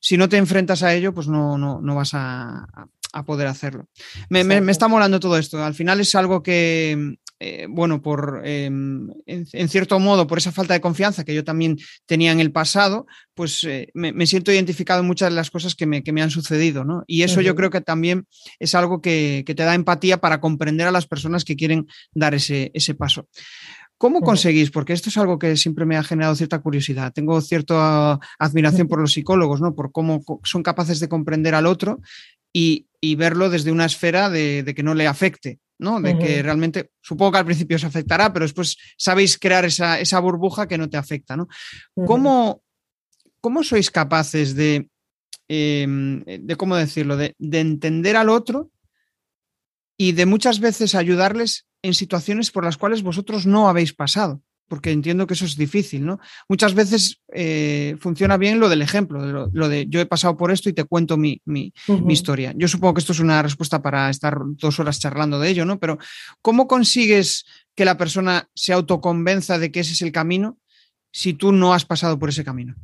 Si 0.00 0.18
no 0.18 0.28
te 0.28 0.36
enfrentas 0.36 0.82
a 0.82 0.92
ello, 0.92 1.14
pues 1.14 1.26
no, 1.26 1.56
no, 1.56 1.80
no 1.80 1.94
vas 1.94 2.10
a, 2.12 2.66
a 3.12 3.24
poder 3.24 3.46
hacerlo. 3.46 3.88
Me, 4.28 4.42
está 4.70 4.88
molando 4.88 5.18
todo 5.18 5.36
esto. 5.36 5.62
Al 5.62 5.74
final 5.74 6.00
es 6.00 6.14
algo 6.14 6.42
que, 6.42 7.16
eh, 7.40 7.66
bueno, 7.68 8.02
por 8.02 8.42
em, 8.44 9.08
en, 9.26 9.68
cierto 9.68 9.98
modo, 9.98 10.26
por 10.26 10.38
esa 10.38 10.52
falta 10.52 10.74
de 10.74 10.80
confianza 10.80 11.24
que 11.24 11.34
yo 11.34 11.42
también 11.42 11.78
tenía 12.06 12.32
en 12.32 12.40
el 12.40 12.52
pasado, 12.52 13.06
pues 13.34 13.64
eh, 13.64 13.88
me, 13.94 14.26
siento 14.26 14.52
identificado 14.52 15.00
en 15.00 15.06
muchas 15.06 15.30
de 15.30 15.36
las 15.36 15.50
cosas 15.50 15.74
que 15.74 15.86
me, 15.86 16.22
han 16.22 16.30
sucedido, 16.30 16.84
¿no? 16.84 17.02
Y 17.06 17.22
eso 17.22 17.40
yo 17.40 17.56
creo 17.56 17.70
que 17.70 17.80
también 17.80 18.26
es 18.58 18.74
algo 18.74 19.00
que, 19.00 19.42
te 19.46 19.54
da 19.54 19.74
empatía 19.74 20.18
para 20.18 20.40
comprender 20.40 20.86
a 20.86 20.92
las 20.92 21.06
personas 21.06 21.44
que 21.44 21.56
quieren 21.56 21.86
dar 22.12 22.34
ese, 22.34 22.70
ese 22.74 22.94
paso. 22.94 23.26
¿Cómo 23.96 24.22
conseguís? 24.22 24.70
Porque 24.70 24.94
esto 24.94 25.10
es 25.10 25.18
algo 25.18 25.38
que 25.38 25.56
siempre 25.56 25.84
me 25.84 25.96
ha 25.96 26.02
generado 26.02 26.34
cierta 26.34 26.60
curiosidad. 26.60 27.12
Tengo 27.12 27.38
cierta 27.42 28.18
admiración 28.38 28.88
por 28.88 28.98
los 28.98 29.12
psicólogos, 29.12 29.60
¿no? 29.60 29.74
Por 29.74 29.92
cómo 29.92 30.22
son 30.42 30.62
capaces 30.62 31.00
de 31.00 31.08
comprender 31.08 31.54
al 31.54 31.66
otro 31.66 32.00
y, 32.52 32.86
verlo 33.16 33.50
desde 33.50 33.72
una 33.72 33.84
esfera 33.84 34.30
de, 34.30 34.72
que 34.74 34.82
no 34.82 34.94
le 34.94 35.06
afecte, 35.06 35.58
¿no? 35.80 36.00
De 36.00 36.18
que 36.18 36.42
realmente, 36.42 36.92
supongo 37.00 37.32
que 37.32 37.38
al 37.38 37.44
principio 37.46 37.78
se 37.78 37.86
afectará, 37.86 38.32
pero 38.32 38.44
después 38.44 38.76
sabéis 38.96 39.38
crear 39.38 39.64
esa, 39.64 40.20
burbuja 40.20 40.68
que 40.68 40.78
no 40.78 40.88
te 40.88 40.96
afecta, 40.96 41.36
¿no? 41.36 41.48
¿Cómo, 41.94 42.62
sois 43.62 43.90
capaces 43.90 44.54
de, 44.54 44.88
em, 45.48 46.22
de 46.24 46.56
cómo 46.56 46.76
decirlo, 46.76 47.16
de, 47.16 47.34
de 47.38 47.60
entender 47.60 48.16
al 48.16 48.28
otro 48.28 48.70
y 49.96 50.12
de 50.12 50.26
muchas 50.26 50.60
veces 50.60 50.94
ayudarles 50.94 51.66
en 51.82 51.94
situaciones 51.94 52.50
por 52.50 52.64
las 52.64 52.76
cuales 52.76 53.02
vosotros 53.02 53.46
no 53.46 53.68
habéis 53.68 53.94
pasado? 53.94 54.42
Porque 54.70 54.92
entiendo 54.92 55.26
que 55.26 55.34
eso 55.34 55.44
es 55.44 55.56
difícil, 55.56 56.06
¿no? 56.06 56.20
Muchas 56.48 56.74
veces 56.74 57.20
eh, 57.32 57.96
funciona 57.98 58.36
bien 58.36 58.60
lo 58.60 58.68
del 58.68 58.82
ejemplo, 58.82 59.48
lo, 59.52 59.68
de 59.68 59.86
yo 59.88 60.00
he 60.00 60.06
pasado 60.06 60.36
por 60.36 60.52
esto 60.52 60.68
y 60.68 60.72
te 60.72 60.84
cuento 60.84 61.16
mi, 61.16 61.42
historia. 62.08 62.54
Yo 62.56 62.68
supongo 62.68 62.94
que 62.94 63.00
esto 63.00 63.12
es 63.12 63.18
una 63.18 63.42
respuesta 63.42 63.82
para 63.82 64.08
estar 64.10 64.38
dos 64.40 64.78
horas 64.78 65.00
charlando 65.00 65.40
de 65.40 65.48
ello, 65.48 65.64
¿no? 65.64 65.80
Pero 65.80 65.98
¿cómo 66.40 66.68
consigues 66.68 67.44
que 67.74 67.84
la 67.84 67.96
persona 67.96 68.48
se 68.54 68.72
autoconvenza 68.72 69.58
de 69.58 69.72
que 69.72 69.80
ese 69.80 69.94
es 69.94 70.02
el 70.02 70.12
camino 70.12 70.56
si 71.10 71.34
tú 71.34 71.50
no 71.50 71.74
has 71.74 71.84
pasado 71.84 72.16
por 72.16 72.28
ese 72.28 72.44
camino? 72.44 72.76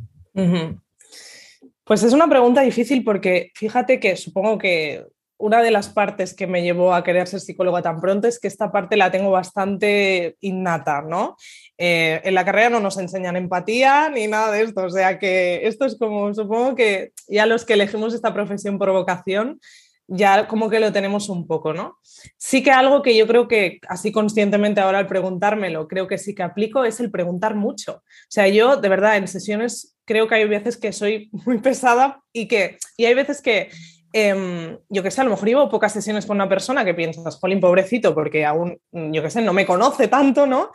Pues 1.85 2.03
es 2.03 2.13
una 2.13 2.29
pregunta 2.29 2.63
difícil 2.63 3.05
porque 3.05 3.53
fíjate 3.55 4.01
que 4.01 4.17
supongo 4.17 4.59
que 4.59 5.07
una 5.39 5.63
de 5.63 5.71
las 5.71 5.89
partes 5.89 6.35
que 6.35 6.47
me 6.47 6.63
llevó 6.63 6.95
a 6.95 7.05
querer 7.05 7.27
ser 7.27 7.41
psicóloga 7.41 7.83
tan 7.83 8.01
pronto 8.01 8.27
es 8.27 8.41
que 8.41 8.49
esta 8.49 8.73
parte 8.73 8.97
la 8.97 9.11
tengo 9.11 9.31
bastante 9.31 10.37
innata, 10.41 11.03
¿no? 11.03 11.37
Eh, 11.77 12.21
en 12.25 12.35
la 12.35 12.45
carrera 12.45 12.71
no 12.71 12.81
nos 12.81 12.99
enseñan 12.99 13.37
empatía 13.37 14.09
ni 14.09 14.27
nada 14.27 14.51
de 14.51 14.63
esto, 14.63 14.85
o 14.85 14.91
sea 14.91 15.19
que 15.19 15.67
esto 15.67 15.85
es 15.85 15.99
como, 15.99 16.33
supongo 16.35 16.75
que 16.75 17.13
ya 17.29 17.47
los 17.47 17.65
que 17.65 17.75
elegimos 17.75 18.15
esta 18.15 18.33
profesión 18.33 18.79
por 18.79 18.91
vocación, 18.93 19.61
ya 20.09 20.47
como 20.47 20.71
que 20.71 20.81
lo 20.81 20.93
tenemos 20.93 21.29
un 21.29 21.47
poco, 21.47 21.75
¿no? 21.75 21.99
Sí 22.37 22.63
que 22.63 22.71
algo 22.71 23.03
que 23.03 23.17
yo 23.17 23.27
creo 23.27 23.49
que 23.49 23.81
así 23.89 24.13
conscientemente 24.13 24.81
ahora 24.81 24.99
al 24.99 25.09
preguntármelo, 25.09 25.89
creo 25.89 26.07
que 26.07 26.19
sí 26.19 26.35
que 26.35 26.45
aplico, 26.45 26.85
es 26.85 27.01
el 27.01 27.11
preguntar 27.11 27.55
mucho. 27.57 27.95
O 27.95 28.31
sea, 28.31 28.47
yo 28.49 28.77
de 28.77 28.89
verdad 28.89 29.17
en 29.17 29.27
sesiones 29.27 29.97
creo 30.05 30.29
que 30.29 30.37
hay 30.37 30.47
veces 30.47 30.77
que 30.77 30.93
soy 30.93 31.29
muy 31.45 31.59
pesada 31.63 32.23
y 32.33 32.47
que, 32.47 32.79
y 32.97 33.07
hay 33.07 33.15
veces 33.15 33.43
que 33.43 33.71
Em, 34.19 34.79
yo 34.89 35.03
que 35.03 35.11
sé, 35.11 35.21
a 35.21 35.25
lo 35.25 35.31
mejor 35.31 35.47
llevo 35.47 35.69
pocas 35.69 35.93
sesiones 35.93 36.25
con 36.25 36.39
una 36.39 36.49
persona 36.49 36.87
que 36.87 36.95
piensas, 36.95 37.37
jolín, 37.37 37.61
pobrecito, 37.61 38.15
porque 38.15 38.47
aún, 38.47 38.81
yo 38.91 39.23
que 39.23 39.29
sé, 39.29 39.43
no 39.43 39.53
me 39.53 39.67
conoce 39.67 40.09
tanto, 40.09 40.47
¿no? 40.47 40.71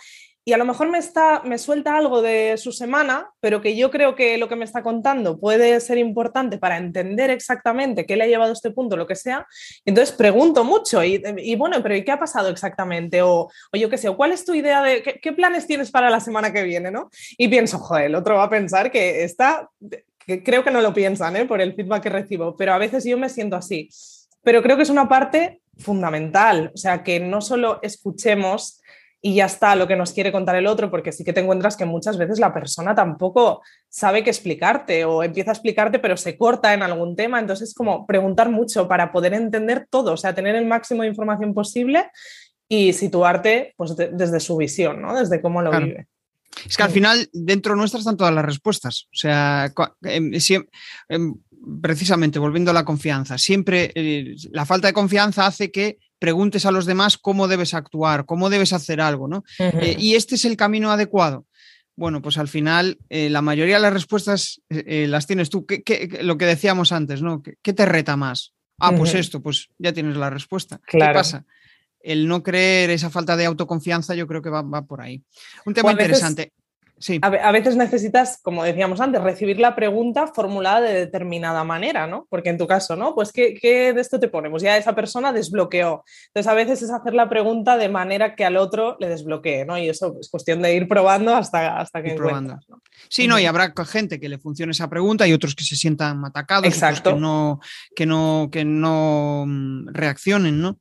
Y 0.46 0.54
a 0.54 0.58
lo 0.58 0.66
mejor 0.66 0.90
me, 0.90 1.00
está, 1.00 1.42
me 1.44 1.58
suelta 1.58 1.98
algo 1.98 2.22
de 2.22 2.56
su 2.58 2.72
semana, 2.72 3.32
pero 3.40 3.60
que 3.60 3.76
yo 3.76 3.90
creo 3.90 4.14
que 4.14 4.38
lo 4.38 4.48
que 4.48 4.56
me 4.56 4.66
está 4.66 4.84
contando 4.84 5.40
puede 5.40 5.80
ser 5.80 5.98
importante 5.98 6.60
para 6.60 6.78
entender 6.78 7.32
exactamente 7.32 8.06
qué 8.06 8.16
le 8.16 8.26
ha 8.26 8.28
llevado 8.28 8.52
a 8.52 8.54
este 8.54 8.70
punto, 8.70 8.96
lo 8.96 9.08
que 9.08 9.16
sea. 9.16 9.48
Entonces 9.86 10.16
pregunto 10.16 10.64
mucho 10.64 11.04
y, 11.04 11.56
bueno, 11.56 11.78
pero 11.82 11.96
¿y 11.96 12.04
qué 12.04 12.12
ha 12.12 12.20
pasado 12.20 12.50
exactamente? 12.50 13.24
O, 13.24 13.50
o 13.72 13.78
yo 13.78 13.90
qué 13.90 13.98
sé, 13.98 14.16
¿cuál 14.16 14.34
es 14.34 14.46
tu 14.46 14.54
idea 14.54 14.84
de 14.84 15.02
qué, 15.02 15.20
qué, 15.20 15.32
planes 15.32 15.66
tienes 15.66 15.90
para 15.90 16.12
la 16.12 16.20
semana 16.20 16.54
que 16.54 16.62
viene? 16.62 16.92
¿no? 16.92 17.10
Y 17.40 17.48
pienso, 17.48 17.80
joder, 17.80 18.06
el 18.06 18.16
otro 18.16 18.36
va 18.36 18.44
a 18.44 18.50
pensar 18.52 18.92
que 18.92 19.24
está 19.24 19.68
creo 20.44 20.64
que 20.64 20.72
no 20.72 20.82
lo 20.82 20.94
piensan 20.94 21.36
¿eh? 21.36 21.46
por 21.46 21.62
el 21.62 21.74
feedback 21.74 22.04
que 22.04 22.10
recibo, 22.10 22.56
pero 22.56 22.74
a 22.74 22.78
veces 22.78 23.04
yo 23.06 23.18
me 23.18 23.30
siento 23.30 23.56
así. 23.56 23.90
Pero 24.44 24.62
creo 24.62 24.78
que 24.78 24.84
es 24.84 24.90
una 24.90 25.08
parte 25.08 25.62
fundamental, 25.78 26.72
o 26.74 26.78
sea, 26.78 27.04
que 27.04 27.20
no 27.20 27.42
solo 27.42 27.80
escuchemos 27.82 28.82
y 29.24 29.36
ya 29.36 29.46
está 29.46 29.76
lo 29.76 29.88
que 29.88 29.96
nos 29.96 30.14
quiere 30.14 30.32
contar 30.32 30.56
el 30.56 30.66
otro, 30.66 30.90
porque 30.90 31.12
sí 31.12 31.24
que 31.24 31.32
te 31.32 31.42
encuentras 31.42 31.78
que 31.78 31.86
muchas 31.86 32.18
veces 32.18 32.40
la 32.40 32.54
persona 32.54 32.96
tampoco 32.96 33.62
sabe 33.88 34.24
qué 34.24 34.32
explicarte 34.32 35.06
o 35.06 35.22
empieza 35.22 35.52
a 35.52 35.54
explicarte 35.54 36.00
pero 36.00 36.18
se 36.18 36.38
corta 36.38 36.74
en 36.74 36.82
algún 36.82 37.16
tema, 37.16 37.40
entonces 37.40 37.70
es 37.70 37.76
como 37.76 38.08
preguntar 38.08 38.50
mucho 38.50 38.88
para 38.88 39.12
poder 39.12 39.34
entender 39.34 39.86
todo, 39.90 40.14
o 40.14 40.18
sea, 40.18 40.34
tener 40.34 40.56
el 40.56 40.66
máximo 40.66 41.04
de 41.04 41.10
información 41.10 41.54
posible 41.54 42.10
y 42.68 42.94
situarte 42.94 43.74
pues, 43.78 43.96
desde 43.96 44.40
su 44.40 44.58
visión, 44.58 45.02
¿no? 45.02 45.16
desde 45.16 45.40
cómo 45.40 45.62
lo 45.62 45.72
vive. 45.72 46.08
Es 46.66 46.78
que 46.78 46.84
al 46.84 46.92
final 46.92 47.30
dentro 47.34 47.76
nuestras 47.76 48.02
están 48.02 48.18
todas 48.18 48.34
las 48.34 48.46
respuestas. 48.46 49.08
O 49.12 49.16
sea, 49.16 49.72
em, 50.04 50.32
em, 51.10 51.36
precisamente 51.82 52.40
volviendo 52.40 52.72
a 52.72 52.74
la 52.74 52.86
confianza, 52.86 53.38
siempre 53.38 53.92
eh, 53.96 54.36
la 54.52 54.66
falta 54.66 54.88
de 54.88 54.94
confianza 54.94 55.46
hace 55.46 55.72
que 55.72 55.98
preguntes 56.20 56.66
a 56.66 56.72
los 56.72 56.86
demás 56.86 57.18
cómo 57.18 57.48
debes 57.48 57.74
actuar, 57.74 58.26
cómo 58.26 58.50
debes 58.50 58.74
hacer 58.74 59.02
algo, 59.02 59.28
¿no? 59.28 59.44
Eh, 59.58 59.96
y 59.98 60.16
este 60.16 60.36
es 60.36 60.46
el 60.46 60.58
camino 60.58 60.92
adecuado. 60.92 61.46
Bueno, 61.96 62.22
pues 62.22 62.38
al 62.38 62.48
final 62.48 63.00
eh, 63.10 63.30
la 63.30 63.42
mayoría 63.42 63.76
de 63.76 63.82
las 63.82 63.94
respuestas 63.94 64.62
las 64.70 65.28
tienes 65.28 65.50
tú. 65.50 65.66
lo 66.22 66.38
que 66.38 66.46
decíamos 66.46 66.92
antes, 66.92 67.22
¿no? 67.22 67.42
¿Qué, 67.42 67.74
te 67.74 67.86
reta 67.86 68.16
más? 68.18 68.54
Ah, 68.80 68.94
pues 68.96 69.14
esto, 69.14 69.42
pues 69.42 69.68
ya 69.78 69.94
tienes 69.94 70.18
la 70.18 70.30
respuesta. 70.30 70.80
¿Qué 70.88 70.98
pasa? 70.98 71.46
El 72.04 72.28
no 72.28 72.44
creer 72.44 72.90
esa 72.90 73.10
falta 73.10 73.36
de 73.36 73.46
autoconfianza, 73.46 74.16
yo 74.16 74.28
creo 74.28 74.42
que 74.42 74.50
va, 74.50 74.64
por 74.84 75.02
ahí. 75.02 75.22
Un 75.66 75.74
tema 75.74 75.92
interesante. 75.92 76.54
Sí. 77.02 77.20
A, 77.22 77.52
veces 77.52 77.76
necesitas, 77.76 78.40
como 78.42 78.64
decíamos 78.64 79.02
antes, 79.02 79.22
recibir 79.22 79.60
la 79.60 79.76
pregunta 79.76 80.28
formulada 80.28 80.82
de 80.82 80.94
determinada 80.94 81.64
manera, 81.64 82.06
¿no? 82.06 82.28
Porque 82.30 82.50
en 82.50 82.60
tu 82.60 82.68
caso, 82.68 82.96
¿no? 82.96 83.16
Pues 83.16 83.32
¿qué, 83.32 83.58
de 83.62 84.00
esto 84.00 84.20
te 84.20 84.28
ponemos? 84.28 84.62
ya 84.62 84.78
esa 84.78 84.94
persona 84.94 85.34
desbloqueó. 85.34 86.04
Entonces 86.28 86.52
a 86.52 86.54
veces 86.54 86.82
es 86.84 86.92
hacer 86.92 87.16
la 87.16 87.28
pregunta 87.28 87.78
de 87.78 87.90
manera 87.90 88.36
que 88.36 88.46
al 88.46 88.56
otro 88.56 88.98
le 89.00 89.10
desbloquee, 89.10 89.66
¿no? 89.66 89.78
Y 89.78 89.90
eso 89.90 90.16
es 90.22 90.30
cuestión 90.30 90.62
de 90.62 90.76
ir 90.76 90.88
probando 90.88 91.36
hasta, 91.36 91.80
hasta 91.80 92.04
que 92.04 92.14
probando. 92.14 92.60
Sí, 93.10 93.28
no, 93.28 93.40
y 93.40 93.46
habrá 93.46 93.74
gente 93.86 94.20
que 94.20 94.30
le 94.30 94.38
funcione 94.38 94.72
esa 94.72 94.90
pregunta 94.90 95.28
y 95.28 95.34
otros 95.34 95.56
que 95.56 95.64
se 95.64 95.76
sientan 95.76 96.24
atacados, 96.24 96.68
Exacto. 96.68 97.16
que 97.16 97.20
no, 97.20 97.60
que 97.96 98.06
no, 98.06 98.50
que 98.52 98.64
no 98.64 99.46
mm, 99.48 99.88
reaccionen, 99.88 100.62
¿no? 100.62 100.80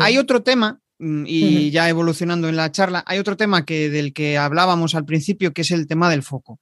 Hay 0.00 0.18
otro 0.18 0.42
tema 0.42 0.80
Mm, 0.98 1.24
y 1.26 1.70
ya 1.72 1.88
evolucionando 1.88 2.48
en 2.48 2.54
la 2.54 2.70
charla, 2.70 3.02
hay 3.06 3.18
otro 3.18 3.36
tema 3.36 3.64
que 3.64 3.90
del 3.90 4.12
que 4.12 4.38
hablábamos 4.38 4.94
al 4.94 5.04
principio, 5.04 5.52
que 5.52 5.62
es 5.62 5.72
el 5.72 5.88
tema 5.88 6.08
del 6.08 6.22
foco, 6.22 6.60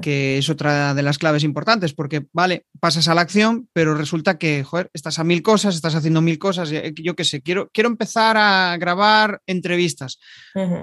que 0.00 0.38
es 0.38 0.48
otra 0.48 0.94
de 0.94 1.02
las 1.02 1.18
claves 1.18 1.44
importantes, 1.44 1.92
porque, 1.92 2.26
vale, 2.32 2.64
pasas 2.80 3.08
a 3.08 3.14
la 3.14 3.20
acción, 3.20 3.68
pero 3.74 3.94
resulta 3.94 4.38
que, 4.38 4.64
joder, 4.64 4.90
estás 4.94 5.18
a 5.18 5.24
mil 5.24 5.42
cosas, 5.42 5.74
estás 5.74 5.94
haciendo 5.94 6.22
mil 6.22 6.38
cosas, 6.38 6.70
yo 6.94 7.14
qué 7.14 7.24
sé, 7.24 7.42
quiero, 7.42 7.68
quiero 7.72 7.90
empezar 7.90 8.38
a 8.38 8.74
grabar 8.78 9.42
entrevistas. 9.46 10.18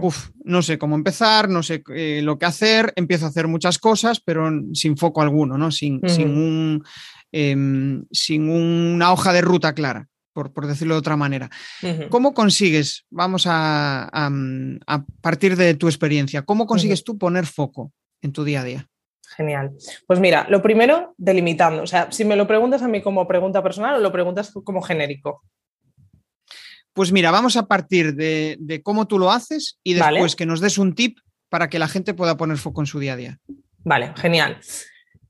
Uf, 0.02 0.30
no 0.44 0.62
sé 0.62 0.78
cómo 0.78 0.96
empezar, 0.96 1.50
no 1.50 1.64
sé 1.64 1.84
eh, 1.94 2.22
lo 2.24 2.38
que 2.38 2.46
hacer, 2.46 2.94
empiezo 2.96 3.26
a 3.26 3.30
hacer 3.30 3.48
muchas 3.48 3.80
cosas, 3.80 4.22
pero 4.24 4.48
sin 4.74 4.96
foco 4.96 5.24
alguno, 5.24 5.58
¿no? 5.58 5.72
Sin, 5.72 6.02
sin, 6.08 6.30
un, 6.30 6.84
em, 7.32 8.06
sin 8.12 8.48
una 8.48 9.12
hoja 9.12 9.34
de 9.34 9.42
ruta 9.42 9.74
clara 9.74 10.08
por, 10.36 10.68
decirlo 10.68 10.96
de 10.96 11.00
otra 11.00 11.16
manera. 11.16 11.50
¿Cómo 12.10 12.34
consigues, 12.34 13.06
vamos 13.10 13.46
a, 13.48 14.30
partir 15.22 15.56
de 15.56 15.74
tu 15.76 15.88
experiencia, 15.88 16.42
cómo 16.42 16.68
consigues 16.68 17.04
tú 17.04 17.18
poner 17.18 17.46
foco 17.46 17.94
en 18.22 18.34
tu 18.34 18.44
día 18.44 18.62
a 18.62 18.64
día? 18.64 18.88
Genial. 19.38 19.72
Pues 20.06 20.20
mira, 20.20 20.46
lo 20.50 20.62
primero, 20.62 21.16
delimitando. 21.18 21.84
O 21.84 21.88
sea, 21.88 22.12
si 22.12 22.26
me 22.26 22.36
lo 22.36 22.48
preguntas 22.48 22.82
a 22.84 22.88
mí 22.88 23.02
como 23.02 23.28
pregunta 23.28 23.64
personal 23.64 23.96
o 23.96 24.00
lo 24.00 24.12
preguntas 24.12 24.54
como 24.64 24.82
genérico. 24.82 25.44
Pues 26.94 27.12
mira, 27.12 27.32
vamos 27.32 27.58
a 27.58 27.68
partir 27.68 28.16
de, 28.16 28.82
cómo 28.84 29.08
tú 29.08 29.18
lo 29.18 29.32
haces 29.32 29.80
y 29.84 29.94
después 29.94 30.36
que 30.36 30.46
nos 30.46 30.60
des 30.60 30.78
un 30.78 30.96
tip 30.96 31.18
para 31.50 31.70
que 31.70 31.80
la 31.80 31.88
gente 31.88 32.14
pueda 32.14 32.38
poner 32.38 32.58
foco 32.58 32.82
en 32.82 32.88
su 32.88 33.00
día 33.00 33.14
a 33.14 33.18
día. 33.18 33.40
Vale, 33.84 34.14
genial. 34.18 34.60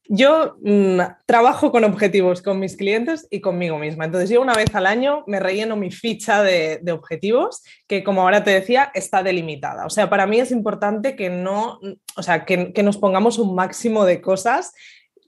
Yo 0.08 0.58
mm, 0.62 1.00
trabajo 1.26 1.72
con 1.72 1.84
objetivos 1.84 2.42
con 2.42 2.60
mis 2.60 2.78
clientes 2.78 3.28
y 3.32 3.42
conmigo 3.42 3.80
misma. 3.80 4.06
Entonces 4.06 4.30
yo 4.30 4.42
una 4.42 4.54
vez 4.54 4.74
al 4.76 4.86
año 4.86 5.24
me 5.28 5.40
relleno 5.40 5.76
mi 5.76 5.92
ficha 5.92 6.44
de, 6.44 6.80
objetivos 6.92 7.64
que, 7.88 8.04
como 8.04 8.22
ahora 8.22 8.44
te 8.44 8.52
decía, 8.52 8.92
está 8.94 9.24
delimitada. 9.24 9.86
O 9.86 9.90
sea, 9.90 10.10
para 10.10 10.28
mí 10.28 10.40
es 10.40 10.52
importante 10.52 11.16
que 11.16 11.30
no, 11.30 11.80
o 12.16 12.24
sea, 12.24 12.46
que 12.46 12.84
nos 12.84 12.98
pongamos 12.98 13.40
un 13.40 13.56
máximo 13.56 14.06
de 14.06 14.22
cosas 14.22 14.74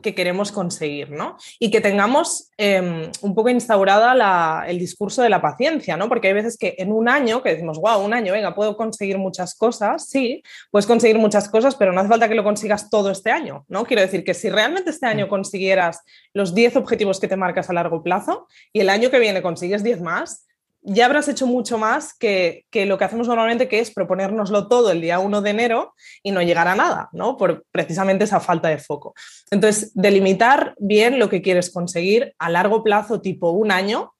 que 0.02 0.14
queremos 0.14 0.52
conseguir, 0.52 1.12
¿no? 1.12 1.38
Y 1.60 1.72
que 1.72 1.82
tengamos 1.82 2.52
em, 2.58 3.10
un 3.22 3.36
poco 3.36 3.50
instaurada 3.50 4.68
el 4.68 4.78
discurso 4.78 5.22
de 5.22 5.30
la 5.30 5.42
paciencia, 5.42 5.98
¿no? 5.98 6.08
Porque 6.08 6.28
hay 6.28 6.34
veces 6.34 6.58
que 6.58 6.76
en 6.78 6.92
un 6.92 7.10
año, 7.10 7.42
que 7.42 7.50
decimos, 7.50 7.80
wow, 7.80 8.04
un 8.04 8.14
año, 8.14 8.34
venga, 8.34 8.54
puedo 8.54 8.78
conseguir 8.78 9.18
muchas 9.18 9.56
cosas, 9.56 10.08
sí, 10.08 10.44
puedes 10.72 10.86
conseguir 10.86 11.18
muchas 11.18 11.50
cosas, 11.50 11.76
pero 11.76 11.92
no 11.94 12.02
hace 12.02 12.10
falta 12.10 12.30
que 12.30 12.36
lo 12.36 12.44
consigas 12.44 12.90
todo 12.90 13.10
este 13.10 13.32
año, 13.32 13.66
¿no? 13.68 13.86
Quiero 13.86 14.02
decir 14.02 14.24
que 14.24 14.34
si 14.34 14.50
realmente 14.50 14.92
este 14.92 15.08
año 15.08 15.26
mm. 15.26 15.30
consiguieras 15.30 16.02
los 16.34 16.54
10 16.54 16.76
objetivos 16.76 17.20
que 17.20 17.28
te 17.28 17.36
marcas 17.36 17.70
a 17.70 17.74
largo 17.74 18.04
plazo 18.04 18.48
y 18.72 18.82
el 18.82 18.90
año 18.90 19.10
que 19.10 19.20
viene 19.20 19.42
consigues 19.42 19.84
10 19.84 20.02
más, 20.02 20.48
ya 20.90 21.06
habrás 21.06 21.28
hecho 21.28 21.46
mucho 21.46 21.78
más 21.78 22.14
que, 22.18 22.66
lo 22.74 22.98
que 22.98 23.04
hacemos 23.04 23.28
normalmente, 23.28 23.68
que 23.68 23.80
es 23.80 23.92
proponérnoslo 23.92 24.70
todo 24.70 24.90
el 24.92 25.02
día 25.02 25.20
1 25.20 25.42
de 25.42 25.50
enero 25.50 25.94
y 26.24 26.32
no 26.32 26.42
llegar 26.42 26.70
a 26.70 26.76
nada, 26.76 27.10
¿no? 27.12 27.36
Por 27.36 27.66
precisamente 27.72 28.24
esa 28.24 28.40
falta 28.40 28.70
de 28.70 28.78
foco. 28.78 29.14
Entonces, 29.52 29.92
delimitar 29.96 30.76
bien 30.78 31.20
lo 31.20 31.28
que 31.28 31.42
quieres 31.42 31.72
conseguir 31.72 32.34
a 32.40 32.50
largo 32.50 32.84
plazo, 32.84 33.20
tipo 33.20 33.52
un 33.52 33.72
año. 33.72 34.14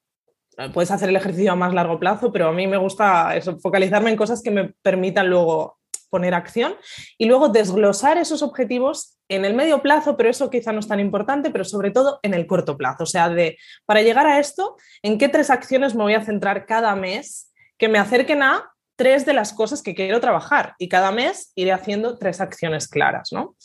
Puedes 0.74 0.92
hacer 0.92 1.08
el 1.08 1.16
ejercicio 1.16 1.54
a 1.54 1.56
más 1.56 1.74
largo 1.74 2.00
plazo, 2.00 2.34
pero 2.34 2.50
a 2.50 2.52
mí 2.52 2.68
me 2.68 2.78
gusta 2.78 3.34
focalizarme 3.62 4.10
en 4.10 4.18
cosas 4.18 4.42
que 4.42 4.52
me 4.52 4.74
permitan 4.82 5.30
luego 5.30 5.78
poner 6.10 6.34
acción 6.34 6.76
y 7.18 7.26
luego 7.26 7.50
desglosar 7.50 8.18
esos 8.18 8.42
objetivos 8.42 9.18
en 9.30 9.46
el 9.46 9.54
medio 9.54 9.82
plazo, 9.82 10.16
pero 10.16 10.30
eso 10.30 10.50
quizá 10.50 10.72
no 10.72 10.80
es 10.80 10.88
tan 10.88 11.00
importante, 11.00 11.52
pero 11.52 11.66
sobre 11.66 11.92
todo 11.92 12.20
en 12.24 12.34
el 12.34 12.48
corto 12.48 12.78
plazo. 12.78 13.04
O 13.04 13.08
sea, 13.08 13.30
de 13.30 13.58
para 13.86 14.02
llegar 14.02 14.28
a 14.28 14.40
esto, 14.40 14.78
¿en 15.02 15.18
qué 15.18 15.30
tres 15.30 15.50
acciones 15.50 15.96
me 15.96 16.04
voy 16.04 16.14
a 16.14 16.24
centrar 16.24 16.66
cada 16.66 16.96
mes 16.96 17.52
que 17.78 17.90
me 17.90 18.00
acerquen 18.00 18.42
a 18.42 18.72
tres 18.98 19.26
de 19.26 19.34
las 19.34 19.54
cosas 19.54 19.84
que 19.84 19.94
quiero 19.94 20.20
trabajar 20.20 20.74
y 20.80 20.90
cada 20.90 21.12
mes 21.12 21.52
iré 21.56 21.72
haciendo 21.72 22.18
tres 22.18 22.42
acciones 22.42 22.88
claras, 22.88 23.30
¿no? 23.32 23.56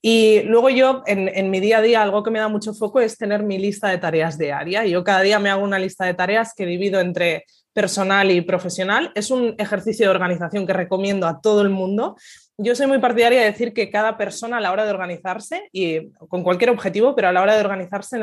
Y 0.00 0.42
luego 0.42 0.70
yo 0.70 1.02
en, 1.06 1.50
mi 1.50 1.58
día 1.58 1.78
a 1.78 1.82
día 1.82 2.02
algo 2.02 2.22
que 2.22 2.30
me 2.30 2.38
da 2.38 2.48
mucho 2.48 2.72
foco 2.72 3.00
es 3.00 3.18
tener 3.18 3.42
mi 3.42 3.58
lista 3.58 3.88
de 3.88 3.98
tareas 3.98 4.38
diaria. 4.38 4.86
Yo 4.86 5.02
cada 5.02 5.22
día 5.22 5.40
me 5.40 5.50
hago 5.50 5.64
una 5.64 5.80
lista 5.80 6.04
de 6.04 6.14
tareas 6.14 6.52
que 6.56 6.64
divido 6.64 7.00
entre 7.00 7.44
personal 7.76 8.30
y 8.30 8.40
profesional. 8.40 9.12
Es 9.14 9.30
un 9.30 9.54
ejercicio 9.58 10.06
de 10.06 10.10
organización 10.10 10.66
que 10.66 10.72
recomiendo 10.72 11.26
a 11.26 11.42
todo 11.42 11.60
el 11.60 11.68
mundo. 11.68 12.16
Yo 12.56 12.74
soy 12.74 12.86
muy 12.86 13.00
partidaria 13.00 13.40
de 13.40 13.52
decir 13.52 13.74
que 13.74 13.90
cada 13.90 14.16
persona 14.16 14.56
a 14.56 14.60
la 14.60 14.72
hora 14.72 14.86
de 14.86 14.92
organizarse, 14.92 15.68
y 15.72 16.10
con 16.30 16.42
cualquier 16.42 16.70
objetivo, 16.70 17.14
pero 17.14 17.28
a 17.28 17.32
la 17.32 17.42
hora 17.42 17.54
de 17.54 17.60
organizarse 17.60 18.18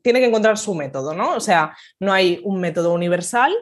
tiene 0.00 0.20
que 0.20 0.26
encontrar 0.26 0.56
su 0.56 0.74
método, 0.74 1.12
¿no? 1.12 1.34
O 1.34 1.40
sea, 1.40 1.76
no 2.00 2.14
hay 2.14 2.40
un 2.44 2.62
método 2.62 2.94
universal, 2.94 3.52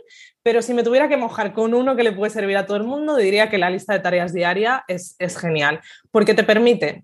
pero 0.44 0.62
si 0.62 0.74
me 0.74 0.85
tuviera 0.85 1.09
que 1.09 1.16
mojar 1.16 1.52
con 1.52 1.74
uno 1.74 1.96
que 1.96 2.05
le 2.05 2.12
puede 2.12 2.31
servir 2.31 2.57
a 2.57 2.64
todo 2.64 2.76
el 2.76 2.85
mundo, 2.85 3.16
diría 3.16 3.50
que 3.50 3.59
la 3.59 3.68
lista 3.68 3.94
de 3.94 3.98
tareas 3.98 4.33
diaria 4.33 4.85
es, 4.87 5.16
es 5.18 5.37
genial, 5.37 5.81
porque 6.12 6.35
te 6.35 6.44
permite 6.44 7.02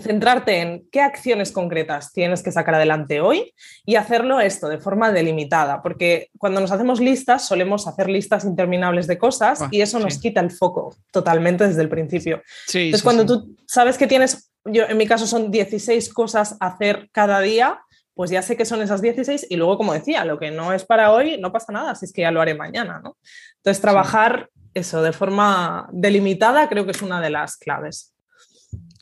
centrarte 0.00 0.60
en 0.60 0.88
qué 0.90 1.00
acciones 1.00 1.52
concretas 1.52 2.12
tienes 2.12 2.42
que 2.42 2.52
sacar 2.52 2.74
adelante 2.74 3.20
hoy 3.20 3.54
y 3.84 3.96
hacerlo 3.96 4.40
esto 4.40 4.68
de 4.68 4.78
forma 4.78 5.12
delimitada, 5.12 5.82
porque 5.82 6.30
cuando 6.38 6.60
nos 6.60 6.72
hacemos 6.72 7.00
listas 7.00 7.46
solemos 7.46 7.86
hacer 7.86 8.08
listas 8.08 8.44
interminables 8.44 9.06
de 9.06 9.18
cosas 9.18 9.64
y 9.70 9.80
eso 9.80 9.98
nos 9.98 10.18
quita 10.18 10.40
el 10.40 10.50
foco 10.50 10.94
totalmente 11.10 11.66
desde 11.66 11.82
el 11.82 11.88
principio. 11.88 12.42
Entonces, 12.72 13.02
cuando 13.02 13.26
tú 13.26 13.56
sabes 13.66 13.98
que 13.98 14.06
tienes, 14.06 14.50
yo 14.64 14.84
en 14.84 14.96
mi 14.96 15.06
caso 15.06 15.26
son 15.26 15.50
16 15.50 16.12
cosas 16.12 16.56
a 16.60 16.68
hacer 16.68 17.08
cada 17.12 17.40
día, 17.40 17.80
pues 18.14 18.30
ya 18.30 18.42
sé 18.42 18.56
que 18.56 18.64
son 18.64 18.80
esas 18.80 19.02
16 19.02 19.46
y 19.50 19.56
luego, 19.56 19.76
como 19.76 19.92
decía, 19.92 20.24
lo 20.24 20.38
que 20.38 20.50
no 20.50 20.72
es 20.72 20.84
para 20.84 21.12
hoy 21.12 21.36
no 21.38 21.52
pasa 21.52 21.72
nada, 21.72 21.94
si 21.94 22.06
es 22.06 22.12
que 22.12 22.22
ya 22.22 22.30
lo 22.30 22.40
haré 22.40 22.54
mañana, 22.54 23.00
¿no? 23.02 23.16
Entonces, 23.56 23.80
trabajar 23.80 24.50
eso 24.72 25.02
de 25.02 25.12
forma 25.12 25.88
delimitada 25.92 26.68
creo 26.68 26.84
que 26.84 26.90
es 26.92 27.02
una 27.02 27.20
de 27.20 27.30
las 27.30 27.56
claves. 27.56 28.13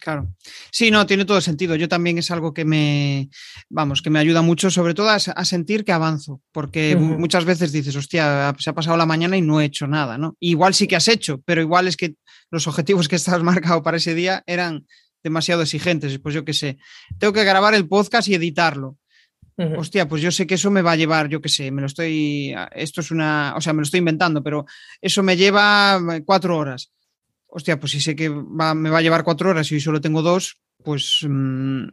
Claro. 0.03 0.35
Sí, 0.73 0.91
no, 0.91 1.07
tiene 1.07 1.25
todo 1.25 1.41
sentido. 1.41 1.77
Yo 1.77 1.89
también 1.89 2.19
es 2.19 2.33
algo 2.33 2.53
que 2.53 2.65
me, 2.65 3.31
vamos, 3.71 4.03
que 4.03 4.11
me 4.11 4.19
ayuda 4.19 4.43
mucho, 4.43 4.69
sobre 4.69 4.95
todo 4.95 5.09
a, 5.09 5.45
sentir 5.45 5.85
que 5.85 5.93
avanzo, 5.93 6.41
porque 6.51 6.97
muchas 6.97 7.45
veces 7.45 7.71
dices, 7.71 7.95
hostia, 7.95 8.53
se 8.59 8.71
ha 8.71 8.75
pasado 8.75 8.97
la 8.97 9.07
mañana 9.07 9.37
y 9.37 9.43
no 9.43 9.61
he 9.61 9.67
hecho 9.67 9.87
nada, 9.87 10.19
¿no? 10.19 10.37
igual 10.41 10.75
sí 10.75 10.89
que 10.89 10.97
has 10.97 11.07
hecho, 11.07 11.41
pero 11.45 11.61
igual 11.61 11.87
es 11.87 11.97
que 11.97 12.17
los 12.51 12.67
objetivos 12.67 13.07
que 13.07 13.15
estás 13.15 13.41
marcado 13.45 13.85
para 13.85 13.99
ese 13.99 14.17
día 14.17 14.43
eran 14.49 14.87
demasiado 15.23 15.63
exigentes. 15.63 16.19
Pues 16.19 16.35
yo 16.35 16.45
qué 16.45 16.53
sé, 16.53 16.79
tengo 17.21 17.33
que 17.33 17.45
grabar 17.45 17.73
el 17.75 17.87
podcast 17.87 18.27
y 18.27 18.35
editarlo. 18.35 18.99
Hostia, 19.57 20.09
pues 20.09 20.21
yo 20.21 20.33
sé 20.33 20.49
que 20.49 20.55
eso 20.55 20.73
me 20.73 20.83
va 20.83 20.93
a 20.93 20.97
llevar, 20.97 21.29
yo 21.29 21.41
qué 21.41 21.49
sé, 21.49 21.71
me 21.71 21.83
lo 21.83 21.87
estoy, 21.87 22.53
esto 22.73 23.01
es 23.01 23.13
una, 23.13 23.55
o 23.57 23.61
sea, 23.61 23.73
me 23.73 23.77
lo 23.77 23.85
estoy 23.85 23.99
inventando, 23.99 24.43
pero 24.43 24.65
eso 25.01 25.23
me 25.23 25.37
lleva 25.37 26.01
cuatro 26.25 26.59
horas 26.59 26.91
hostia, 27.53 27.79
pues 27.79 27.93
si 27.93 28.01
sé 28.01 28.17
que 28.17 28.31
me 28.31 28.91
va 28.91 28.99
a 28.99 29.03
llevar 29.03 29.25
cuatro 29.25 29.51
horas 29.51 29.71
y 29.73 29.81
solo 29.81 30.01
tengo 30.01 30.23
dos, 30.23 30.57
pues 30.83 31.21
mm, 31.29 31.87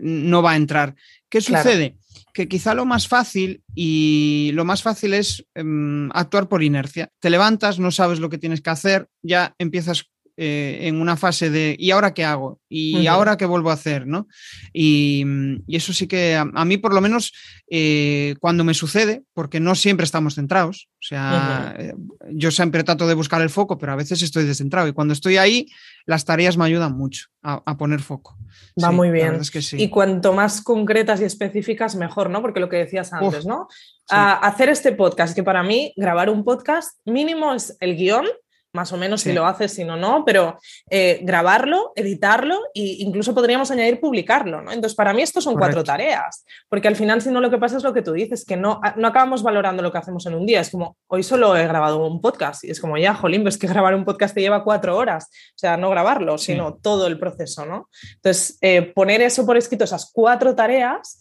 no 0.00 0.42
va 0.42 0.52
a 0.52 0.56
entrar. 0.56 0.96
¿Qué 1.28 1.40
sucede? 1.40 1.96
Que 2.34 2.48
quizá 2.48 2.74
lo 2.74 2.84
más 2.84 3.06
fácil 3.06 3.62
y 3.74 4.50
lo 4.54 4.64
más 4.64 4.82
fácil 4.82 5.14
es 5.14 5.46
em, 5.54 6.10
actuar 6.12 6.48
por 6.48 6.62
inercia. 6.62 7.10
Te 7.20 7.30
levantas, 7.30 7.78
no 7.78 7.90
sabes 7.90 8.18
lo 8.18 8.28
que 8.28 8.38
tienes 8.38 8.60
que 8.60 8.70
hacer, 8.70 9.08
ya 9.22 9.54
empiezas 9.58 10.10
eh, 10.40 10.86
en 10.86 11.00
una 11.00 11.16
fase 11.16 11.50
de 11.50 11.74
¿y 11.76 11.90
ahora 11.90 12.14
qué 12.14 12.24
hago? 12.24 12.60
¿Y 12.68 13.08
ahora 13.08 13.36
qué 13.36 13.44
vuelvo 13.44 13.70
a 13.70 13.72
hacer? 13.72 14.06
¿no? 14.06 14.28
Y, 14.72 15.24
eso 15.66 15.92
sí 15.92 16.06
que 16.06 16.36
a, 16.36 16.64
mí 16.64 16.76
por 16.76 16.94
lo 16.94 17.00
menos 17.00 17.32
eh, 17.68 18.36
cuando 18.38 18.62
me 18.62 18.72
sucede, 18.72 19.24
porque 19.34 19.58
no 19.58 19.74
siempre 19.74 20.04
estamos 20.04 20.36
centrados, 20.36 20.88
o 20.92 21.02
sea, 21.02 21.74
eh, 21.76 21.92
yo 22.30 22.52
siempre 22.52 22.84
trato 22.84 23.08
de 23.08 23.14
buscar 23.14 23.42
el 23.42 23.50
foco, 23.50 23.78
pero 23.78 23.90
a 23.90 23.96
veces 23.96 24.22
estoy 24.22 24.44
descentrado 24.44 24.86
y 24.86 24.92
cuando 24.92 25.12
estoy 25.12 25.38
ahí, 25.38 25.66
las 26.06 26.24
tareas 26.24 26.56
me 26.56 26.66
ayudan 26.66 26.96
mucho 26.96 27.26
a, 27.42 27.76
poner 27.76 28.00
foco. 28.00 28.38
Va 28.80 28.92
muy 28.92 29.10
bien. 29.10 29.40
Y 29.72 29.88
cuanto 29.88 30.34
más 30.34 30.62
concretas 30.62 31.20
y 31.20 31.24
específicas, 31.24 31.96
mejor, 31.96 32.30
¿no? 32.30 32.42
Porque 32.42 32.60
lo 32.60 32.68
que 32.68 32.76
decías 32.76 33.12
antes, 33.12 33.44
¿no? 33.44 33.66
hacer 34.08 34.68
este 34.68 34.92
podcast, 34.92 35.34
que 35.34 35.42
para 35.42 35.64
mí 35.64 35.92
grabar 35.96 36.30
un 36.30 36.44
podcast 36.44 36.96
mínimo 37.04 37.54
es 37.54 37.76
el 37.80 37.96
guion 37.96 38.26
más 38.72 38.92
o 38.92 38.96
menos 38.96 39.22
si 39.22 39.32
lo 39.32 39.46
haces, 39.46 39.72
si 39.72 39.84
no, 39.84 39.96
no, 39.96 40.24
pero 40.24 40.58
eh, 40.90 41.20
grabarlo, 41.22 41.92
editarlo 41.96 42.58
e 42.74 42.96
incluso 43.00 43.34
podríamos 43.34 43.70
añadir 43.70 44.00
publicarlo, 44.00 44.60
¿no? 44.60 44.72
Entonces, 44.72 44.94
para 44.94 45.12
mí 45.12 45.22
esto 45.22 45.40
son 45.40 45.54
cuatro 45.54 45.82
tareas, 45.82 46.44
porque 46.68 46.88
al 46.88 46.96
final, 46.96 47.22
si 47.22 47.30
no, 47.30 47.40
lo 47.40 47.50
que 47.50 47.58
pasa 47.58 47.76
es 47.76 47.82
lo 47.82 47.94
que 47.94 48.02
tú 48.02 48.12
dices, 48.12 48.44
que 48.44 48.56
no, 48.56 48.80
no 48.96 49.08
acabamos 49.08 49.42
valorando 49.42 49.82
lo 49.82 49.90
que 49.90 49.98
hacemos 49.98 50.26
en 50.26 50.34
un 50.34 50.46
día, 50.46 50.60
es 50.60 50.70
como, 50.70 50.96
hoy 51.06 51.22
solo 51.22 51.56
he 51.56 51.66
grabado 51.66 52.06
un 52.06 52.20
podcast 52.20 52.64
y 52.64 52.70
es 52.70 52.80
como, 52.80 52.98
ya, 52.98 53.14
jolín, 53.14 53.46
es 53.46 53.58
que 53.58 53.66
grabar 53.68 53.94
un 53.94 54.04
podcast 54.04 54.34
te 54.34 54.40
lleva 54.40 54.64
cuatro 54.64 54.96
horas, 54.96 55.28
o 55.30 55.58
sea, 55.58 55.76
no 55.76 55.90
grabarlo, 55.90 56.38
sino 56.38 56.74
todo 56.74 57.06
el 57.06 57.18
proceso, 57.18 57.64
¿no? 57.64 57.88
Entonces, 58.16 58.58
eh, 58.60 58.82
poner 58.82 59.22
eso 59.22 59.46
por 59.46 59.56
escrito, 59.56 59.84
esas 59.84 60.10
cuatro 60.12 60.54
tareas, 60.54 61.20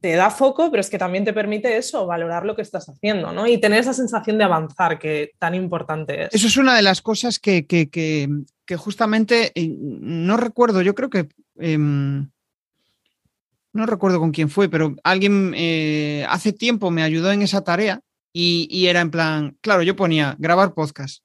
te 0.00 0.14
da 0.14 0.30
foco, 0.30 0.70
pero 0.70 0.80
es 0.80 0.90
que 0.90 0.98
también 0.98 1.24
te 1.24 1.32
permite 1.32 1.76
eso, 1.76 2.06
valorar 2.06 2.44
lo 2.44 2.54
que 2.54 2.62
estás 2.62 2.88
haciendo, 2.88 3.32
¿no? 3.32 3.46
Y 3.46 3.58
tener 3.58 3.80
esa 3.80 3.94
sensación 3.94 4.38
de 4.38 4.44
avanzar 4.44 4.98
que 4.98 5.32
tan 5.38 5.54
importante 5.54 6.24
es. 6.24 6.34
Eso 6.34 6.46
es 6.46 6.56
una 6.56 6.74
de 6.74 6.82
las 6.82 7.00
cosas 7.00 7.38
que, 7.38 7.66
justamente 8.76 9.52
eh, 9.54 9.74
no 9.78 10.36
recuerdo, 10.36 10.82
yo 10.82 10.94
creo 10.94 11.10
que... 11.10 11.28
Em, 11.58 12.28
no 13.72 13.84
recuerdo 13.84 14.18
con 14.18 14.32
quién 14.32 14.48
fue, 14.48 14.70
pero 14.70 14.96
alguien 15.04 15.52
eh, 15.54 16.24
hace 16.30 16.52
tiempo 16.52 16.90
me 16.90 17.02
ayudó 17.02 17.30
en 17.30 17.42
esa 17.42 17.62
tarea 17.62 18.00
y, 18.32 18.86
era 18.86 19.00
en 19.00 19.10
plan, 19.10 19.56
claro, 19.60 19.82
yo 19.82 19.96
ponía 19.96 20.36
grabar 20.38 20.74
podcast. 20.74 21.22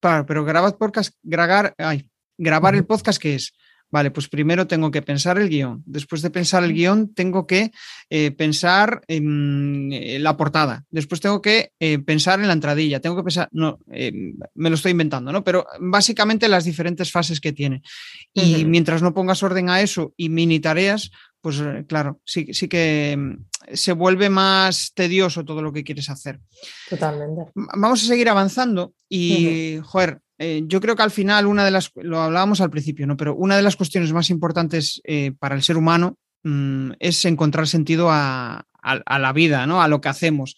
Claro, 0.00 0.24
pero 0.24 0.44
grabar 0.44 0.76
podcast, 0.76 1.14
grabar, 1.22 1.74
ay, 1.78 2.08
grabar 2.38 2.74
el 2.74 2.86
podcast, 2.86 3.20
¿qué 3.20 3.34
es? 3.34 3.52
Vale, 3.90 4.10
pues 4.10 4.28
primero 4.28 4.66
tengo 4.66 4.90
que 4.90 5.00
pensar 5.00 5.38
el 5.38 5.48
guion. 5.48 5.82
Después 5.86 6.20
de 6.20 6.30
pensar 6.30 6.64
el 6.64 6.72
guion, 6.72 7.14
tengo 7.14 7.46
que 7.46 7.70
eh, 8.10 8.32
pensar 8.32 9.02
en 9.06 9.90
eh, 9.92 10.18
la 10.18 10.36
portada. 10.36 10.84
Después 10.90 11.20
tengo 11.20 11.40
que 11.40 11.70
eh, 11.78 12.00
pensar 12.00 12.40
en 12.40 12.48
la 12.48 12.52
entradilla. 12.52 13.00
Tengo 13.00 13.16
que 13.16 13.22
pensar, 13.22 13.48
no, 13.52 13.78
me 13.86 14.70
lo 14.70 14.74
estoy 14.74 14.90
inventando, 14.90 15.30
¿no? 15.30 15.44
Pero 15.44 15.66
básicamente 15.78 16.48
las 16.48 16.64
diferentes 16.64 17.12
fases 17.12 17.40
que 17.40 17.52
tiene. 17.52 17.82
Y 18.34 18.64
mientras 18.64 19.02
no 19.02 19.14
pongas 19.14 19.42
orden 19.42 19.70
a 19.70 19.80
eso 19.80 20.12
y 20.16 20.28
mini 20.30 20.58
tareas, 20.58 21.10
pues 21.46 21.62
claro, 21.86 22.20
sí, 22.24 22.48
sí 22.52 22.66
que 22.66 23.16
mm, 23.16 23.44
se 23.72 23.92
vuelve 23.92 24.28
más 24.28 24.90
tedioso 24.94 25.44
todo 25.44 25.62
lo 25.62 25.72
que 25.72 25.84
quieres 25.84 26.10
hacer. 26.10 26.40
Totalmente. 26.90 27.52
Vamos 27.54 28.02
a 28.02 28.06
seguir 28.08 28.28
avanzando 28.28 28.94
y, 29.08 29.78
joder, 29.84 30.18
eh, 30.38 30.64
yo 30.66 30.80
creo 30.80 30.96
que 30.96 31.04
al 31.04 31.12
final 31.12 31.46
una 31.46 31.64
de 31.64 31.70
las, 31.70 31.92
lo 31.94 32.20
hablábamos 32.20 32.60
al 32.60 32.70
principio, 32.70 33.06
¿no? 33.06 33.16
Pero 33.16 33.36
una 33.36 33.54
de 33.54 33.62
las 33.62 33.76
cuestiones 33.76 34.12
más 34.12 34.28
importantes 34.28 35.00
eh, 35.04 35.30
para 35.38 35.54
el 35.54 35.62
ser 35.62 35.76
humano 35.76 36.18
mm, 36.42 36.94
es 36.98 37.24
encontrar 37.24 37.68
sentido 37.68 38.08
a, 38.10 38.66
la 38.82 39.32
vida, 39.32 39.68
¿no? 39.68 39.80
A 39.80 39.86
lo 39.86 40.00
que 40.00 40.08
hacemos. 40.08 40.56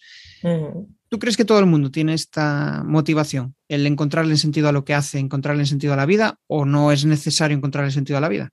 ¿Tú 1.07 1.19
crees 1.19 1.37
que 1.37 1.45
todo 1.45 1.59
el 1.59 1.67
mundo 1.67 1.91
tiene 1.91 2.15
esta 2.15 2.81
motivación, 2.83 3.53
el 3.67 3.85
encontrarle 3.85 4.37
sentido 4.37 4.69
a 4.69 4.71
lo 4.71 4.85
que 4.85 4.95
hace, 4.95 5.19
encontrarle 5.19 5.67
sentido 5.67 5.93
a 5.93 5.97
la 5.97 6.07
vida, 6.07 6.39
o 6.47 6.65
no 6.65 6.91
es 6.91 7.05
necesario 7.05 7.55
encontrarle 7.55 7.91
sentido 7.91 8.17
a 8.17 8.21
la 8.21 8.29
vida? 8.29 8.49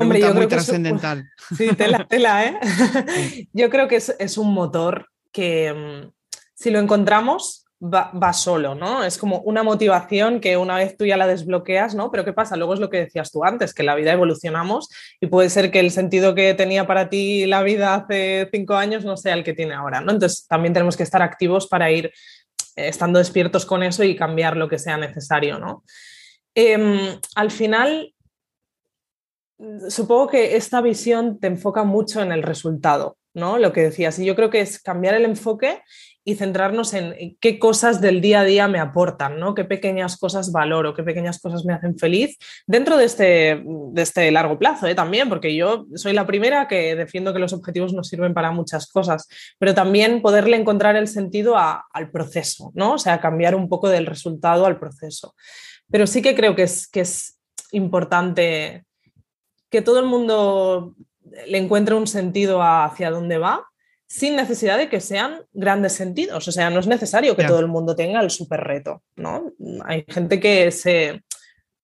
Hombre, 0.00 0.20
yo 0.20 0.34
muy 0.34 0.46
trascendental. 0.46 1.30
Sí, 1.56 1.68
tela, 1.76 2.06
tela, 2.06 2.44
¿eh? 2.46 3.48
Yo 3.52 3.70
creo 3.70 3.88
que 3.88 3.96
es, 3.96 4.14
es 4.18 4.38
un 4.38 4.52
motor 4.54 5.08
que 5.32 5.72
mm, 5.72 6.12
si 6.54 6.70
lo 6.70 6.78
encontramos, 6.78 7.66
va, 7.82 8.32
solo, 8.34 8.74
¿no? 8.74 9.02
Es 9.04 9.16
como 9.16 9.38
una 9.40 9.62
motivación 9.62 10.40
que 10.40 10.56
una 10.56 10.76
vez 10.76 10.96
tú 10.96 11.06
ya 11.06 11.16
la 11.16 11.26
desbloqueas, 11.26 11.94
¿no? 11.94 12.10
Pero 12.10 12.24
¿qué 12.24 12.32
pasa? 12.32 12.56
Luego 12.56 12.74
es 12.74 12.80
lo 12.80 12.90
que 12.90 12.98
decías 12.98 13.30
tú 13.30 13.42
antes, 13.42 13.72
que 13.72 13.82
la 13.82 13.94
vida 13.94 14.12
evolucionamos 14.12 14.90
y 15.20 15.28
puede 15.28 15.48
ser 15.48 15.70
que 15.70 15.80
el 15.80 15.90
sentido 15.90 16.34
que 16.34 16.52
tenía 16.52 16.86
para 16.86 17.08
ti 17.08 17.46
la 17.46 17.62
vida 17.62 17.94
hace 17.94 18.48
cinco 18.52 18.74
años 18.74 19.04
no 19.04 19.16
sea 19.16 19.34
el 19.34 19.44
que 19.44 19.54
tiene 19.54 19.74
ahora, 19.74 20.00
¿no? 20.02 20.12
Entonces 20.12 20.46
también 20.46 20.74
tenemos 20.74 20.96
que 20.96 21.04
estar 21.04 21.22
activos 21.22 21.66
para 21.66 21.90
ir 21.90 22.06
eh, 22.76 22.88
estando 22.88 23.18
despiertos 23.18 23.64
con 23.64 23.82
eso 23.82 24.04
y 24.04 24.14
cambiar 24.14 24.56
lo 24.56 24.68
que 24.68 24.78
sea 24.78 24.98
necesario, 24.98 25.58
¿no? 25.58 25.82
Em, 26.54 27.18
al 27.34 27.50
final, 27.50 28.12
supongo 29.88 30.28
que 30.28 30.56
esta 30.56 30.80
visión 30.80 31.38
te 31.38 31.46
enfoca 31.46 31.84
mucho 31.84 32.22
en 32.22 32.32
el 32.32 32.42
resultado, 32.42 33.18
¿no? 33.34 33.58
Lo 33.58 33.72
que 33.72 33.82
decías. 33.82 34.18
Y 34.18 34.24
yo 34.24 34.34
creo 34.34 34.50
que 34.50 34.60
es 34.60 34.80
cambiar 34.80 35.14
el 35.14 35.24
enfoque 35.24 35.82
y 36.24 36.34
centrarnos 36.34 36.92
en 36.94 37.36
qué 37.40 37.58
cosas 37.58 38.00
del 38.00 38.20
día 38.20 38.40
a 38.40 38.44
día 38.44 38.68
me 38.68 38.78
aportan, 38.78 39.38
¿no? 39.38 39.54
Qué 39.54 39.64
pequeñas 39.64 40.18
cosas 40.18 40.52
valoro, 40.52 40.94
qué 40.94 41.02
pequeñas 41.02 41.40
cosas 41.40 41.64
me 41.64 41.72
hacen 41.72 41.98
feliz 41.98 42.36
dentro 42.66 42.96
de 42.96 43.04
este, 43.06 43.62
de 43.64 44.02
este 44.02 44.30
largo 44.30 44.58
plazo 44.58 44.86
¿eh? 44.86 44.94
también, 44.94 45.28
porque 45.28 45.54
yo 45.54 45.86
soy 45.94 46.12
la 46.12 46.26
primera 46.26 46.68
que 46.68 46.94
defiendo 46.94 47.32
que 47.32 47.38
los 47.38 47.52
objetivos 47.52 47.94
nos 47.94 48.08
sirven 48.08 48.34
para 48.34 48.52
muchas 48.52 48.86
cosas, 48.90 49.28
pero 49.58 49.74
también 49.74 50.20
poderle 50.20 50.56
encontrar 50.56 50.96
el 50.96 51.08
sentido 51.08 51.56
al 51.56 52.10
proceso, 52.10 52.70
¿no? 52.74 52.94
O 52.94 52.98
sea, 52.98 53.20
cambiar 53.20 53.54
un 53.54 53.68
poco 53.68 53.88
del 53.88 54.06
resultado 54.06 54.66
al 54.66 54.78
proceso. 54.78 55.34
Pero 55.90 56.06
sí 56.06 56.22
que 56.22 56.34
creo 56.34 56.54
que 56.54 56.64
es, 56.64 56.86
que 56.86 57.00
es 57.00 57.38
importante 57.72 58.84
que 59.70 59.82
todo 59.82 60.00
el 60.00 60.06
mundo 60.06 60.94
le 61.46 61.58
encuentre 61.58 61.94
un 61.94 62.06
sentido 62.06 62.62
hacia 62.62 63.10
dónde 63.10 63.38
va 63.38 63.66
sin 64.10 64.34
necesidad 64.34 64.76
de 64.76 64.88
que 64.88 65.00
sean 65.00 65.42
grandes 65.52 65.92
sentidos. 65.92 66.48
O 66.48 66.52
sea, 66.52 66.68
no 66.68 66.80
es 66.80 66.88
necesario 66.88 67.36
que 67.36 67.44
todo 67.44 67.60
el 67.60 67.68
mundo 67.68 67.94
tenga 67.94 68.20
el 68.20 68.30
super 68.30 68.60
reto, 68.60 69.02
¿no? 69.14 69.52
Hay 69.84 70.04
gente 70.08 70.40
que 70.40 70.72
se 70.72 71.22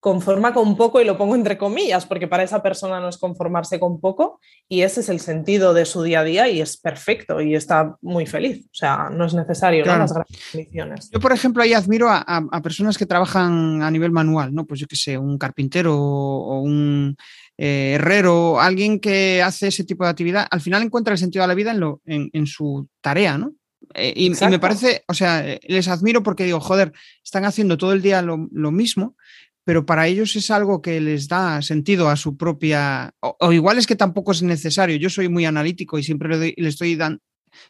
conforma 0.01 0.53
con 0.53 0.77
poco 0.77 1.01
y 1.01 1.05
lo 1.05 1.17
pongo 1.17 1.35
entre 1.35 1.57
comillas, 1.57 2.05
porque 2.05 2.29
para 2.29 2.43
esa 2.43 2.63
persona 2.63 3.01
no 3.01 3.09
es 3.09 3.19
conformarse 3.19 3.81
con 3.81 4.01
poco 4.01 4.41
y 4.69 4.83
ese 4.83 5.01
es 5.01 5.09
el 5.09 5.21
sentido 5.21 5.73
de 5.73 5.85
su 5.85 6.03
día 6.03 6.21
a 6.21 6.25
día 6.25 6.49
y 6.49 6.61
es 6.61 6.77
perfecto 6.77 7.41
y 7.41 7.55
está 7.55 7.97
muy 8.03 8.27
feliz. 8.27 8.67
O 8.67 8.75
sea, 8.75 9.09
no 9.11 9.25
es 9.25 9.35
necesario 9.35 9.85
las 9.85 10.13
grandes 10.13 10.51
condiciones. 10.53 11.11
Yo, 11.11 11.21
por 11.21 11.33
ejemplo, 11.33 11.63
ahí 11.63 11.75
admiro 11.75 12.09
a, 12.09 12.61
personas 12.63 12.99
que 12.99 13.07
trabajan 13.07 13.83
a 13.83 13.91
nivel 13.91 14.11
manual, 14.11 14.55
¿no? 14.55 14.65
Pues 14.65 14.81
yo 14.81 14.87
qué 14.87 14.97
sé, 14.97 15.17
un 15.17 15.39
carpintero 15.39 15.97
o 15.97 16.61
un 16.61 17.17
eh, 17.59 17.93
herrero, 17.95 18.61
alguien 18.61 19.01
que 19.01 19.43
hace 19.43 19.69
ese 19.69 19.85
tipo 19.85 20.05
de 20.05 20.11
actividad, 20.11 20.47
al 20.51 20.61
final 20.61 20.83
encuentra 20.83 21.13
el 21.13 21.19
sentido 21.19 21.43
de 21.43 21.49
la 21.49 21.55
vida 21.55 21.71
en, 21.71 21.81
lo, 21.81 22.03
en, 22.05 22.47
su 22.47 22.89
tarea, 23.01 23.39
¿no? 23.39 23.55
Eh, 23.95 24.13
y, 24.15 24.31
me 24.31 24.59
parece, 24.59 25.05
o 25.09 25.15
sea, 25.15 25.59
les 25.67 25.89
admiro 25.89 26.23
porque 26.23 26.45
digo, 26.45 26.61
joder, 26.61 26.93
están 27.25 27.47
haciendo 27.47 27.79
todo 27.79 27.93
el 27.93 28.03
día 28.03 28.21
lo, 28.21 28.37
mismo, 28.71 29.17
pero 29.65 29.87
para 29.87 30.07
ellos 30.07 30.37
es 30.37 30.51
algo 30.51 30.83
que 30.83 31.01
les 31.01 31.29
da 31.29 31.63
sentido 31.63 32.11
a 32.11 32.17
su 32.17 32.37
propia, 32.37 33.15
o, 33.21 33.53
igual 33.53 33.79
es 33.79 33.87
que 33.87 33.97
tampoco 33.97 34.33
es 34.33 34.43
necesario, 34.43 34.97
yo 34.97 35.09
soy 35.09 35.29
muy 35.31 35.47
analítico 35.47 35.99
y 35.99 36.03
siempre 36.03 36.37
le, 36.37 36.55
estoy, 36.69 36.95
dando, 36.95 37.21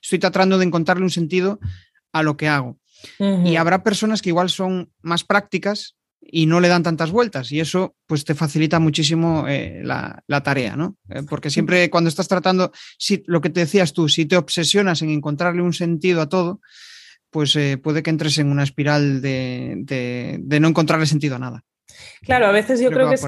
estoy 0.03 0.19
tratando 0.19 0.59
de 0.59 0.65
encontrarle 0.65 1.05
un 1.05 1.11
sentido 1.11 1.61
a 2.13 2.23
lo 2.25 2.37
que 2.37 2.49
hago. 2.49 2.79
Y 3.19 3.55
habrá 3.57 3.85
personas 3.85 4.21
que 4.21 4.31
igual 4.31 4.49
son 4.51 4.91
más 5.03 5.23
prácticas 5.23 5.97
y 6.31 6.47
no 6.47 6.61
le 6.61 6.69
dan 6.69 6.83
tantas 6.83 7.11
vueltas 7.11 7.53
y 7.53 7.61
eso 7.61 7.97
pues 8.07 8.25
te 8.25 8.35
facilita 8.35 8.79
muchísimo 8.79 9.47
eh, 9.49 9.83
la, 9.85 10.23
tarea, 10.43 10.77
¿no? 10.77 10.97
Eh, 11.09 11.23
porque 11.29 11.51
siempre 11.51 11.91
cuando 11.91 12.09
estás 12.09 12.29
tratando, 12.29 12.73
si, 12.99 13.23
lo 13.27 13.41
que 13.41 13.51
te 13.51 13.61
decías 13.61 13.93
tú, 13.93 14.09
si 14.09 14.27
te 14.27 14.37
obsesionas 14.37 15.03
en 15.03 15.11
encontrarle 15.11 15.63
un 15.63 15.73
sentido 15.73 16.21
a 16.21 16.29
todo, 16.29 16.61
pues 17.31 17.55
eh, 17.57 17.79
puede 17.79 18.03
que 18.03 18.11
entres 18.11 18.39
en 18.39 18.49
una 18.49 18.63
espiral 18.63 19.21
de, 19.21 20.41
no 20.61 20.69
encontrarle 20.69 21.07
sentido 21.07 21.37
a 21.37 21.39
nada. 21.39 21.65
Claro, 22.23 22.47
a 22.47 22.53
veces 22.53 22.81
yo 22.81 22.91
creo, 22.91 23.09
que, 23.09 23.15
es 23.15 23.27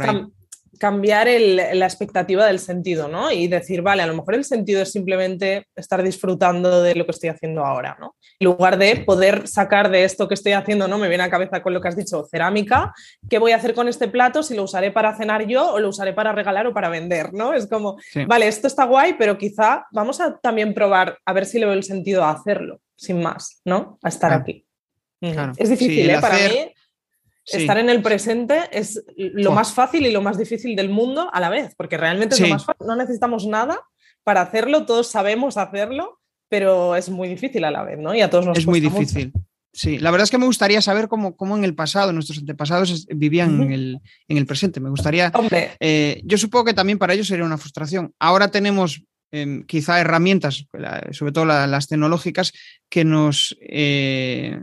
cambiar 0.78 1.28
la 1.28 1.84
expectativa 1.84 2.46
del 2.46 2.58
sentido, 2.58 3.08
¿no? 3.08 3.30
Y 3.30 3.48
decir, 3.48 3.82
vale, 3.82 4.02
a 4.02 4.06
lo 4.06 4.14
mejor 4.14 4.34
el 4.34 4.44
sentido 4.44 4.82
es 4.82 4.92
simplemente 4.92 5.66
estar 5.76 6.02
disfrutando 6.02 6.82
de 6.82 6.94
lo 6.94 7.04
que 7.04 7.12
estoy 7.12 7.28
haciendo 7.30 7.64
ahora, 7.64 7.96
¿no? 8.00 8.14
En 8.38 8.46
lugar 8.46 8.78
de 8.78 8.96
poder 8.96 9.48
sacar 9.48 9.90
de 9.90 10.04
esto 10.04 10.28
que 10.28 10.34
estoy 10.34 10.52
haciendo, 10.52 10.88
¿no? 10.88 10.98
Me 10.98 11.08
viene 11.08 11.24
a 11.24 11.30
cabeza 11.30 11.62
con 11.62 11.74
lo 11.74 11.80
que 11.80 11.88
has 11.88 11.96
dicho, 11.96 12.26
cerámica, 12.30 12.92
¿qué 13.28 13.38
voy 13.38 13.52
a 13.52 13.56
hacer 13.56 13.74
con 13.74 13.88
este 13.88 14.08
plato? 14.08 14.42
Si 14.42 14.54
lo 14.54 14.62
usaré 14.62 14.90
para 14.90 15.16
cenar 15.16 15.46
yo 15.46 15.72
o 15.72 15.78
lo 15.78 15.88
usaré 15.88 16.12
para 16.12 16.32
regalar 16.32 16.66
o 16.66 16.72
para 16.72 16.88
vender, 16.88 17.34
¿no? 17.34 17.52
Es 17.52 17.66
como, 17.66 17.98
vale, 18.26 18.48
esto 18.48 18.66
está 18.66 18.84
guay, 18.84 19.16
pero 19.18 19.36
quizá 19.36 19.86
vamos 19.90 20.20
a 20.20 20.38
también 20.38 20.74
probar 20.74 21.18
a 21.24 21.32
ver 21.32 21.46
si 21.46 21.58
le 21.58 21.66
veo 21.66 21.74
el 21.74 21.84
sentido 21.84 22.24
a 22.24 22.30
hacerlo, 22.30 22.80
sin 22.96 23.20
más, 23.20 23.60
¿no? 23.64 23.98
A 24.02 24.08
estar 24.08 24.32
aquí. 24.32 24.64
Es 25.20 25.68
difícil, 25.68 26.08
¿eh? 26.10 26.18
Para 26.20 26.36
mí 26.36 26.72
estar 27.52 27.78
en 27.78 27.88
el 27.90 28.02
presente 28.02 28.68
es 28.72 29.04
lo 29.16 29.52
más 29.52 29.72
fácil 29.72 30.06
y 30.06 30.12
lo 30.12 30.22
más 30.22 30.38
difícil 30.38 30.76
del 30.76 30.90
mundo 30.90 31.30
a 31.32 31.40
la 31.40 31.48
vez, 31.48 31.74
porque 31.76 31.96
realmente 31.96 32.34
es 32.34 32.40
lo 32.40 32.48
más 32.48 32.64
fácil. 32.64 32.86
No 32.86 32.96
necesitamos 32.96 33.46
nada 33.46 33.80
para 34.24 34.42
hacerlo, 34.42 34.84
todos 34.84 35.08
sabemos 35.08 35.56
hacerlo, 35.56 36.20
pero 36.48 36.96
es 36.96 37.08
muy 37.08 37.28
difícil 37.28 37.64
a 37.64 37.70
la 37.70 37.82
vez, 37.82 37.98
¿no? 37.98 38.14
Y 38.14 38.20
a 38.20 38.30
todos 38.30 38.46
nos 38.46 38.58
Es 38.58 38.66
muy 38.66 38.80
difícil. 38.80 39.32
Sí, 39.72 39.98
la 39.98 40.10
verdad 40.10 40.24
es 40.24 40.30
que 40.30 40.38
me 40.38 40.46
gustaría 40.46 40.82
saber 40.82 41.08
cómo, 41.08 41.36
cómo 41.36 41.56
en 41.56 41.62
el 41.62 41.74
pasado 41.74 42.12
nuestros 42.12 42.38
antepasados 42.38 43.06
vivían 43.14 43.62
en, 43.62 43.72
el, 43.72 44.00
en, 44.26 44.36
el, 44.36 44.46
presente. 44.46 44.80
Me 44.80 44.90
gustaría. 44.90 45.30
Eh, 45.78 46.20
yo 46.24 46.38
supongo 46.38 46.64
que 46.64 46.74
también 46.74 46.98
para 46.98 47.14
ellos 47.14 47.28
sería 47.28 47.44
una 47.44 47.58
frustración. 47.58 48.12
Ahora 48.18 48.50
tenemos 48.50 49.04
em, 49.30 49.64
quizá 49.66 50.00
herramientas, 50.00 50.66
sobre 51.12 51.32
todo 51.32 51.44
las 51.44 51.86
tecnológicas, 51.86 52.52
que 52.88 53.04
nos. 53.04 53.56
Eh, 53.60 54.58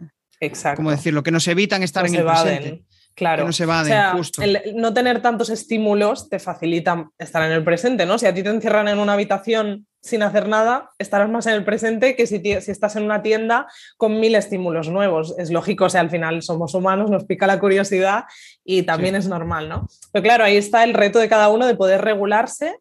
Exacto. 0.46 0.78
¿Cómo 0.78 0.92
decirlo? 0.92 1.24
Que 1.24 1.32
nos 1.32 1.48
evitan 1.48 1.84
estar 1.84 2.06
en 2.06 2.16
el 2.16 2.26
presente. 2.26 2.84
Claro. 3.16 3.44
Que 3.44 3.48
no 3.48 3.54
se 3.54 3.66
vaden, 3.66 4.18
justo. 4.18 4.42
no 4.76 4.94
tener 4.94 5.22
tantos 5.22 5.50
estímulos 5.50 6.28
te 6.28 6.38
facilita 6.38 7.10
estar 7.18 7.44
en 7.44 7.54
el 7.54 7.64
presente, 7.64 8.06
¿no? 8.06 8.18
Si 8.18 8.26
a 8.26 8.34
ti 8.34 8.44
te 8.44 8.50
encierran 8.50 8.90
en 8.90 9.00
una 9.00 9.14
habitación 9.14 9.88
sin 10.02 10.22
hacer 10.22 10.50
nada, 10.50 10.92
estarás 11.00 11.30
más 11.30 11.48
en 11.48 11.54
el 11.54 11.64
presente 11.64 12.18
que 12.18 12.28
si, 12.28 12.40
si, 12.40 12.72
estás 12.72 12.98
en 12.98 13.04
una 13.04 13.24
tienda 13.24 13.68
con 13.96 14.20
mil 14.20 14.36
estímulos 14.36 14.90
nuevos. 14.90 15.34
Es 15.38 15.50
lógico, 15.50 15.86
o 15.86 15.90
sea, 15.90 16.02
al 16.02 16.10
final 16.10 16.42
somos 16.42 16.74
humanos, 16.74 17.10
nos 17.10 17.24
pica 17.24 17.48
la 17.48 17.60
curiosidad 17.60 18.26
y 18.66 18.84
también 18.84 19.16
es 19.16 19.28
normal, 19.28 19.70
¿no? 19.70 19.88
Pero 20.12 20.22
claro, 20.22 20.44
ahí 20.44 20.58
está 20.58 20.84
el 20.84 20.94
reto 20.94 21.20
de 21.20 21.30
cada 21.30 21.48
uno 21.48 21.66
de 21.66 21.76
poder 21.76 22.02
regularse 22.02 22.80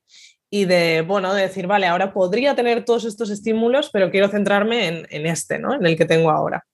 y 0.51 0.65
de, 0.65 1.03
bueno, 1.03 1.33
de 1.33 1.43
decir, 1.43 1.69
vale, 1.69 1.87
ahora 1.87 2.13
podría 2.13 2.57
tener 2.57 2.85
todos 2.85 3.05
estos 3.05 3.31
estímulos, 3.31 3.89
pero 3.93 4.11
quiero 4.11 4.29
centrarme 4.29 4.89
en, 4.89 5.07
en 5.11 5.27
este, 5.27 5.61
¿no? 5.61 5.75
En 5.75 5.87
el 5.87 5.97
que 5.97 6.05
tengo 6.07 6.31
ahora. 6.31 6.65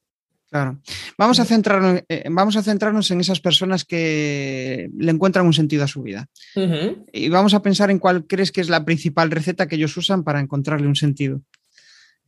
Claro. 0.51 0.81
Vamos 1.17 1.39
a, 1.39 1.45
centrarnos, 1.45 2.03
eh, 2.09 2.25
vamos 2.29 2.57
a 2.57 2.63
centrarnos 2.63 3.09
en 3.13 3.21
esas 3.21 3.41
personas 3.41 3.85
que 3.85 4.91
le 4.97 5.13
encuentran 5.13 5.47
un 5.47 5.53
sentido 5.53 5.85
a 5.85 5.89
su 5.89 6.03
vida. 6.03 6.29
Y 7.13 7.29
vamos 7.29 7.55
a 7.55 7.63
pensar 7.63 7.91
en 7.91 8.01
cuál 8.01 8.27
crees 8.27 8.51
que 8.51 8.61
es 8.61 8.69
la 8.69 8.85
principal 8.85 9.31
receta 9.31 9.69
que 9.69 9.77
ellos 9.77 9.97
usan 9.97 10.25
para 10.25 10.41
encontrarle 10.41 10.89
un 10.89 10.97
sentido. 10.97 11.41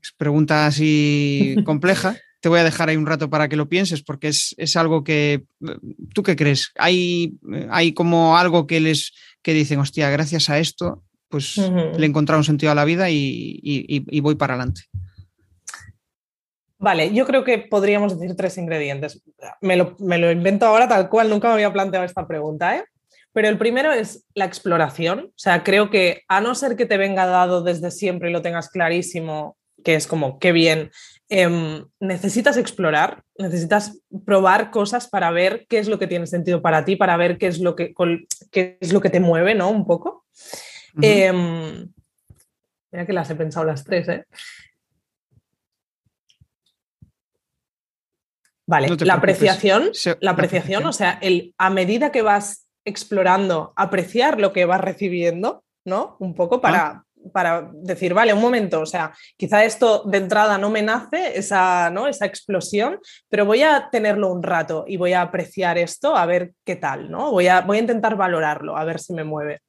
Es 0.01 0.13
pregunta 0.17 0.67
así 0.67 1.57
compleja. 1.65 2.17
Te 2.41 2.49
voy 2.49 2.61
a 2.61 2.65
dejar 2.65 2.89
ahí 2.89 2.97
un 2.97 3.07
rato 3.07 3.29
para 3.29 3.49
que 3.49 3.57
lo 3.57 3.69
pienses 3.69 4.03
porque 4.03 4.29
es, 4.29 4.77
algo 4.77 5.03
que... 5.03 5.45
¿Tú 6.15 6.23
qué 6.23 6.37
crees? 6.37 6.71
¿Hay, 6.77 7.35
hay 7.71 7.93
como 7.93 8.37
algo 8.37 8.69
que 8.69 8.81
les 8.81 9.13
que 9.43 9.53
dicen, 9.53 9.81
hostia, 9.81 10.11
gracias 10.11 10.49
a 10.49 10.61
esto, 10.61 11.03
pues 11.29 11.57
le 11.57 12.05
he 12.05 12.09
encontrado 12.09 12.39
un 12.39 12.45
sentido 12.45 12.71
a 12.71 12.77
la 12.77 12.85
vida 12.85 13.11
y 13.11 14.21
voy 14.21 14.37
para 14.37 14.55
adelante? 14.55 14.83
Vale, 16.83 17.15
yo 17.15 17.25
creo 17.27 17.45
que 17.45 17.59
podríamos 17.59 18.19
decir 18.19 18.35
tres 18.35 18.59
ingredientes. 18.59 19.23
Me 19.61 19.77
lo, 19.77 20.33
invento 20.33 20.67
ahora 20.67 20.89
tal 20.89 21.09
cual, 21.09 21.31
nunca 21.31 21.47
me 21.47 21.55
había 21.55 21.73
planteado 21.73 22.05
esta 22.05 22.27
pregunta, 22.27 22.77
¿eh? 22.77 22.85
Pero 23.33 23.49
el 23.49 23.57
primero 23.57 23.93
es 23.93 24.27
la 24.35 24.47
exploración. 24.47 25.27
O 25.29 25.39
sea, 25.39 25.63
creo 25.63 25.91
que 25.91 26.23
a 26.27 26.41
no 26.41 26.57
ser 26.57 26.75
que 26.75 26.85
te 26.85 26.97
venga 26.97 27.25
dado 27.25 27.63
desde 27.63 27.93
siempre 27.93 28.31
y 28.31 28.33
lo 28.33 28.43
tengas 28.43 28.69
clarísimo, 28.69 29.57
que 29.85 29.95
es 29.95 30.09
como, 30.09 30.41
qué 30.41 30.51
bien, 30.51 30.91
em, 31.29 31.85
necesitas 32.01 32.57
explorar, 32.57 33.23
necesitas 33.39 34.01
probar 34.27 34.73
cosas 34.73 35.07
para 35.07 35.31
ver 35.31 35.67
qué 35.69 35.79
es 35.79 35.87
lo 35.87 36.01
que 36.01 36.09
tiene 36.09 36.27
sentido 36.27 36.63
para 36.63 36.85
ti, 36.85 36.97
para 36.97 37.17
ver 37.17 37.39
qué 37.39 37.47
es 37.47 37.61
lo 37.61 37.77
que, 37.77 37.95
qué 38.51 38.77
es 38.81 38.93
lo 38.93 39.01
que 39.01 39.11
te 39.11 39.21
mueve, 39.21 39.55
¿no? 39.55 39.71
Un 39.71 39.87
poco. 39.87 40.25
Em, 41.01 41.89
mira 42.91 43.07
que 43.07 43.13
las 43.13 43.31
he 43.31 43.37
pensado 43.37 43.65
las 43.65 43.85
tres, 43.85 44.09
¿eh? 44.09 44.27
Vale, 48.67 48.89
la 49.01 49.15
apreciación, 49.15 49.91
la 50.21 50.31
apreciación, 50.31 50.87
o 50.87 50.93
sea, 50.93 51.19
el, 51.21 51.55
a 51.59 51.71
medida 51.71 52.13
que 52.13 52.23
vas 52.23 52.69
explorando, 52.85 53.73
apreciar 53.77 54.41
lo 54.41 54.53
que 54.53 54.65
vas 54.65 54.81
recibiendo, 54.81 55.65
¿no? 55.85 56.17
Un 56.21 56.35
poco 56.35 56.61
para, 56.61 56.87
ah. 56.87 57.05
para 57.33 57.71
decir, 57.73 58.15
vale, 58.15 58.33
un 58.33 58.41
momento, 58.41 58.81
o 58.81 58.87
sea, 58.87 59.13
quizá 59.37 59.65
esto 59.65 60.05
de 60.05 60.19
entrada 60.19 60.59
no 60.59 60.71
me 60.71 60.83
nace, 60.83 61.39
esa, 61.39 61.91
¿no? 61.91 62.07
esa 62.07 62.27
explosión, 62.27 62.99
pero 63.29 63.45
voy 63.47 63.63
a 63.63 63.89
tenerlo 63.91 64.33
un 64.33 64.43
rato 64.43 64.85
y 64.87 64.97
voy 64.97 65.13
a 65.13 65.23
apreciar 65.23 65.79
esto, 65.79 66.17
a 66.17 66.27
ver 66.27 66.53
qué 66.65 66.77
tal, 66.77 67.11
¿no? 67.11 67.31
Voy 67.33 67.49
a, 67.49 67.63
voy 67.63 67.79
a 67.79 67.81
intentar 67.81 68.17
valorarlo, 68.17 68.77
a 68.77 68.85
ver 68.85 69.01
si 69.01 69.13
me 69.13 69.25
mueve. 69.25 69.61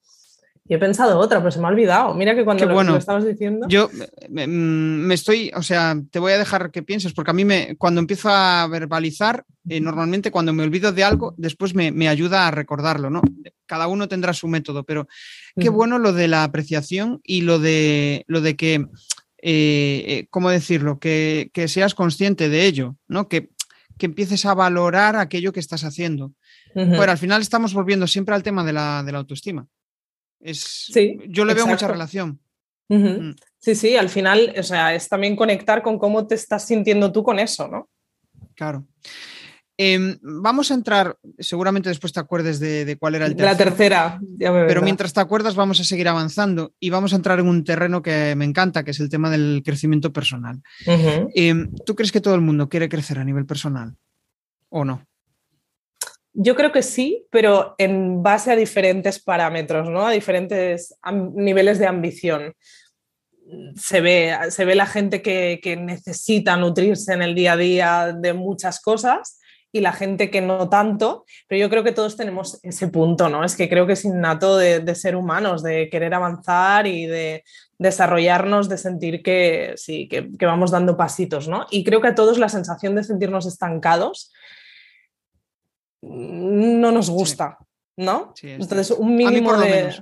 Y 0.65 0.75
he 0.75 0.77
pensado 0.77 1.19
otra, 1.19 1.39
pero 1.39 1.51
se 1.51 1.59
me 1.59 1.65
ha 1.65 1.69
olvidado. 1.69 2.13
Mira 2.13 2.35
que 2.35 2.45
cuando 2.45 2.65
lo, 2.65 2.95
estabas 2.97 3.25
diciendo. 3.25 3.67
Yo 3.67 3.89
me, 4.29 5.13
estoy, 5.13 5.51
o 5.55 5.61
sea, 5.61 5.97
te 6.09 6.19
voy 6.19 6.31
a 6.31 6.37
dejar 6.37 6.71
que 6.71 6.81
pienses, 6.81 7.11
porque 7.11 7.31
a 7.31 7.33
mí 7.33 7.43
me, 7.43 7.75
cuando 7.75 7.99
empiezo 7.99 8.29
a 8.29 8.65
verbalizar, 8.67 9.43
eh, 9.67 9.81
normalmente 9.81 10.31
cuando 10.31 10.53
me 10.53 10.63
olvido 10.63 10.93
de 10.93 11.03
algo, 11.03 11.33
después 11.37 11.75
me, 11.75 12.07
ayuda 12.07 12.47
a 12.47 12.51
recordarlo, 12.51 13.09
¿no? 13.09 13.21
Cada 13.65 13.87
uno 13.87 14.07
tendrá 14.07 14.33
su 14.33 14.47
método, 14.47 14.85
pero 14.85 15.07
qué 15.59 15.67
bueno 15.67 15.99
lo 15.99 16.13
de 16.13 16.29
la 16.29 16.45
apreciación 16.45 17.19
y 17.25 17.41
lo 17.41 17.59
de, 17.59 18.23
lo 18.27 18.39
de 18.39 18.55
que, 18.55 18.75
eh, 18.75 18.85
eh, 19.41 20.27
¿cómo 20.29 20.49
decirlo? 20.49 20.97
Que, 20.97 21.51
seas 21.67 21.93
consciente 21.93 22.47
de 22.47 22.65
ello, 22.65 22.95
¿no? 23.09 23.27
Que, 23.27 23.49
que 23.97 24.05
empieces 24.05 24.45
a 24.45 24.53
valorar 24.53 25.17
aquello 25.17 25.51
que 25.51 25.59
estás 25.59 25.83
haciendo. 25.83 26.31
Bueno, 26.73 27.11
al 27.11 27.19
final 27.19 27.41
estamos 27.41 27.73
volviendo 27.73 28.07
siempre 28.07 28.33
al 28.33 28.41
tema 28.41 28.63
de 28.63 28.73
la, 28.73 29.03
de 29.03 29.11
la 29.11 29.19
autoestima. 29.19 29.67
Es, 30.43 30.91
yo 31.27 31.45
le 31.45 31.53
veo 31.53 31.65
mucha 31.65 31.87
relación. 31.87 32.39
Mm. 32.89 33.31
Sí, 33.57 33.75
sí, 33.75 33.95
al 33.95 34.09
final, 34.09 34.53
o 34.57 34.63
sea, 34.63 34.93
es 34.93 35.07
también 35.07 35.35
conectar 35.35 35.81
con 35.81 35.97
cómo 35.97 36.27
te 36.27 36.35
estás 36.35 36.65
sintiendo 36.65 37.11
tú 37.11 37.23
con 37.23 37.39
eso, 37.39 37.67
¿no? 37.67 37.89
Claro. 38.55 38.85
Em, 39.75 40.19
vamos 40.21 40.69
a 40.69 40.75
entrar, 40.75 41.17
seguramente 41.39 41.89
después 41.89 42.13
te 42.13 42.19
acuerdes 42.19 42.59
de, 42.59 42.95
cuál 42.99 43.15
era 43.15 43.25
el 43.25 43.35
tercero. 43.35 43.51
La 43.51 43.57
tercera, 43.57 44.19
Pero 44.37 44.81
mientras 44.83 45.13
te 45.13 45.19
acuerdas, 45.19 45.55
vamos 45.55 45.79
a 45.79 45.83
seguir 45.83 46.07
avanzando 46.07 46.73
y 46.79 46.91
vamos 46.91 47.13
a 47.13 47.15
entrar 47.15 47.39
en 47.39 47.47
un 47.47 47.63
terreno 47.63 48.01
que 48.01 48.35
me 48.35 48.45
encanta, 48.45 48.83
que 48.83 48.91
es 48.91 48.99
el 48.99 49.09
tema 49.09 49.31
del 49.31 49.63
crecimiento 49.65 50.13
personal. 50.13 50.61
Em, 50.85 51.73
¿Tú 51.85 51.95
crees 51.95 52.11
que 52.11 52.21
todo 52.21 52.35
el 52.35 52.41
mundo 52.41 52.69
quiere 52.69 52.87
crecer 52.87 53.17
a 53.17 53.23
nivel 53.23 53.45
personal 53.45 53.95
o 54.69 54.85
no? 54.85 55.07
Yo 56.33 56.55
creo 56.55 56.71
que 56.71 56.81
sí, 56.81 57.27
pero 57.29 57.75
en 57.77 58.23
base 58.23 58.51
a 58.51 58.55
diferentes 58.55 59.21
parámetros, 59.21 59.89
¿no? 59.89 60.07
A 60.07 60.11
diferentes 60.11 60.95
niveles 61.35 61.77
de 61.77 61.85
ambición. 61.85 62.55
Se 63.75 64.01
ve, 64.01 64.35
se 64.49 64.65
ve 64.65 64.73
la 64.73 64.87
gente 64.87 65.21
que, 65.21 65.77
necesita 65.79 66.57
nutrirse 66.57 67.13
en 67.13 67.21
el 67.21 67.35
día 67.35 67.53
a 67.53 67.57
día 67.57 68.15
de 68.17 68.33
muchas 68.33 68.81
cosas 68.81 69.39
y 69.71 69.81
la 69.81 69.91
gente 69.91 70.31
que 70.31 70.41
no 70.41 70.69
tanto, 70.69 71.25
pero 71.47 71.59
yo 71.59 71.69
creo 71.69 71.83
que 71.83 71.91
todos 71.91 72.15
tenemos 72.15 72.59
ese 72.63 72.87
punto, 72.87 73.29
¿no? 73.29 73.43
Es 73.43 73.55
que 73.55 73.69
creo 73.69 73.85
que 73.85 73.93
es 73.93 74.05
innato 74.05 74.57
de, 74.57 74.95
ser 74.95 75.15
humanos, 75.15 75.61
de 75.61 75.89
querer 75.89 76.15
avanzar 76.15 76.87
y 76.87 77.05
de 77.05 77.43
desarrollarnos, 77.77 78.69
de 78.69 78.77
sentir 78.77 79.21
que 79.21 79.73
sí, 79.75 80.07
que, 80.07 80.31
que, 80.31 80.45
vamos 80.45 80.71
dando 80.71 80.95
pasitos, 80.97 81.47
¿no? 81.47 81.67
Y 81.69 81.83
creo 81.83 82.01
que 82.01 82.07
a 82.07 82.15
todos 82.15 82.39
la 82.39 82.49
sensación 82.49 82.95
de 82.95 83.03
sentirnos 83.03 83.45
estancados 83.45 84.31
no 86.03 86.91
nos 86.91 87.09
gusta, 87.09 87.57
¿no? 87.97 88.33
Entonces, 88.41 88.91
un 88.91 89.15
mínimo 89.15 89.57
de... 89.57 89.93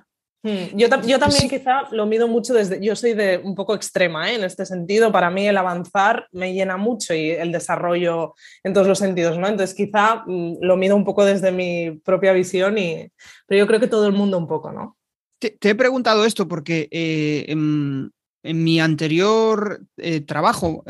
Hmm, 0.43 0.75
yo, 0.75 0.89
también 0.89 1.47
quizá 1.47 1.83
lo 1.91 2.07
mido 2.07 2.27
mucho 2.27 2.55
desde, 2.55 2.83
yo 2.83 2.95
soy 2.95 3.13
de 3.13 3.37
un 3.43 3.53
poco 3.53 3.75
extrema 3.75 4.31
¿eh? 4.31 4.35
en 4.35 4.43
este 4.43 4.65
sentido, 4.65 5.11
para 5.11 5.29
mí 5.29 5.47
el 5.47 5.55
avanzar 5.55 6.27
me 6.31 6.51
llena 6.51 6.77
mucho 6.77 7.13
y 7.13 7.29
el 7.29 7.51
desarrollo 7.51 8.33
en 8.63 8.73
todos 8.73 8.87
los 8.87 8.97
sentidos, 8.97 9.37
¿no? 9.37 9.47
Entonces 9.47 9.75
quizá 9.75 10.23
mm, 10.25 10.57
lo 10.61 10.77
mido 10.77 10.95
un 10.95 11.05
poco 11.05 11.25
desde 11.25 11.51
mi 11.51 11.91
propia 12.03 12.33
visión, 12.33 12.79
y, 12.79 13.07
pero 13.45 13.59
yo 13.59 13.67
creo 13.67 13.79
que 13.79 13.87
todo 13.87 14.07
el 14.07 14.13
mundo 14.13 14.39
un 14.39 14.47
poco, 14.47 14.71
¿no? 14.71 14.97
Te, 15.37 15.57
he 15.61 15.75
preguntado 15.75 16.25
esto 16.25 16.47
porque 16.47 16.87
eh, 16.89 17.45
en, 17.47 18.11
mi 18.43 18.79
anterior 18.79 19.81
eh, 19.97 20.21
trabajo, 20.21 20.83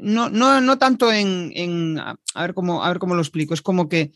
no, 0.00 0.28
no, 0.30 0.78
tanto 0.78 1.12
en, 1.12 1.98
a, 1.98 2.16
ver 2.40 2.54
cómo, 2.54 2.84
a 2.84 2.88
ver 2.88 2.98
cómo 2.98 3.14
lo 3.14 3.22
explico, 3.22 3.54
es 3.54 3.62
como 3.62 3.88
que 3.88 4.12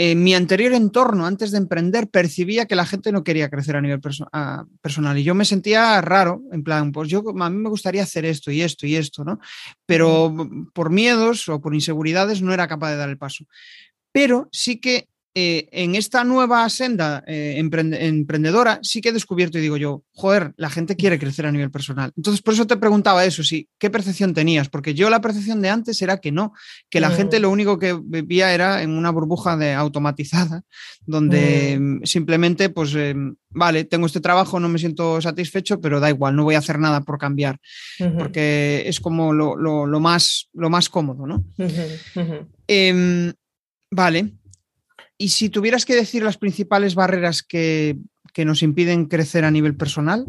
en 0.00 0.22
mi 0.22 0.32
anterior 0.32 0.72
entorno, 0.74 1.26
antes 1.26 1.50
de 1.50 1.58
emprender, 1.58 2.08
percibía 2.08 2.66
que 2.66 2.76
la 2.76 2.86
gente 2.86 3.10
no 3.10 3.24
quería 3.24 3.50
crecer 3.50 3.74
a 3.74 3.80
nivel 3.80 4.00
personal 4.00 5.18
y 5.18 5.24
yo 5.24 5.34
me 5.34 5.44
sentía 5.44 6.00
raro, 6.00 6.40
en 6.52 6.62
plan, 6.62 6.92
pues 6.92 7.08
yo 7.08 7.24
a 7.28 7.50
mí 7.50 7.56
me 7.56 7.68
gustaría 7.68 8.04
hacer 8.04 8.24
esto 8.24 8.52
y 8.52 8.62
esto 8.62 8.86
y 8.86 8.94
esto, 8.94 9.24
¿no? 9.24 9.40
Pero 9.86 10.32
por 10.72 10.90
miedos 10.90 11.48
o 11.48 11.60
por 11.60 11.74
inseguridades 11.74 12.42
no 12.42 12.54
era 12.54 12.68
capaz 12.68 12.90
de 12.90 12.96
dar 12.96 13.08
el 13.08 13.18
paso. 13.18 13.44
Pero 14.12 14.48
sí 14.52 14.78
que 14.78 15.08
eh, 15.34 15.68
en 15.72 15.94
esta 15.94 16.24
nueva 16.24 16.68
senda 16.68 17.22
eh, 17.26 17.56
emprendedora 17.58 18.80
sí 18.82 19.00
que 19.00 19.10
he 19.10 19.12
descubierto 19.12 19.58
y 19.58 19.60
digo 19.60 19.76
yo, 19.76 20.02
joder, 20.12 20.54
la 20.56 20.70
gente 20.70 20.96
quiere 20.96 21.18
crecer 21.18 21.46
a 21.46 21.52
nivel 21.52 21.70
personal. 21.70 22.12
Entonces, 22.16 22.42
por 22.42 22.54
eso 22.54 22.66
te 22.66 22.76
preguntaba 22.76 23.24
eso, 23.24 23.44
sí, 23.44 23.68
¿qué 23.78 23.90
percepción 23.90 24.34
tenías? 24.34 24.68
Porque 24.68 24.94
yo 24.94 25.10
la 25.10 25.20
percepción 25.20 25.60
de 25.60 25.68
antes 25.68 26.00
era 26.02 26.18
que 26.18 26.32
no, 26.32 26.54
que 26.90 27.00
la 27.00 27.10
gente 27.10 27.38
mm. 27.38 27.42
lo 27.42 27.50
único 27.50 27.78
que 27.78 27.98
vivía 28.02 28.52
era 28.52 28.82
en 28.82 28.90
una 28.90 29.10
burbuja 29.10 29.56
de 29.56 29.74
automatizada, 29.74 30.62
donde 31.06 31.78
mm. 31.78 32.04
simplemente, 32.04 32.70
pues, 32.70 32.94
em, 32.94 33.36
vale, 33.50 33.84
tengo 33.84 34.06
este 34.06 34.20
trabajo, 34.20 34.58
no 34.58 34.68
me 34.68 34.78
siento 34.78 35.20
satisfecho, 35.20 35.80
pero 35.80 36.00
da 36.00 36.08
igual, 36.08 36.34
no 36.34 36.44
voy 36.44 36.54
a 36.54 36.58
hacer 36.58 36.78
nada 36.78 37.02
por 37.02 37.18
cambiar, 37.18 37.60
porque 38.18 38.82
es 38.86 38.98
como 38.98 39.32
lo, 39.32 40.00
más, 40.00 40.48
lo 40.52 40.70
más 40.70 40.88
cómodo, 40.88 41.26
¿no? 41.26 41.44
Vale. 43.90 44.34
Y 45.18 45.30
si 45.30 45.48
tuvieras 45.48 45.84
que 45.84 45.96
decir 45.96 46.22
las 46.22 46.38
principales 46.38 46.94
barreras 46.94 47.42
que, 47.42 47.96
que 48.32 48.44
nos 48.44 48.62
impiden 48.62 49.06
crecer 49.06 49.44
a 49.44 49.50
nivel 49.50 49.76
personal, 49.76 50.26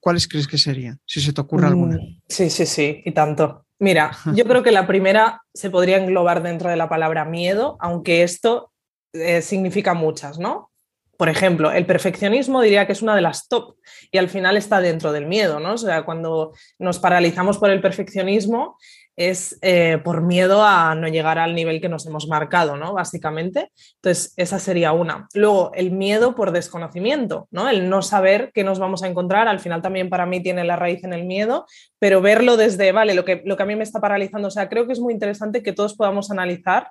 ¿cuáles 0.00 0.28
crees 0.28 0.46
que 0.46 0.58
serían? 0.58 1.00
Si 1.06 1.20
se 1.20 1.32
te 1.32 1.40
ocurre 1.40 1.66
alguna. 1.66 1.96
Mm, 1.96 2.20
sí, 2.28 2.50
sí, 2.50 2.66
sí, 2.66 3.02
y 3.04 3.12
tanto. 3.12 3.64
Mira, 3.78 4.16
yo 4.34 4.44
creo 4.44 4.62
que 4.62 4.70
la 4.70 4.86
primera 4.86 5.42
se 5.52 5.70
podría 5.70 5.98
englobar 5.98 6.42
dentro 6.42 6.70
de 6.70 6.76
la 6.76 6.88
palabra 6.88 7.24
miedo, 7.24 7.76
aunque 7.80 8.22
esto 8.22 8.72
eh, 9.12 9.42
significa 9.42 9.94
muchas, 9.94 10.38
¿no? 10.38 10.70
Por 11.18 11.28
ejemplo, 11.28 11.72
el 11.72 11.86
perfeccionismo 11.86 12.60
diría 12.60 12.86
que 12.86 12.92
es 12.92 13.02
una 13.02 13.16
de 13.16 13.22
las 13.22 13.48
top 13.48 13.76
y 14.10 14.18
al 14.18 14.28
final 14.28 14.56
está 14.56 14.80
dentro 14.80 15.12
del 15.12 15.26
miedo, 15.26 15.60
¿no? 15.60 15.74
O 15.74 15.78
sea, 15.78 16.04
cuando 16.04 16.52
nos 16.78 16.98
paralizamos 16.98 17.58
por 17.58 17.70
el 17.70 17.80
perfeccionismo 17.80 18.76
es 19.16 19.58
eh, 19.62 19.98
por 20.04 20.22
miedo 20.22 20.62
a 20.62 20.94
no 20.94 21.08
llegar 21.08 21.38
al 21.38 21.54
nivel 21.54 21.80
que 21.80 21.88
nos 21.88 22.06
hemos 22.06 22.28
marcado, 22.28 22.76
¿no? 22.76 22.92
Básicamente. 22.92 23.72
Entonces, 23.96 24.34
esa 24.36 24.58
sería 24.58 24.92
una. 24.92 25.26
Luego, 25.34 25.72
el 25.74 25.90
miedo 25.90 26.34
por 26.34 26.52
desconocimiento, 26.52 27.48
¿no? 27.50 27.68
El 27.68 27.88
no 27.88 28.02
saber 28.02 28.52
qué 28.54 28.62
nos 28.62 28.78
vamos 28.78 29.02
a 29.02 29.08
encontrar, 29.08 29.48
al 29.48 29.60
final 29.60 29.82
también 29.82 30.10
para 30.10 30.26
mí 30.26 30.42
tiene 30.42 30.64
la 30.64 30.76
raíz 30.76 31.02
en 31.04 31.14
el 31.14 31.24
miedo, 31.24 31.66
pero 31.98 32.20
verlo 32.20 32.56
desde, 32.56 32.92
vale, 32.92 33.14
lo 33.14 33.24
que, 33.24 33.42
lo 33.44 33.56
que 33.56 33.62
a 33.62 33.66
mí 33.66 33.74
me 33.74 33.84
está 33.84 34.00
paralizando, 34.00 34.48
o 34.48 34.50
sea, 34.50 34.68
creo 34.68 34.86
que 34.86 34.92
es 34.92 35.00
muy 35.00 35.14
interesante 35.14 35.62
que 35.62 35.72
todos 35.72 35.96
podamos 35.96 36.30
analizar 36.30 36.90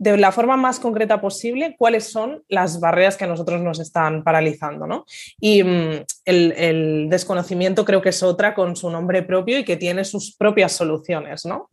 de 0.00 0.16
la 0.16 0.32
forma 0.32 0.56
más 0.56 0.80
concreta 0.80 1.20
posible 1.20 1.76
cuáles 1.78 2.10
son 2.10 2.42
las 2.48 2.80
barreras 2.80 3.18
que 3.18 3.24
a 3.24 3.26
nosotros 3.26 3.60
nos 3.60 3.80
están 3.80 4.24
paralizando. 4.24 4.86
¿no? 4.86 5.04
Y 5.38 5.62
mm, 5.62 6.04
el, 6.24 7.08
desconocimiento 7.10 7.84
creo 7.84 8.00
que 8.00 8.08
es 8.08 8.22
otra 8.22 8.54
con 8.54 8.76
su 8.76 8.88
nombre 8.88 9.22
propio 9.22 9.58
y 9.58 9.64
que 9.64 9.76
tiene 9.76 10.06
sus 10.06 10.34
propias 10.34 10.72
soluciones. 10.72 11.44
¿no? 11.44 11.68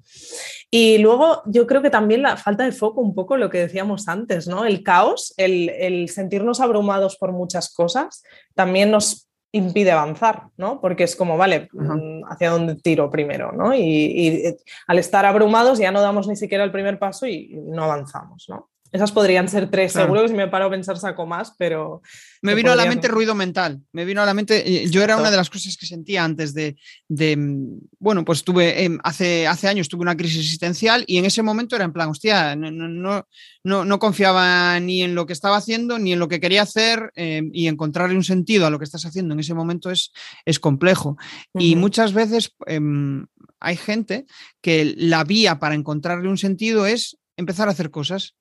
Y 0.69 0.97
luego 0.97 1.41
yo 1.45 1.65
creo 1.67 1.81
que 1.81 1.89
también 1.89 2.21
la 2.21 2.35
falta 2.35 2.65
de 2.65 2.73
foco, 2.73 2.99
un 2.99 3.15
poco 3.15 3.37
lo 3.37 3.49
que 3.49 3.59
decíamos 3.59 4.09
antes, 4.09 4.45
¿no? 4.45 4.65
el 4.65 4.83
caos, 4.83 5.33
el, 5.37 5.69
el 5.69 6.09
sentirnos 6.09 6.59
abrumados 6.59 7.15
por 7.15 7.31
muchas 7.31 7.73
cosas, 7.73 8.23
también 8.55 8.91
nos 8.91 9.26
impide 9.51 9.91
avanzar, 9.91 10.47
¿no? 10.57 10.81
Porque 10.81 11.03
es 11.03 11.15
como, 11.15 11.37
vale, 11.37 11.69
mm, 11.71 12.25
¿hacia 12.29 12.49
dónde 12.49 12.75
tiro 12.75 13.09
primero, 13.09 13.51
¿no? 13.51 13.73
Y, 13.73 14.27
eh, 14.45 14.57
al 14.87 14.99
estar 14.99 15.25
abrumados 15.25 15.79
ya 15.79 15.91
no 15.91 16.01
damos 16.01 16.27
ni 16.27 16.35
siquiera 16.35 16.63
el 16.63 16.71
primer 16.71 16.99
paso 16.99 17.27
y 17.27 17.49
no 17.53 17.83
avanzamos, 17.83 18.45
¿no? 18.49 18.69
Esas 18.91 19.11
podrían 19.11 19.49
ser 19.49 19.69
tres, 19.69 19.91
seguro 19.91 20.21
que 20.21 20.29
si 20.29 20.33
me 20.33 20.47
paro 20.47 20.65
a 20.65 20.69
pensar 20.69 20.97
saco 20.97 21.25
más, 21.25 21.53
pero... 21.57 22.01
Me 22.41 22.55
vino 22.55 22.71
a 22.71 22.75
la 22.75 22.85
mente 22.85 23.07
ruido 23.07 23.35
mental, 23.35 23.81
me 23.91 24.05
vino 24.05 24.21
a 24.21 24.25
la 24.25 24.33
mente, 24.33 24.83
eh, 24.83 24.89
yo 24.89 25.03
era 25.03 25.17
una 25.17 25.29
de 25.29 25.35
las 25.37 25.49
cosas 25.49 25.75
que 25.75 25.85
sentía 25.85 26.23
antes 26.23 26.53
de, 26.53 26.75
mm, 27.09 27.77
bueno, 27.99 28.23
pues 28.23 28.43
tuve, 28.43 28.83
em, 28.83 28.97
hace, 29.03 29.45
hace 29.45 29.67
años 29.67 29.89
tuve 29.89 30.03
una 30.03 30.15
crisis 30.15 30.39
existencial 30.39 31.03
y 31.05 31.17
en 31.17 31.25
ese 31.25 31.43
momento 31.43 31.75
era 31.75 31.83
en 31.83 31.91
plan, 31.91 32.09
hostia, 32.09 32.55
no, 32.55 32.71
no, 32.71 33.25
no, 33.63 33.99
confiaba 33.99 34.79
ni 34.79 35.03
en 35.03 35.15
lo 35.15 35.25
que 35.25 35.33
estaba 35.33 35.57
haciendo 35.57 35.99
ni 35.99 36.13
en 36.13 36.19
lo 36.19 36.29
que 36.29 36.39
quería 36.39 36.61
hacer 36.61 37.11
em, 37.15 37.49
y 37.51 37.67
encontrarle 37.67 38.15
un 38.15 38.23
sentido 38.23 38.65
a 38.65 38.69
lo 38.69 38.79
que 38.79 38.85
estás 38.85 39.05
haciendo 39.05 39.33
en 39.33 39.41
ese 39.41 39.53
momento 39.53 39.91
es, 39.91 40.13
es 40.45 40.59
complejo. 40.59 41.17
Y 41.53 41.75
muchas 41.75 42.13
veces 42.13 42.55
em, 42.67 43.25
hay 43.59 43.75
gente 43.75 44.25
que 44.61 44.95
la 44.97 45.23
vía 45.25 45.59
para 45.59 45.75
encontrarle 45.75 46.29
un 46.29 46.37
sentido 46.37 46.85
es 46.85 47.17
empezar 47.35 47.67
a 47.67 47.71
hacer 47.71 47.91
cosas 47.91 48.36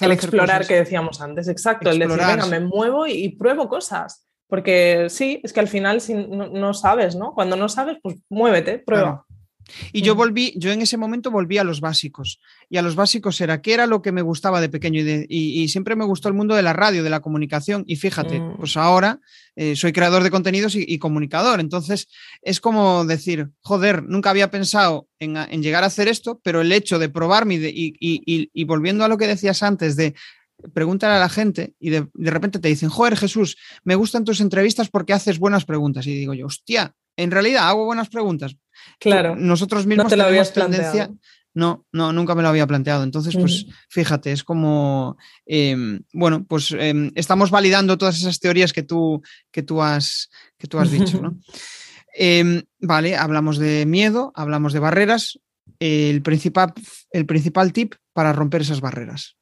el 0.00 0.12
explorar 0.12 0.66
que 0.66 0.76
decíamos 0.76 1.20
antes, 1.20 1.48
exacto, 1.48 1.90
el 1.90 1.98
decir, 1.98 2.18
venga, 2.18 2.46
me 2.46 2.60
muevo 2.60 3.06
y, 3.06 3.30
pruebo 3.30 3.68
cosas. 3.68 4.26
Porque 4.46 5.06
sí, 5.10 5.40
es 5.44 5.52
que 5.52 5.60
al 5.60 5.68
final 5.68 6.00
si 6.00 6.14
no, 6.14 6.74
sabes, 6.74 7.14
¿no? 7.14 7.32
Cuando 7.34 7.56
no 7.56 7.68
sabes, 7.68 7.98
pues 8.02 8.16
muévete, 8.28 8.78
prueba. 8.78 9.24
Y 9.92 10.02
yo 10.02 10.14
volví, 10.14 10.52
yo 10.56 10.72
en 10.72 10.82
ese 10.82 10.96
momento 10.96 11.30
volví 11.30 11.58
a 11.58 11.64
los 11.64 11.80
básicos. 11.80 12.40
Y 12.68 12.76
a 12.76 12.82
los 12.82 12.94
básicos 12.94 13.40
era 13.40 13.60
qué 13.62 13.74
era 13.74 13.86
lo 13.86 14.02
que 14.02 14.12
me 14.12 14.22
gustaba 14.22 14.60
de 14.60 14.68
pequeño. 14.68 15.02
Y, 15.28 15.68
siempre 15.68 15.96
me 15.96 16.04
gustó 16.04 16.28
el 16.28 16.34
mundo 16.34 16.54
de 16.54 16.62
la 16.62 16.72
radio, 16.72 17.02
de 17.02 17.10
la 17.10 17.20
comunicación. 17.20 17.84
Y 17.86 17.96
fíjate, 17.96 18.40
mm. 18.40 18.56
pues 18.58 18.76
ahora 18.76 19.20
eh, 19.56 19.76
soy 19.76 19.92
creador 19.92 20.22
de 20.22 20.30
contenidos 20.30 20.74
y, 20.76 20.98
comunicador. 20.98 21.60
Entonces 21.60 22.08
es 22.42 22.60
como 22.60 23.04
decir, 23.04 23.50
joder, 23.60 24.02
nunca 24.02 24.30
había 24.30 24.50
pensado 24.50 25.08
en, 25.18 25.62
llegar 25.62 25.84
a 25.84 25.88
hacer 25.88 26.08
esto, 26.08 26.40
pero 26.42 26.60
el 26.60 26.72
hecho 26.72 26.98
de 26.98 27.08
probarme 27.08 27.54
y, 27.54 27.94
y, 27.98 28.64
volviendo 28.64 29.04
a 29.04 29.08
lo 29.08 29.18
que 29.18 29.26
decías 29.26 29.62
antes 29.62 29.96
de 29.96 30.14
preguntar 30.72 31.10
a 31.10 31.18
la 31.18 31.28
gente 31.28 31.74
y 31.78 31.90
de, 31.90 32.08
de 32.12 32.30
repente 32.30 32.58
te 32.58 32.68
dicen, 32.68 32.90
joder, 32.90 33.16
Jesús, 33.16 33.56
me 33.82 33.94
gustan 33.94 34.24
tus 34.24 34.40
entrevistas 34.40 34.88
porque 34.88 35.12
haces 35.12 35.38
buenas 35.38 35.64
preguntas. 35.64 36.06
Y 36.06 36.14
digo 36.14 36.34
yo, 36.34 36.46
hostia, 36.46 36.94
en 37.16 37.30
realidad 37.30 37.68
hago 37.68 37.84
buenas 37.84 38.08
preguntas. 38.08 38.56
Claro. 39.00 39.34
Nosotros 39.34 39.86
mismos 39.86 40.04
no 40.04 40.10
te 40.10 40.16
lo 40.16 40.24
tenemos 40.24 40.52
tendencia. 40.52 41.10
No, 41.52 41.84
no, 41.90 42.12
nunca 42.12 42.36
me 42.36 42.42
lo 42.42 42.48
había 42.48 42.66
planteado. 42.66 43.02
Entonces, 43.02 43.34
pues 43.34 43.66
fíjate, 43.88 44.30
es 44.30 44.44
como, 44.44 45.16
em, 45.46 46.00
bueno, 46.12 46.44
pues 46.46 46.70
em, 46.78 47.10
estamos 47.16 47.50
validando 47.50 47.98
todas 47.98 48.18
esas 48.18 48.38
teorías 48.38 48.72
que 48.72 48.84
tú, 48.84 49.20
que 49.50 49.64
tú, 49.64 49.82
has, 49.82 50.30
que 50.58 50.68
tú 50.68 50.78
has 50.78 50.90
dicho, 50.92 51.20
¿no? 51.20 51.40
Em, 52.14 52.62
vale, 52.78 53.16
hablamos 53.16 53.58
de 53.58 53.84
miedo, 53.86 54.32
hablamos 54.36 54.72
de 54.72 54.78
barreras. 54.78 55.40
El 55.80 56.22
principal, 56.22 56.72
el 57.10 57.26
principal 57.26 57.72
tip 57.72 57.94
para 58.12 58.32
romper 58.32 58.60
esas 58.60 58.80
barreras 58.80 59.39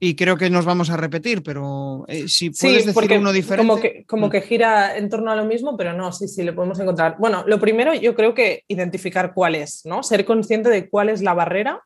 y 0.00 0.16
creo 0.16 0.36
que 0.36 0.50
nos 0.50 0.64
vamos 0.64 0.90
a 0.90 0.96
repetir, 0.96 1.42
pero 1.42 2.04
eh, 2.08 2.28
si 2.28 2.50
puedes 2.50 2.86
decir 2.86 3.18
uno 3.18 3.32
diferente. 3.32 3.66
Como 3.66 3.80
que, 3.80 4.04
como 4.06 4.28
que 4.28 4.42
gira 4.42 4.96
en 4.96 5.08
torno 5.08 5.30
a 5.30 5.36
lo 5.36 5.44
mismo, 5.44 5.76
pero 5.76 5.92
no, 5.92 6.12
sí, 6.12 6.28
sí, 6.28 6.42
le 6.42 6.52
podemos 6.52 6.78
encontrar. 6.80 7.16
Bueno, 7.18 7.44
lo 7.46 7.60
primero 7.60 7.94
yo 7.94 8.14
creo 8.14 8.34
que 8.34 8.64
identificar 8.68 9.32
cuál 9.34 9.54
es, 9.54 9.82
¿no? 9.84 10.02
Ser 10.02 10.24
consciente 10.24 10.68
de 10.68 10.88
cuál 10.88 11.08
es 11.08 11.22
la 11.22 11.34
barrera 11.34 11.80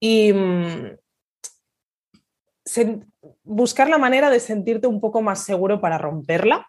y 0.00 0.32
mm, 0.32 0.96
buscar 3.44 3.88
la 3.88 3.98
manera 3.98 4.30
de 4.30 4.40
sentirte 4.40 4.86
un 4.86 5.00
poco 5.00 5.22
más 5.22 5.44
seguro 5.44 5.80
para 5.80 5.98
romperla 5.98 6.68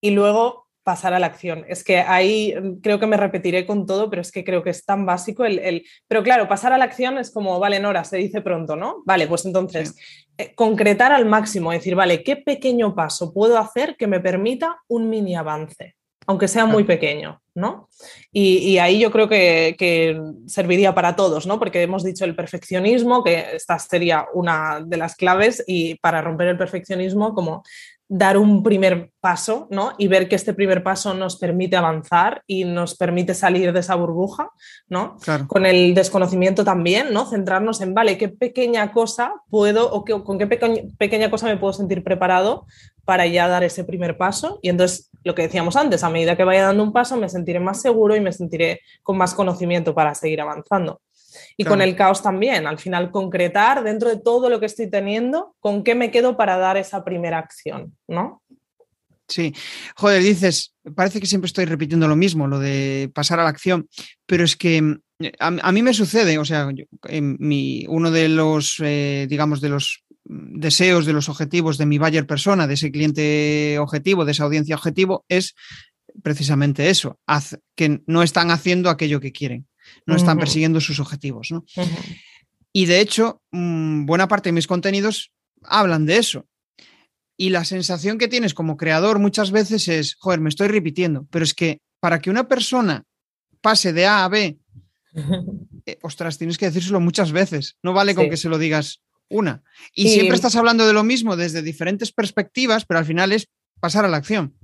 y 0.00 0.10
luego 0.10 0.63
pasar 0.84 1.14
a 1.14 1.18
la 1.18 1.26
acción. 1.26 1.64
Es 1.66 1.82
que 1.82 1.98
ahí 1.98 2.54
mm, 2.54 2.80
creo 2.80 3.00
que 3.00 3.06
me 3.06 3.16
repetiré 3.16 3.66
con 3.66 3.86
todo, 3.86 4.10
pero 4.10 4.22
es 4.22 4.30
que 4.30 4.44
creo 4.44 4.62
que 4.62 4.70
es 4.70 4.84
tan 4.84 5.04
básico 5.06 5.44
el... 5.44 5.84
Pero 6.06 6.22
claro, 6.22 6.46
pasar 6.46 6.72
a 6.72 6.78
la 6.78 6.84
acción 6.84 7.18
es 7.18 7.32
como, 7.32 7.58
vale, 7.58 7.80
Nora, 7.80 8.04
se 8.04 8.18
dice 8.18 8.42
pronto, 8.42 8.76
¿no? 8.76 9.02
Vale, 9.04 9.26
pues 9.26 9.44
entonces, 9.46 9.96
eh, 10.38 10.54
concretar 10.54 11.12
al 11.12 11.26
máximo, 11.26 11.72
decir, 11.72 11.94
vale, 11.94 12.22
¿qué 12.22 12.36
pequeño 12.36 12.94
paso 12.94 13.32
puedo 13.32 13.58
hacer 13.58 13.96
que 13.96 14.06
me 14.06 14.20
permita 14.20 14.76
un 14.86 15.08
mini 15.08 15.34
avance? 15.34 15.96
aunque 16.26 16.48
sea 16.48 16.66
muy 16.66 16.84
pequeño, 16.84 17.42
¿no? 17.54 17.88
Y, 18.32 18.78
ahí 18.78 18.98
yo 18.98 19.10
creo 19.10 19.28
que, 19.28 19.76
que, 19.78 20.18
serviría 20.46 20.94
para 20.94 21.16
todos, 21.16 21.46
¿no? 21.46 21.58
Porque 21.58 21.82
hemos 21.82 22.02
dicho 22.02 22.24
el 22.24 22.34
perfeccionismo, 22.34 23.22
que 23.22 23.44
esta 23.54 23.78
sería 23.78 24.26
una 24.32 24.80
de 24.84 24.96
las 24.96 25.16
claves, 25.16 25.62
y 25.66 25.96
para 25.96 26.22
romper 26.22 26.48
el 26.48 26.58
perfeccionismo, 26.58 27.34
como 27.34 27.62
dar 28.16 28.38
un 28.38 28.62
primer 28.62 29.10
paso, 29.18 29.66
¿no? 29.72 29.94
Y 29.98 30.06
ver 30.06 30.28
que 30.28 30.36
este 30.36 30.54
primer 30.54 30.84
paso 30.84 31.14
nos 31.14 31.36
permite 31.36 31.74
avanzar 31.74 32.44
y 32.46 32.62
nos 32.62 32.94
permite 32.94 33.34
salir 33.34 33.72
de 33.72 33.80
esa 33.80 33.96
burbuja, 33.96 34.50
¿no? 34.88 35.16
Con 35.48 35.66
el 35.66 35.96
desconocimiento 35.96 36.64
también, 36.64 37.12
¿no? 37.12 37.26
Centrarnos 37.26 37.80
en, 37.80 37.92
vale, 37.92 38.16
¿qué 38.16 38.28
pequeña 38.28 38.92
cosa 38.92 39.34
puedo 39.50 39.92
o 39.92 40.04
con 40.04 40.38
qué 40.38 40.46
pequeña 40.46 41.28
cosa 41.28 41.46
me 41.46 41.56
puedo 41.56 41.72
sentir 41.72 42.04
preparado 42.04 42.66
para 43.04 43.26
ya 43.26 43.48
dar 43.48 43.64
ese 43.64 43.82
primer 43.82 44.16
paso? 44.16 44.60
Y 44.62 44.68
entonces, 44.68 45.10
lo 45.24 45.34
que 45.34 45.42
decíamos 45.42 45.74
antes, 45.74 46.04
a 46.04 46.08
medida 46.08 46.36
que 46.36 46.44
vaya 46.44 46.66
dando 46.66 46.84
un 46.84 46.92
paso, 46.92 47.16
me 47.16 47.28
sentiré 47.28 47.58
más 47.58 47.82
seguro 47.82 48.14
y 48.14 48.20
me 48.20 48.30
sentiré 48.30 48.80
con 49.02 49.18
más 49.18 49.34
conocimiento 49.34 49.92
para 49.92 50.14
seguir 50.14 50.40
avanzando. 50.40 51.00
Y 51.56 51.64
con 51.64 51.80
el 51.80 51.96
caos 51.96 52.22
también, 52.22 52.66
al 52.66 52.78
final 52.78 53.10
concretar 53.10 53.82
dentro 53.82 54.08
de 54.08 54.20
todo 54.20 54.48
lo 54.48 54.60
que 54.60 54.66
estoy 54.66 54.90
teniendo, 54.90 55.54
con 55.60 55.84
qué 55.84 55.94
me 55.94 56.10
quedo 56.10 56.36
para 56.36 56.56
dar 56.56 56.76
esa 56.76 57.04
primera 57.04 57.38
acción, 57.38 57.96
¿no? 58.08 58.42
Sí, 59.28 59.54
joder, 59.96 60.22
dices, 60.22 60.74
parece 60.94 61.18
que 61.18 61.26
siempre 61.26 61.46
estoy 61.46 61.64
repitiendo 61.64 62.06
lo 62.06 62.16
mismo, 62.16 62.46
lo 62.46 62.58
de 62.58 63.10
pasar 63.14 63.40
a 63.40 63.44
la 63.44 63.48
acción, 63.48 63.88
pero 64.26 64.44
es 64.44 64.54
que 64.54 64.82
mm, 64.82 65.00
a, 65.38 65.72
mí 65.72 65.82
me 65.82 65.94
sucede, 65.94 66.38
o 66.38 66.44
sea, 66.44 66.68
en 67.04 67.36
mi, 67.40 67.86
uno 67.88 68.10
de 68.10 68.28
los, 68.28 68.76
eh, 68.80 69.26
digamos, 69.28 69.60
de 69.62 69.70
los 69.70 70.04
deseos, 70.24 71.06
de 71.06 71.12
los 71.14 71.28
objetivos 71.28 71.78
de 71.78 71.86
mi 71.86 71.98
buyer 71.98 72.26
persona, 72.26 72.66
de 72.66 72.74
ese 72.74 72.90
cliente 72.90 73.78
objetivo, 73.78 74.24
de 74.24 74.32
esa 74.32 74.44
audiencia 74.44 74.76
objetivo, 74.76 75.24
es 75.28 75.54
precisamente 76.22 76.90
eso, 76.90 77.18
que 77.74 78.02
no 78.06 78.22
están 78.22 78.50
haciendo 78.50 78.90
aquello 78.90 79.20
que 79.20 79.32
quieren 79.32 79.66
no 80.06 80.16
están 80.16 80.38
persiguiendo 80.38 80.80
sus 80.80 81.00
objetivos. 81.00 81.50
¿no? 81.50 81.64
Y 82.72 82.86
de 82.86 83.00
hecho, 83.00 83.42
mm, 83.52 84.06
buena 84.06 84.28
parte 84.28 84.48
de 84.48 84.54
mis 84.54 84.66
contenidos 84.66 85.32
hablan 85.62 86.06
de 86.06 86.18
eso. 86.18 86.46
Y 87.36 87.50
la 87.50 87.64
sensación 87.64 88.18
que 88.18 88.28
tienes 88.28 88.54
como 88.54 88.76
creador 88.76 89.18
muchas 89.18 89.50
veces 89.50 89.88
es, 89.88 90.14
joder, 90.14 90.40
me 90.40 90.48
estoy 90.48 90.68
repitiendo, 90.68 91.26
pero 91.30 91.44
es 91.44 91.54
que 91.54 91.80
para 92.00 92.20
que 92.20 92.30
una 92.30 92.46
persona 92.46 93.04
pase 93.60 93.92
de 93.92 94.06
A 94.06 94.24
a 94.24 94.28
B, 94.28 94.58
eh, 95.86 95.98
ostras, 96.02 96.38
tienes 96.38 96.58
que 96.58 96.66
decírselo 96.66 97.00
muchas 97.00 97.32
veces, 97.32 97.76
no 97.82 97.92
vale 97.92 98.14
con 98.14 98.28
que 98.28 98.36
se 98.36 98.48
lo 98.48 98.58
digas 98.58 99.00
una. 99.28 99.62
Y, 99.94 100.08
siempre 100.08 100.36
estás 100.36 100.54
hablando 100.56 100.86
de 100.86 100.92
lo 100.92 101.02
mismo 101.02 101.36
desde 101.36 101.62
diferentes 101.62 102.12
perspectivas, 102.12 102.84
pero 102.84 102.98
al 102.98 103.06
final 103.06 103.32
es 103.32 103.48
pasar 103.80 104.04
a 104.04 104.08
la 104.08 104.16
acción. 104.16 104.54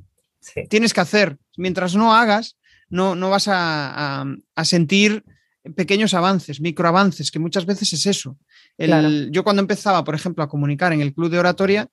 Tienes 0.69 0.95
que 0.95 1.01
hacer, 1.01 1.39
mientras 1.57 1.95
no 1.95 2.15
hagas, 2.15 2.57
no, 2.91 3.15
no 3.15 3.31
vas 3.31 3.47
a, 3.49 4.25
sentir 4.65 5.25
pequeños 5.77 6.15
avances, 6.15 6.61
microavances, 6.61 7.31
que 7.31 7.39
muchas 7.39 7.67
veces 7.67 7.93
es 7.93 8.07
eso. 8.07 8.37
Yo 9.31 9.45
cuando 9.45 9.61
empezaba, 9.61 10.05
por 10.05 10.15
ejemplo, 10.15 10.43
a 10.45 10.49
comunicar 10.49 10.93
en 10.93 11.01
el 11.01 11.15
club 11.15 11.31
de 11.31 11.39
oratoria, 11.39 11.89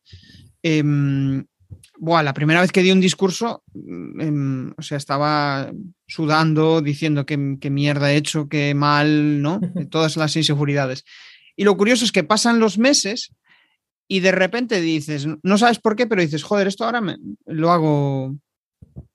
em, 0.63 1.45
la 1.99 2.33
primera 2.33 2.61
vez 2.61 2.71
que 2.71 2.81
di 2.81 2.91
un 2.91 3.01
discurso, 3.01 3.63
mm, 3.73 4.21
em, 4.21 4.73
o 4.77 4.81
sea, 4.81 4.97
estaba 4.97 5.71
sudando, 6.07 6.81
diciendo 6.81 7.25
qué 7.25 7.69
mierda 7.69 8.11
he 8.11 8.17
hecho, 8.17 8.47
qué 8.47 8.73
mal, 8.73 9.41
¿no? 9.41 9.59
Todas 9.91 10.17
las 10.17 10.35
inseguridades. 10.35 11.03
Y 11.55 11.63
lo 11.63 11.75
curioso 11.75 12.05
es 12.05 12.11
que 12.11 12.23
pasan 12.23 12.59
los 12.59 12.77
meses 12.77 13.33
y 14.07 14.21
de 14.21 14.31
repente 14.31 14.79
dices, 14.79 15.27
no 15.43 15.57
sabes 15.57 15.79
por 15.79 15.95
qué, 15.95 16.07
pero 16.07 16.21
dices, 16.21 16.43
joder, 16.43 16.67
esto 16.67 16.85
ahora 16.85 17.01
me, 17.01 17.17
lo 17.45 17.71
hago 17.71 18.37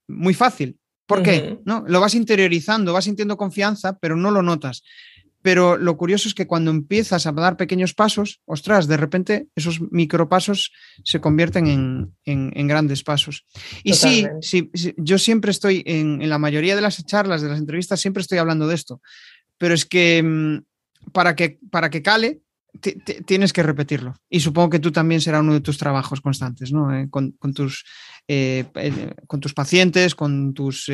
muy 0.09 0.35
fácil. 0.35 0.77
¿Por 1.17 1.23
qué? 1.23 1.59
¿No? 1.65 1.85
Lo 1.87 2.01
vas 2.01 2.15
interiorizando, 2.15 2.93
vas 2.93 3.05
sintiendo 3.05 3.37
confianza, 3.37 3.99
pero 3.99 4.17
no 4.17 4.31
lo 4.31 4.43
notas. 4.43 4.83
Pero 5.43 5.77
lo 5.77 5.97
curioso 5.97 6.29
es 6.29 6.35
que 6.35 6.47
cuando 6.47 6.71
empiezas 6.71 7.27
a 7.27 7.33
dar 7.33 7.57
pequeños 7.57 7.95
pasos, 7.95 8.41
ostras, 8.45 8.87
de 8.87 8.97
repente 8.97 9.49
esos 9.57 9.81
micropasos 9.91 10.73
se 11.05 11.21
convierten 11.21 12.13
en, 12.25 12.69
grandes 12.69 13.03
pasos. 13.03 13.45
Y 13.83 13.95
sí, 13.95 14.27
sí, 14.41 14.71
yo 14.97 15.19
siempre 15.19 15.51
estoy 15.51 15.83
en, 15.85 16.29
la 16.29 16.39
mayoría 16.39 16.77
de 16.77 16.83
las 16.83 17.05
charlas, 17.05 17.43
de 17.43 17.49
las 17.49 17.59
entrevistas, 17.59 18.01
siempre 18.01 18.21
estoy 18.21 18.39
hablando 18.39 18.69
de 18.69 18.77
esto. 18.77 19.03
Pero 19.59 19.75
es 19.75 19.85
que 19.85 20.23
mm, 20.23 21.11
para 21.11 21.35
que, 21.35 21.59
para 21.71 21.91
que 21.91 22.03
cale, 22.03 22.41
tienes 23.27 23.53
que 23.53 23.63
repetirlo. 23.63 24.15
Y 24.29 24.41
supongo 24.41 24.71
que 24.71 24.79
tú 24.79 24.93
también 24.93 25.21
será 25.21 25.41
uno 25.41 25.53
de 25.53 25.61
tus 25.61 25.79
trabajos 25.79 26.21
constantes, 26.21 26.73
¿no? 26.73 26.95
Eh, 26.95 27.09
con, 27.11 27.35
tus, 27.55 27.85
eh, 28.27 28.65
eh, 28.75 29.15
con 29.27 29.41
tus 29.41 29.55
pacientes, 29.55 30.15
con 30.15 30.55
tus, 30.55 30.91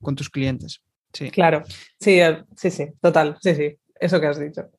con 0.00 0.14
tus 0.14 0.30
clientes. 0.30 0.82
Sí. 1.12 1.30
Claro, 1.30 1.64
sí, 1.98 2.20
sí, 2.56 2.70
sí, 2.70 2.86
total, 3.00 3.38
sí, 3.40 3.54
sí, 3.54 3.76
eso 3.98 4.20
que 4.20 4.26
has 4.26 4.38
dicho. 4.38 4.70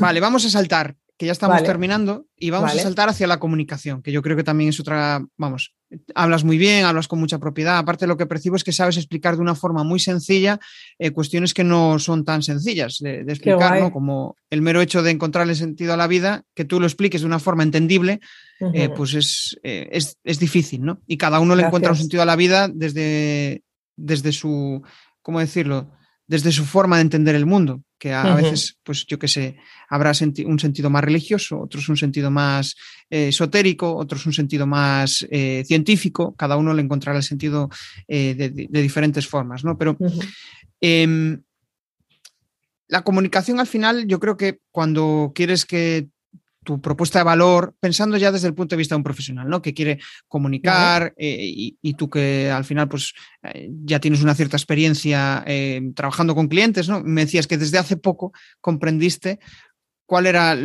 Vale, 0.00 0.20
vamos 0.20 0.44
a 0.44 0.50
saltar 0.50 0.96
que 1.18 1.26
ya 1.26 1.32
estamos 1.32 1.62
terminando, 1.62 2.26
y 2.36 2.50
vamos 2.50 2.74
a 2.74 2.78
saltar 2.78 3.08
hacia 3.08 3.26
la 3.26 3.38
comunicación, 3.38 4.02
que 4.02 4.12
yo 4.12 4.20
creo 4.20 4.36
que 4.36 4.44
también 4.44 4.68
es 4.68 4.78
otra, 4.80 5.24
vamos, 5.38 5.74
hablas 6.14 6.44
muy 6.44 6.58
bien, 6.58 6.84
hablas 6.84 7.08
con 7.08 7.18
mucha 7.18 7.38
propiedad. 7.38 7.78
Aparte, 7.78 8.06
lo 8.06 8.18
que 8.18 8.26
percibo 8.26 8.56
es 8.56 8.64
que 8.64 8.72
sabes 8.72 8.98
explicar 8.98 9.36
de 9.36 9.40
una 9.40 9.54
forma 9.54 9.82
muy 9.82 9.98
sencilla 9.98 10.60
eh, 10.98 11.12
cuestiones 11.12 11.54
que 11.54 11.64
no 11.64 11.98
son 11.98 12.24
tan 12.26 12.42
sencillas 12.42 12.98
de, 13.00 13.20
explicar, 13.20 13.80
¿no? 13.80 13.92
Como 13.92 14.36
el 14.50 14.60
mero 14.60 14.82
hecho 14.82 15.02
de 15.02 15.10
encontrarle 15.10 15.54
sentido 15.54 15.94
a 15.94 15.96
la 15.96 16.06
vida, 16.06 16.42
que 16.54 16.66
tú 16.66 16.80
lo 16.80 16.86
expliques 16.86 17.22
de 17.22 17.26
una 17.26 17.38
forma 17.38 17.62
entendible, 17.62 18.20
eh, 18.74 18.90
pues 18.90 19.58
eh, 19.62 19.88
es, 19.92 20.18
es, 20.22 20.38
difícil, 20.38 20.82
¿no? 20.82 21.00
Y 21.06 21.16
cada 21.16 21.40
uno 21.40 21.56
le 21.56 21.62
encuentra 21.62 21.92
un 21.92 21.98
sentido 21.98 22.22
a 22.22 22.26
la 22.26 22.36
vida 22.36 22.68
desde, 22.68 23.62
desde 23.96 24.32
su, 24.32 24.82
¿cómo 25.22 25.40
decirlo? 25.40 25.90
Desde 26.26 26.52
su 26.52 26.66
forma 26.66 26.96
de 26.96 27.02
entender 27.02 27.34
el 27.36 27.46
mundo 27.46 27.82
que 27.98 28.12
a, 28.12 28.34
veces, 28.34 28.78
pues 28.82 29.06
yo 29.06 29.18
qué 29.18 29.28
sé, 29.28 29.56
habrá 29.88 30.12
un 30.44 30.58
sentido 30.58 30.90
más 30.90 31.02
religioso, 31.02 31.60
otros 31.60 31.88
un 31.88 31.96
sentido 31.96 32.30
más 32.30 32.76
eh, 33.10 33.28
esotérico, 33.28 33.96
otros 33.96 34.26
un 34.26 34.32
sentido 34.32 34.66
más 34.66 35.26
eh, 35.30 35.64
científico, 35.66 36.34
cada 36.36 36.56
uno 36.56 36.74
le 36.74 36.82
encontrará 36.82 37.18
el 37.18 37.24
sentido 37.24 37.70
eh, 38.06 38.34
de, 38.34 38.82
diferentes 38.82 39.26
formas, 39.26 39.64
¿no? 39.64 39.78
Pero 39.78 39.96
em, 40.80 41.40
la 42.88 43.02
comunicación 43.02 43.60
al 43.60 43.66
final, 43.66 44.06
yo 44.06 44.20
creo 44.20 44.36
que 44.36 44.60
cuando 44.70 45.32
quieres 45.34 45.64
que 45.64 46.08
tu 46.66 46.80
propuesta 46.80 47.20
de 47.20 47.24
valor, 47.24 47.76
pensando 47.78 48.16
ya 48.16 48.32
desde 48.32 48.48
el 48.48 48.54
punto 48.54 48.74
de 48.74 48.78
vista 48.78 48.96
de 48.96 48.98
un 48.98 49.04
profesional, 49.04 49.48
¿no? 49.48 49.62
Que 49.62 49.72
quiere 49.72 50.00
comunicar 50.26 51.14
eh, 51.16 51.38
y, 51.80 51.94
tú 51.94 52.10
que 52.10 52.50
al 52.50 52.64
final 52.64 52.88
pues 52.88 53.14
eh, 53.44 53.70
ya 53.84 54.00
tienes 54.00 54.20
una 54.20 54.34
cierta 54.34 54.56
experiencia 54.56 55.44
eh, 55.46 55.80
trabajando 55.94 56.34
con 56.34 56.48
clientes, 56.48 56.88
¿no? 56.88 57.00
Me 57.04 57.24
decías 57.24 57.46
que 57.46 57.56
desde 57.56 57.78
hace 57.78 57.96
poco 57.96 58.32
comprendiste 58.60 59.38
cuál 60.06 60.26
era 60.26 60.58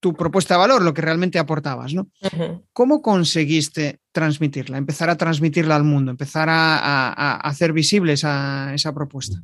tu 0.00 0.12
propuesta 0.12 0.54
de 0.54 0.58
valor, 0.58 0.82
lo 0.82 0.92
que 0.92 1.02
realmente 1.02 1.38
aportabas, 1.38 1.94
¿no? 1.94 2.08
¿Cómo 2.72 3.00
conseguiste 3.00 4.00
transmitirla, 4.10 4.76
empezar 4.76 5.08
a 5.08 5.16
transmitirla 5.16 5.76
al 5.76 5.84
mundo, 5.84 6.10
empezar 6.10 6.48
a, 6.50 7.36
hacer 7.36 7.72
visible 7.72 8.14
esa, 8.14 8.74
esa 8.74 8.92
propuesta? 8.92 9.40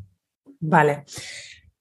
Vale. 0.59 1.05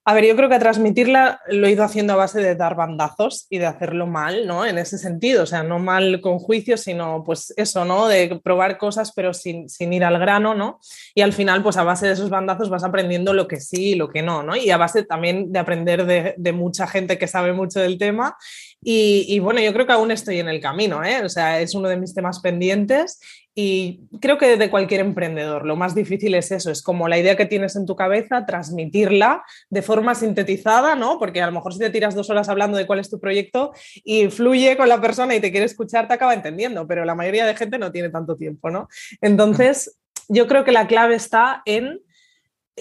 A 0.05 0.13
ver, 0.13 0.25
yo 0.25 0.35
creo 0.35 0.49
que 0.49 0.57
transmitirla 0.57 1.41
lo 1.49 1.67
he 1.67 1.71
ido 1.71 1.83
haciendo 1.83 2.13
a 2.13 2.15
base 2.15 2.41
de 2.41 2.55
dar 2.55 2.75
bandazos 2.75 3.45
y 3.49 3.59
de 3.59 3.67
hacerlo 3.67 4.07
mal, 4.07 4.47
¿no? 4.47 4.65
En 4.65 4.77
ese 4.77 4.97
sentido, 4.97 5.43
o 5.43 5.45
sea, 5.45 5.61
no 5.61 5.77
mal 5.77 6.19
con 6.21 6.39
juicio, 6.39 6.77
sino 6.77 7.23
pues 7.23 7.53
eso, 7.57 7.85
¿no? 7.85 8.07
De 8.07 8.39
probar 8.43 8.77
cosas 8.77 9.11
pero 9.13 9.33
sin, 9.33 9.67
ir 9.79 10.03
al 10.03 10.17
grano, 10.17 10.55
¿no? 10.55 10.79
Y 11.13 11.21
al 11.21 11.33
final, 11.33 11.61
pues 11.61 11.77
a 11.77 11.83
base 11.83 12.07
de 12.07 12.13
esos 12.13 12.29
bandazos 12.29 12.69
vas 12.69 12.83
aprendiendo 12.83 13.33
lo 13.33 13.47
que 13.47 13.59
sí 13.59 13.89
y 13.89 13.95
lo 13.95 14.09
que 14.09 14.23
no, 14.23 14.41
¿no? 14.41 14.55
Y 14.55 14.71
a 14.71 14.77
base 14.77 15.03
también 15.03 15.51
de 15.51 15.59
aprender 15.59 16.05
de, 16.05 16.33
de 16.37 16.51
mucha 16.53 16.87
gente 16.87 17.17
que 17.17 17.27
sabe 17.27 17.53
mucho 17.53 17.79
del 17.79 17.97
tema 17.97 18.35
y, 18.81 19.39
bueno, 19.39 19.59
yo 19.59 19.73
creo 19.73 19.85
que 19.85 19.91
aún 19.91 20.11
estoy 20.11 20.39
en 20.39 20.47
el 20.47 20.61
camino, 20.61 21.03
¿eh? 21.03 21.21
o 21.23 21.29
sea, 21.29 21.59
es 21.59 21.75
uno 21.75 21.89
de 21.89 21.97
mis 21.97 22.13
temas 22.13 22.39
pendientes 22.39 23.19
y 23.61 24.07
creo 24.21 24.37
que 24.37 24.55
de 24.55 24.69
cualquier 24.69 25.01
emprendedor 25.01 25.65
lo 25.65 25.75
más 25.75 25.93
difícil 25.93 26.33
es 26.33 26.49
eso, 26.49 26.71
es 26.71 26.81
como 26.81 27.09
la 27.09 27.17
idea 27.19 27.35
que 27.35 27.45
tienes 27.45 27.75
en 27.75 27.85
tu 27.85 27.93
cabeza, 27.93 28.45
transmitirla 28.45 29.43
de 29.69 29.81
forma 29.81 30.15
sintetizada, 30.15 30.95
¿no? 30.95 31.19
Porque 31.19 31.41
a 31.41 31.45
lo 31.45 31.51
mejor 31.51 31.73
si 31.73 31.79
te 31.79 31.89
tiras 31.89 32.15
dos 32.15 32.29
horas 32.29 32.47
hablando 32.47 32.77
de 32.77 32.87
cuál 32.87 32.99
es 32.99 33.09
tu 33.09 33.19
proyecto 33.19 33.73
y 34.05 34.29
fluye 34.29 34.77
con 34.77 34.87
la 34.87 35.01
persona 35.01 35.35
y 35.35 35.41
te 35.41 35.51
quiere 35.51 35.65
escuchar, 35.65 36.07
te 36.07 36.13
acaba 36.13 36.33
entendiendo, 36.33 36.87
pero 36.87 37.03
la 37.03 37.15
mayoría 37.15 37.45
de 37.45 37.53
gente 37.53 37.77
no 37.77 37.91
tiene 37.91 38.07
tanto 38.07 38.37
tiempo, 38.37 38.69
¿no? 38.69 38.87
Entonces, 39.19 39.99
yo 40.29 40.47
creo 40.47 40.63
que 40.63 40.71
la 40.71 40.87
clave 40.87 41.15
está 41.15 41.61
en 41.65 41.99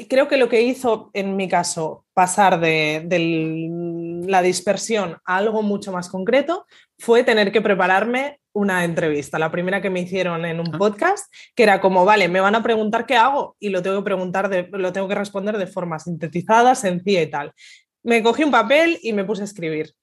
creo 0.09 0.29
que 0.29 0.37
lo 0.37 0.49
que 0.49 0.63
hizo 0.63 1.11
en 1.13 1.35
mi 1.35 1.49
caso 1.49 2.05
pasar 2.15 2.61
de, 2.61 3.05
la 4.29 4.43
dispersión 4.43 5.17
a 5.25 5.39
algo 5.39 5.63
mucho 5.63 5.91
más 5.91 6.09
concreto 6.09 6.67
fue 6.99 7.25
tener 7.25 7.51
que 7.51 7.63
prepararme 7.63 8.38
una 8.53 8.85
entrevista, 8.85 9.39
la 9.39 9.51
primera 9.51 9.81
que 9.81 9.91
me 9.91 10.01
hicieron 10.01 10.45
en 10.45 10.61
un 10.61 10.75
ah. 10.75 10.79
podcast, 10.79 11.33
que 11.55 11.63
era 11.63 11.81
como, 11.81 12.05
vale, 12.05 12.29
me 12.29 12.41
van 12.41 12.55
a 12.55 12.63
preguntar 12.63 13.07
qué 13.07 13.17
hago 13.17 13.57
y 13.61 13.69
lo 13.69 13.83
tengo 13.83 13.99
que 13.99 14.05
preguntar, 14.05 14.49
de, 14.49 14.69
lo 14.73 14.93
tengo 14.93 15.09
que 15.09 15.15
responder 15.15 15.59
de 15.59 15.67
forma 15.67 15.99
sintetizada, 15.99 16.75
sencilla 16.75 17.23
y 17.23 17.31
tal. 17.31 17.53
Me 18.03 18.23
cogí 18.23 18.45
un 18.45 18.51
papel 18.51 18.99
y 19.03 19.13
me 19.13 19.25
puse 19.25 19.43
a 19.43 19.45
escribir. 19.45 19.95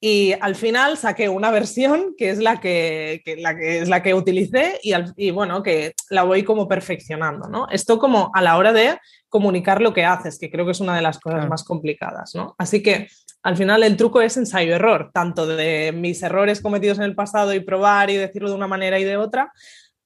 Y 0.00 0.34
al 0.40 0.54
final 0.54 0.96
saqué 0.96 1.28
una 1.28 1.50
versión 1.50 2.14
que 2.16 2.30
es 2.30 2.38
la 2.38 2.60
que, 2.60 3.20
la 3.38 3.56
que 3.56 3.80
es 3.80 3.88
la 3.88 4.00
que 4.00 4.14
utilicé 4.14 4.78
y, 4.80 4.92
y, 5.16 5.32
bueno, 5.32 5.62
que 5.64 5.94
la 6.08 6.22
voy 6.22 6.44
como 6.44 6.68
perfeccionando, 6.68 7.48
¿no? 7.48 7.66
Esto 7.68 7.98
como 7.98 8.30
a 8.32 8.40
la 8.40 8.56
hora 8.56 8.72
de 8.72 8.96
comunicar 9.28 9.82
lo 9.82 9.92
que 9.92 10.04
haces, 10.04 10.38
que 10.38 10.50
creo 10.50 10.64
que 10.64 10.70
es 10.70 10.80
una 10.80 10.94
de 10.94 11.02
las 11.02 11.18
cosas 11.18 11.48
más 11.48 11.64
complicadas, 11.64 12.36
¿no? 12.36 12.54
Así 12.58 12.80
que 12.80 13.08
al 13.48 13.56
final 13.56 13.82
el 13.82 13.96
truco 13.96 14.20
es 14.20 14.36
ensayo-error, 14.36 15.10
tanto 15.10 15.46
de 15.46 15.90
mis 15.92 16.22
errores 16.22 16.60
cometidos 16.60 16.98
en 16.98 17.04
el 17.04 17.14
pasado 17.14 17.54
y 17.54 17.60
probar 17.60 18.10
y 18.10 18.16
decirlo 18.16 18.50
de 18.50 18.54
una 18.54 18.66
manera 18.66 19.00
y 19.00 19.04
de 19.04 19.16
otra, 19.16 19.54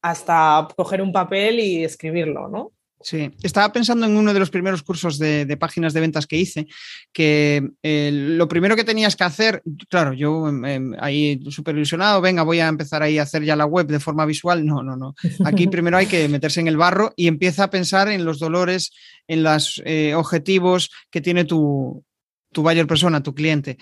hasta 0.01 0.68
coger 0.76 1.03
un 1.03 1.12
papel 1.12 1.59
y 1.59 1.82
escribirlo, 1.82 2.49
¿no? 2.49 2.70
Sí, 3.01 3.32
estaba 3.43 3.72
pensando 3.72 4.07
en 4.07 4.16
uno 4.16 4.32
de 4.32 4.38
los 4.38 4.51
primeros 4.51 4.84
cursos 4.84 5.18
de, 5.18 5.57
páginas 5.59 5.93
de 5.93 5.99
ventas 5.99 6.28
que 6.28 6.36
hice, 6.36 6.68
que 7.12 7.70
eh, 7.82 8.11
lo 8.12 8.47
primero 8.47 8.76
que 8.76 8.84
tenías 8.84 9.16
que 9.16 9.24
hacer, 9.24 9.61
claro, 9.88 10.12
yo 10.12 10.49
em, 10.49 10.64
em, 10.64 10.95
ahí 11.01 11.40
súper 11.51 11.74
ilusionado, 11.74 12.20
venga, 12.20 12.45
voy 12.45 12.61
a 12.61 12.68
empezar 12.68 13.03
ahí 13.03 13.18
a 13.18 13.24
hacer 13.24 13.43
ya 13.43 13.57
la 13.57 13.66
web 13.66 13.88
de 13.88 13.99
forma 13.99 14.24
visual. 14.24 14.64
No, 14.64 14.84
no, 14.84 14.97
no. 14.97 15.16
Aquí 15.45 15.66
primero 15.66 15.97
hay 15.97 16.07
que 16.07 16.28
meterse 16.28 16.61
en 16.61 16.68
el 16.68 16.76
barro 16.76 17.12
y 17.16 17.26
empieza 17.26 17.64
a 17.64 17.70
pensar 17.70 18.09
en 18.09 18.24
los 18.24 18.38
dolores, 18.38 18.93
en 19.26 19.43
los 19.43 19.82
eh, 19.84 20.14
objetivos 20.14 20.93
que 21.11 21.20
tiene 21.20 21.45
tu, 21.45 22.05
tu 22.53 22.62
buyer 22.62 22.86
persona, 22.86 23.22
tu 23.22 23.34
cliente. 23.34 23.78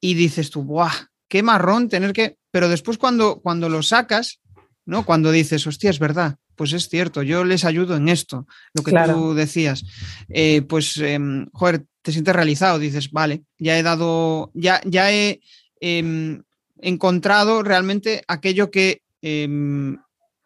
Y 0.00 0.14
dices 0.14 0.50
tú, 0.50 0.62
¡buah! 0.62 0.92
Qué 1.28 1.42
marrón 1.42 1.88
tener 1.88 2.12
que. 2.12 2.36
Pero 2.50 2.68
después 2.68 2.98
cuando, 2.98 3.40
cuando 3.40 3.68
lo 3.68 3.82
sacas, 3.82 4.40
¿no? 4.84 5.04
Cuando 5.04 5.30
dices, 5.30 5.66
hostia, 5.66 5.90
es 5.90 5.98
verdad, 5.98 6.36
pues 6.56 6.72
es 6.72 6.88
cierto, 6.88 7.22
yo 7.22 7.44
les 7.44 7.64
ayudo 7.64 7.96
en 7.96 8.08
esto, 8.08 8.46
lo 8.74 8.82
que 8.82 8.92
tú 8.92 9.34
decías. 9.34 9.84
Eh, 10.28 10.62
pues, 10.62 10.96
em, 10.98 11.46
joder, 11.52 11.84
te 12.02 12.12
sientes 12.12 12.34
realizado, 12.34 12.78
dices, 12.78 13.10
vale, 13.10 13.44
ya 13.58 13.78
he 13.78 13.82
dado, 13.82 14.50
ya, 14.54 14.80
ya 14.84 15.12
he 15.12 15.40
em, 15.80 16.42
encontrado 16.80 17.62
realmente 17.62 18.22
aquello 18.28 18.70
que 18.70 19.02
em, 19.22 19.98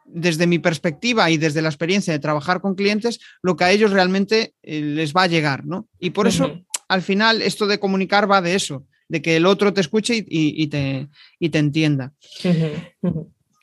desde 0.05 0.47
mi 0.47 0.59
perspectiva 0.59 1.31
y 1.31 1.37
desde 1.37 1.63
la 1.63 1.69
experiencia 1.69 2.13
de 2.13 2.19
trabajar 2.19 2.61
con 2.61 2.75
clientes, 2.75 3.19
lo 3.43 3.57
que 3.57 3.65
a 3.65 3.73
ellos 3.73 3.91
realmente 3.91 4.55
eh, 4.63 4.81
les 4.81 5.13
va 5.13 5.25
a 5.25 5.27
llegar, 5.27 5.67
¿no? 5.67 5.89
Y 5.99 6.11
por 6.11 6.29
eso, 6.29 6.61
al 6.89 7.03
final, 7.03 7.43
esto 7.43 7.67
de 7.67 7.79
comunicar 7.79 8.31
va 8.31 8.43
de 8.43 8.55
eso, 8.55 8.87
de 9.09 9.23
que 9.23 9.37
el 9.37 9.47
otro 9.47 9.73
te 9.73 9.81
escuche 9.81 10.25
y, 10.27 10.67
te, 10.69 11.09
te, 11.39 11.59
entienda. 11.59 12.13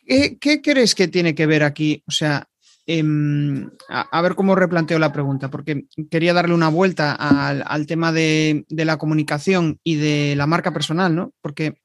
¿Qué, 0.05 0.61
crees 0.61 0.95
que 0.95 1.07
tiene 1.07 1.35
que 1.35 1.45
ver 1.45 1.63
aquí? 1.63 2.03
O 2.07 2.11
sea, 2.11 2.47
em, 2.85 3.69
a, 3.89 4.21
ver 4.21 4.35
cómo 4.35 4.55
replanteo 4.55 4.99
la 4.99 5.13
pregunta, 5.13 5.49
porque 5.49 5.85
quería 6.09 6.33
darle 6.33 6.53
una 6.53 6.69
vuelta 6.69 7.13
al, 7.13 7.85
tema 7.87 8.11
de, 8.11 8.65
la 8.69 8.97
comunicación 8.97 9.79
y 9.83 9.95
de 9.95 10.35
la 10.35 10.47
marca 10.47 10.73
personal, 10.73 11.15
¿no? 11.15 11.33
Porque 11.41 11.81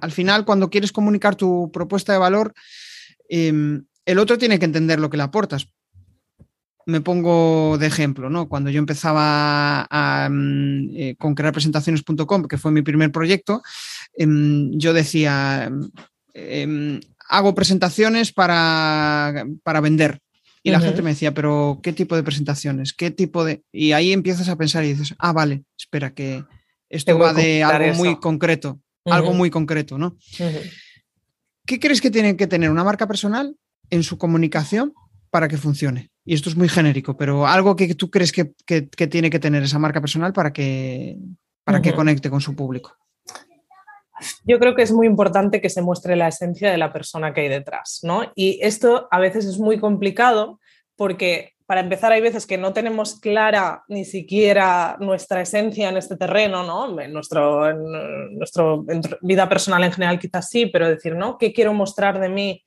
al 0.00 0.12
final, 0.12 0.44
cuando 0.44 0.70
quieres 0.70 0.92
comunicar 0.92 1.36
tu 1.36 1.70
propuesta 1.72 2.12
de 2.12 2.18
valor, 2.18 2.54
em, 3.28 3.84
el 4.06 4.18
otro 4.18 4.38
tiene 4.38 4.58
que 4.58 4.64
entender 4.64 4.98
lo 4.98 5.10
que 5.10 5.18
le 5.18 5.22
aportas. 5.24 5.68
Me 6.86 7.00
pongo 7.00 7.76
de 7.78 7.86
ejemplo, 7.86 8.30
¿no? 8.30 8.48
Cuando 8.48 8.70
yo 8.70 8.78
empezaba 8.78 9.86
mm, 10.30 10.96
eh, 10.96 11.16
con 11.18 11.34
crearpresentaciones.com, 11.34 12.44
que 12.44 12.58
fue 12.58 12.72
mi 12.72 12.82
primer 12.82 13.12
proyecto, 13.12 13.62
em, 14.16 14.70
yo 14.78 14.92
decía, 14.92 15.70
em, 16.34 17.00
hago 17.28 17.54
presentaciones 17.54 18.32
para, 18.32 19.46
para 19.62 19.80
vender. 19.80 20.20
Y 20.62 20.70
la 20.70 20.80
gente 20.80 21.00
me 21.00 21.10
decía, 21.10 21.32
pero 21.32 21.80
¿qué 21.82 21.94
tipo 21.94 22.16
de 22.16 22.22
presentaciones? 22.22 22.92
¿Qué 22.92 23.10
tipo 23.10 23.44
de...? 23.44 23.62
Y 23.72 23.92
ahí 23.92 24.12
empiezas 24.12 24.48
a 24.50 24.56
pensar 24.56 24.84
y 24.84 24.88
dices, 24.88 25.14
ah, 25.18 25.32
vale, 25.32 25.64
espera, 25.78 26.12
que 26.12 26.44
esto 26.90 27.18
va 27.18 27.32
de 27.32 27.62
algo 27.62 27.96
muy 27.96 28.16
concreto, 28.16 28.78
algo 29.06 29.32
muy 29.32 29.48
concreto, 29.48 29.96
¿no? 29.96 30.18
¿Qué 31.64 31.80
crees 31.80 32.02
que 32.02 32.10
tiene 32.10 32.36
que 32.36 32.46
tener 32.46 32.70
una 32.70 32.84
marca 32.84 33.06
personal 33.06 33.56
en 33.88 34.02
su 34.02 34.18
comunicación 34.18 34.92
para 35.30 35.48
que 35.48 35.56
funcione? 35.56 36.10
Y 36.24 36.34
esto 36.34 36.50
es 36.50 36.56
muy 36.56 36.68
genérico, 36.68 37.16
pero 37.16 37.46
algo 37.46 37.76
que 37.76 37.94
tú 37.94 38.10
crees 38.10 38.32
que, 38.32 38.52
tiene 39.08 39.30
que 39.30 39.38
tener 39.38 39.62
esa 39.62 39.78
marca 39.78 40.00
personal 40.00 40.32
para 40.32 40.52
que, 40.52 41.16
para 41.64 41.80
que 41.80 41.94
conecte 41.94 42.30
con 42.30 42.40
su 42.40 42.54
público. 42.54 42.96
Yo 44.44 44.58
creo 44.58 44.74
que 44.74 44.82
es 44.82 44.92
muy 44.92 45.06
importante 45.06 45.62
que 45.62 45.70
se 45.70 45.80
muestre 45.80 46.14
la 46.14 46.28
esencia 46.28 46.70
de 46.70 46.76
la 46.76 46.92
persona 46.92 47.32
que 47.32 47.40
hay 47.40 47.48
detrás, 47.48 48.00
¿no? 48.02 48.30
Y 48.34 48.58
esto 48.62 49.08
a 49.10 49.18
veces 49.18 49.46
es 49.46 49.58
muy 49.58 49.78
complicado 49.78 50.60
porque 50.94 51.54
para 51.70 51.82
empezar, 51.82 52.10
hay 52.10 52.20
veces 52.20 52.48
que 52.48 52.58
no 52.58 52.72
tenemos 52.72 53.20
clara 53.20 53.84
ni 53.86 54.04
siquiera 54.04 54.96
nuestra 54.98 55.40
esencia 55.40 55.88
en 55.88 55.96
este 55.96 56.16
terreno, 56.16 56.64
¿no? 56.64 57.00
En, 57.00 57.12
nuestro, 57.12 57.70
en 57.70 58.36
nuestra 58.36 58.64
vida 59.20 59.48
personal 59.48 59.84
en 59.84 59.92
general 59.92 60.18
quizás 60.18 60.48
sí, 60.48 60.66
pero 60.66 60.88
decir, 60.88 61.14
¿no? 61.14 61.38
¿Qué 61.38 61.52
quiero 61.52 61.72
mostrar 61.72 62.18
de 62.18 62.28
mí 62.28 62.64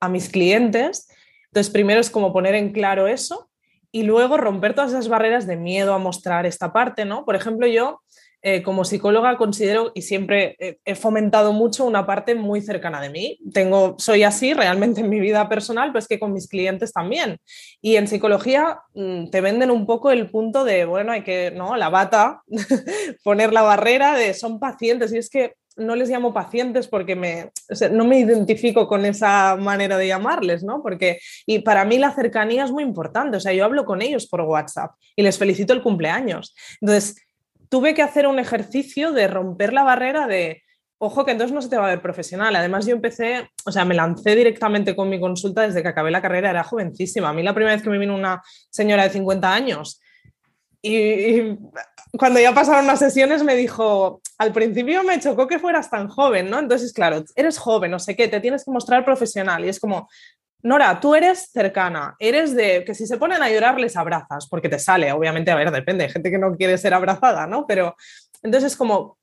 a 0.00 0.08
mis 0.08 0.30
clientes? 0.30 1.10
Entonces, 1.50 1.72
primero 1.72 2.00
es 2.00 2.10
como 2.10 2.32
poner 2.32 2.54
en 2.54 2.72
claro 2.72 3.08
eso 3.08 3.50
y 3.90 4.02
luego 4.02 4.36
romper 4.36 4.74
todas 4.74 4.90
esas 4.90 5.08
barreras 5.08 5.46
de 5.46 5.56
miedo 5.56 5.94
a 5.94 5.98
mostrar 5.98 6.46
esta 6.46 6.72
parte, 6.72 7.04
¿no? 7.04 7.24
Por 7.24 7.36
ejemplo, 7.36 7.66
yo 7.66 8.00
eh, 8.40 8.62
como 8.62 8.84
psicóloga 8.84 9.36
considero 9.36 9.90
y 9.94 10.02
siempre 10.02 10.56
he 10.84 10.94
fomentado 10.94 11.52
mucho 11.52 11.84
una 11.84 12.06
parte 12.06 12.36
muy 12.36 12.60
cercana 12.60 13.00
de 13.00 13.10
mí. 13.10 13.38
Tengo, 13.52 13.96
soy 13.98 14.22
así 14.22 14.54
realmente 14.54 15.00
en 15.00 15.08
mi 15.08 15.18
vida 15.18 15.48
personal, 15.48 15.90
pues 15.90 16.06
que 16.06 16.20
con 16.20 16.32
mis 16.32 16.46
clientes 16.46 16.92
también. 16.92 17.38
Y 17.80 17.96
en 17.96 18.06
psicología 18.06 18.78
mm, 18.94 19.30
te 19.30 19.40
venden 19.40 19.72
un 19.72 19.86
poco 19.86 20.12
el 20.12 20.30
punto 20.30 20.64
de, 20.64 20.84
bueno, 20.84 21.10
hay 21.10 21.24
que, 21.24 21.50
¿no? 21.50 21.76
La 21.76 21.88
bata, 21.88 22.42
poner 23.24 23.52
la 23.52 23.62
barrera 23.62 24.14
de 24.14 24.34
son 24.34 24.60
pacientes. 24.60 25.12
Y 25.12 25.18
es 25.18 25.30
que 25.30 25.54
no 25.78 25.96
les 25.96 26.10
llamo 26.10 26.34
pacientes 26.34 26.88
porque 26.88 27.16
me, 27.16 27.50
no 27.90 28.04
me 28.04 28.18
identifico 28.18 28.86
con 28.86 29.04
esa 29.04 29.56
manera 29.56 29.96
de 29.96 30.08
llamarles, 30.08 30.62
¿no? 30.64 30.82
Porque, 30.82 31.18
y 31.46 31.60
para 31.60 31.84
mí 31.84 31.98
la 31.98 32.12
cercanía 32.12 32.64
es 32.64 32.70
muy 32.70 32.82
importante. 32.82 33.36
O 33.36 33.40
sea, 33.40 33.52
yo 33.52 33.64
hablo 33.64 33.84
con 33.84 34.02
ellos 34.02 34.26
por 34.26 34.42
WhatsApp 34.42 34.92
y 35.16 35.22
les 35.22 35.38
felicito 35.38 35.72
el 35.72 35.82
cumpleaños. 35.82 36.54
Entonces, 36.80 37.16
tuve 37.68 37.94
que 37.94 38.02
hacer 38.02 38.26
un 38.26 38.38
ejercicio 38.38 39.12
de 39.12 39.28
romper 39.28 39.72
la 39.72 39.84
barrera 39.84 40.26
de, 40.26 40.62
ojo, 40.98 41.24
que 41.24 41.32
entonces 41.32 41.54
no 41.54 41.62
se 41.62 41.68
te 41.68 41.76
va 41.76 41.86
a 41.86 41.90
ver 41.90 42.02
profesional. 42.02 42.54
Además, 42.56 42.86
yo 42.86 42.94
empecé, 42.94 43.48
o 43.64 43.72
sea, 43.72 43.84
me 43.84 43.94
lancé 43.94 44.34
directamente 44.34 44.96
con 44.96 45.08
mi 45.08 45.20
consulta 45.20 45.62
desde 45.62 45.82
que 45.82 45.88
acabé 45.88 46.10
la 46.10 46.22
carrera, 46.22 46.50
era 46.50 46.64
jovencísima. 46.64 47.28
A 47.28 47.32
mí 47.32 47.42
la 47.42 47.54
primera 47.54 47.74
vez 47.74 47.82
que 47.82 47.90
me 47.90 47.98
vino 47.98 48.14
una 48.14 48.42
señora 48.70 49.04
de 49.04 49.10
50 49.10 49.52
años 49.52 50.00
y, 50.82 51.56
cuando 52.18 52.40
ya 52.40 52.52
pasaron 52.52 52.86
las 52.86 52.98
sesiones 52.98 53.44
me 53.44 53.54
dijo, 53.54 54.20
al 54.38 54.52
principio 54.52 55.02
me 55.02 55.20
chocó 55.20 55.46
que 55.46 55.58
fueras 55.58 55.88
tan 55.88 56.08
joven, 56.08 56.50
¿no? 56.50 56.58
Entonces, 56.58 56.92
claro, 56.92 57.24
eres 57.36 57.58
joven, 57.58 57.90
no 57.90 57.98
sé 57.98 58.16
qué, 58.16 58.28
te 58.28 58.40
tienes 58.40 58.64
que 58.64 58.70
mostrar 58.70 59.04
profesional 59.04 59.64
y 59.64 59.68
es 59.68 59.80
como, 59.80 60.08
Nora, 60.62 60.98
tú 60.98 61.14
eres 61.14 61.50
cercana, 61.52 62.16
eres 62.18 62.54
de 62.54 62.84
que 62.84 62.94
si 62.94 63.06
se 63.06 63.16
ponen 63.16 63.42
a 63.42 63.48
llorar 63.48 63.78
les 63.78 63.96
abrazas, 63.96 64.48
porque 64.48 64.68
te 64.68 64.80
sale, 64.80 65.12
obviamente, 65.12 65.52
a 65.52 65.56
ver, 65.56 65.70
depende, 65.70 66.04
hay 66.04 66.10
gente 66.10 66.30
que 66.32 66.38
no 66.38 66.56
quiere 66.56 66.76
ser 66.78 66.94
abrazada, 66.94 67.46
¿no? 67.46 67.64
Pero 67.66 67.94
entonces 68.42 68.72
es 68.72 68.76
como 68.76 69.18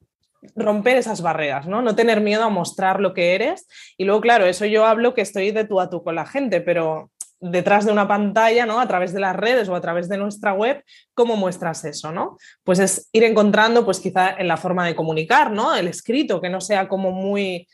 romper 0.56 0.98
esas 0.98 1.22
barreras, 1.22 1.68
¿no? 1.68 1.82
No 1.82 1.96
tener 1.96 2.22
miedo 2.22 2.43
a 2.43 2.50
mostrar 2.50 3.02
lo 3.02 3.14
que 3.14 3.36
eres. 3.36 3.68
Y 3.98 4.06
luego, 4.06 4.22
claro, 4.22 4.46
eso 4.46 4.66
yo 4.66 4.86
hablo 4.86 5.14
que 5.14 5.22
estoy 5.22 5.52
de 5.52 5.66
tú 5.66 5.82
a 5.82 5.89
tú 5.89 6.04
con 6.04 6.16
la 6.16 6.26
gente, 6.26 6.62
pero 6.62 7.12
detrás 7.40 7.86
de 7.86 7.92
una 7.92 8.08
pantalla, 8.08 8.66
¿no? 8.66 8.80
A 8.80 8.88
través 8.88 9.14
de 9.14 9.20
las 9.20 9.36
redes 9.36 9.70
o 9.70 9.76
a 9.76 9.82
través 9.82 10.10
de 10.10 10.18
nuestra 10.18 10.54
web, 10.54 10.84
¿cómo 11.14 11.36
muestras 11.36 11.86
eso, 11.86 12.12
no? 12.12 12.38
Pues 12.64 12.80
es 12.80 13.10
ir 13.12 13.24
encontrando, 13.24 13.86
pues 13.86 14.00
quizá 14.00 14.32
en 14.38 14.48
la 14.48 14.58
forma 14.58 14.86
de 14.86 14.96
comunicar, 14.96 15.52
¿no? 15.52 15.76
El 15.76 15.88
escrito, 15.88 16.42
que 16.42 16.50
no 16.50 16.62
sea 16.62 16.88
como 16.88 17.12
muy 17.12 17.68